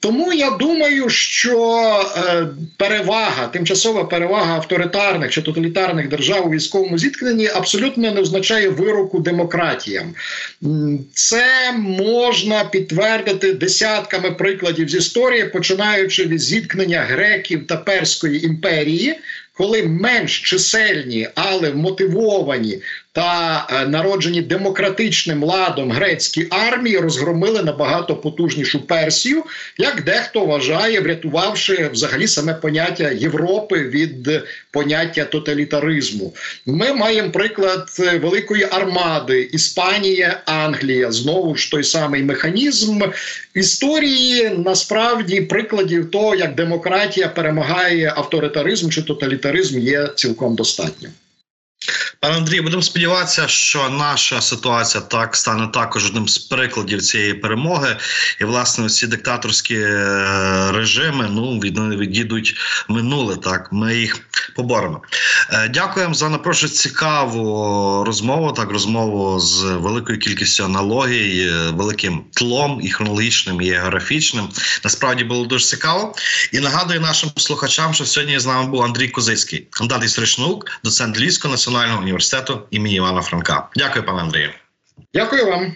Тому 0.00 0.32
я 0.32 0.50
думаю, 0.50 1.08
що 1.08 1.80
е, 2.16 2.46
перевага, 2.76 3.46
тимчасова 3.46 4.04
перевага 4.04 4.54
авторитарних 4.54 5.30
чи 5.30 5.42
тоталітарних 5.42 6.08
держав 6.08 6.46
у 6.46 6.50
військовому 6.50 6.98
зіткненні 6.98 7.46
абсолютно 7.46 8.10
не 8.10 8.20
означає 8.20 8.68
вироку 8.68 9.20
демократіям. 9.20 10.14
Це 11.14 11.72
можна 11.78 12.64
підтвердити 12.64 13.52
десятками 13.52 14.30
прикладів 14.30 14.88
з 14.88 14.94
історії, 14.94 15.44
починаючи 15.44 16.24
від 16.24 16.40
зіткнення 16.40 17.00
греків 17.00 17.61
та 17.62 17.76
перської 17.76 18.46
імперії 18.46 19.18
коли 19.52 19.82
менш 19.82 20.40
чисельні, 20.40 21.28
але 21.34 21.72
мотивовані 21.72 22.78
та 23.12 23.66
е, 23.70 23.86
народжені 23.86 24.42
демократичним 24.42 25.44
ладом 25.44 25.90
грецькі 25.90 26.46
армії 26.50 26.98
розгромили 26.98 27.62
набагато 27.62 28.16
потужнішу 28.16 28.86
Персію, 28.86 29.42
як 29.78 30.04
дехто 30.04 30.44
вважає, 30.44 31.00
врятувавши 31.00 31.90
взагалі 31.92 32.28
саме 32.28 32.54
поняття 32.54 33.10
Європи 33.10 33.82
від 33.88 34.42
поняття 34.70 35.24
тоталітаризму. 35.24 36.34
Ми 36.66 36.92
маємо 36.92 37.30
приклад 37.30 37.88
е, 38.00 38.18
великої 38.18 38.68
армади 38.70 39.48
Іспанія, 39.52 40.42
Англія. 40.44 41.12
Знову 41.12 41.56
ж 41.56 41.70
той 41.70 41.84
самий 41.84 42.22
механізм 42.22 43.02
історії. 43.54 44.50
Насправді 44.64 45.40
прикладів 45.40 46.10
того, 46.10 46.34
як 46.34 46.54
демократія 46.54 47.28
перемагає 47.28 48.12
авторитаризм 48.16 48.90
чи 48.90 49.02
тоталітаризм, 49.02 49.78
є 49.78 50.08
цілком 50.16 50.54
достатньо. 50.54 51.08
Пане 52.22 52.36
Андрію, 52.36 52.62
будемо 52.62 52.82
сподіватися, 52.82 53.48
що 53.48 53.88
наша 53.88 54.40
ситуація 54.40 55.00
так 55.00 55.36
стане 55.36 55.66
також 55.66 56.06
одним 56.06 56.28
з 56.28 56.38
прикладів 56.38 57.02
цієї 57.02 57.34
перемоги, 57.34 57.96
і 58.40 58.44
власне 58.44 58.88
ці 58.88 59.06
диктаторські 59.06 59.74
е, 59.74 60.72
режими 60.72 61.28
ну 61.30 61.58
відійдуть 61.58 62.56
минуле. 62.88 63.36
Так 63.36 63.68
ми 63.72 63.96
їх 63.96 64.18
поборемо. 64.56 65.02
Е, 65.50 65.68
дякуємо 65.68 66.14
за 66.14 66.28
напрошу 66.28 66.68
цікаву 66.68 68.04
розмову. 68.06 68.52
Так, 68.52 68.70
розмову 68.70 69.40
з 69.40 69.62
великою 69.62 70.18
кількістю 70.18 70.64
аналогій, 70.64 71.48
е, 71.52 71.70
великим 71.70 72.24
тлом 72.32 72.80
і 72.82 72.90
хронологічним, 72.90 73.60
і 73.60 73.70
географічним. 73.70 74.48
Насправді 74.84 75.24
було 75.24 75.44
дуже 75.44 75.64
цікаво. 75.64 76.14
І 76.52 76.60
нагадую 76.60 77.00
нашим 77.00 77.30
слухачам, 77.36 77.94
що 77.94 78.04
сьогодні 78.04 78.38
з 78.38 78.46
нами 78.46 78.70
був 78.70 78.82
Андрій 78.82 79.08
Козицький, 79.08 79.66
кандидат 79.70 80.04
історичних 80.04 80.48
наук, 80.48 80.70
доцент 80.84 81.20
Львівського 81.20 81.52
національного 81.52 82.02
університету 82.12 82.62
імені 82.70 82.94
Івана 82.94 83.22
Франка. 83.22 83.68
Дякую, 83.76 84.06
пане 84.06 84.20
Андрію. 84.20 84.50
Дякую 85.14 85.46
вам. 85.46 85.74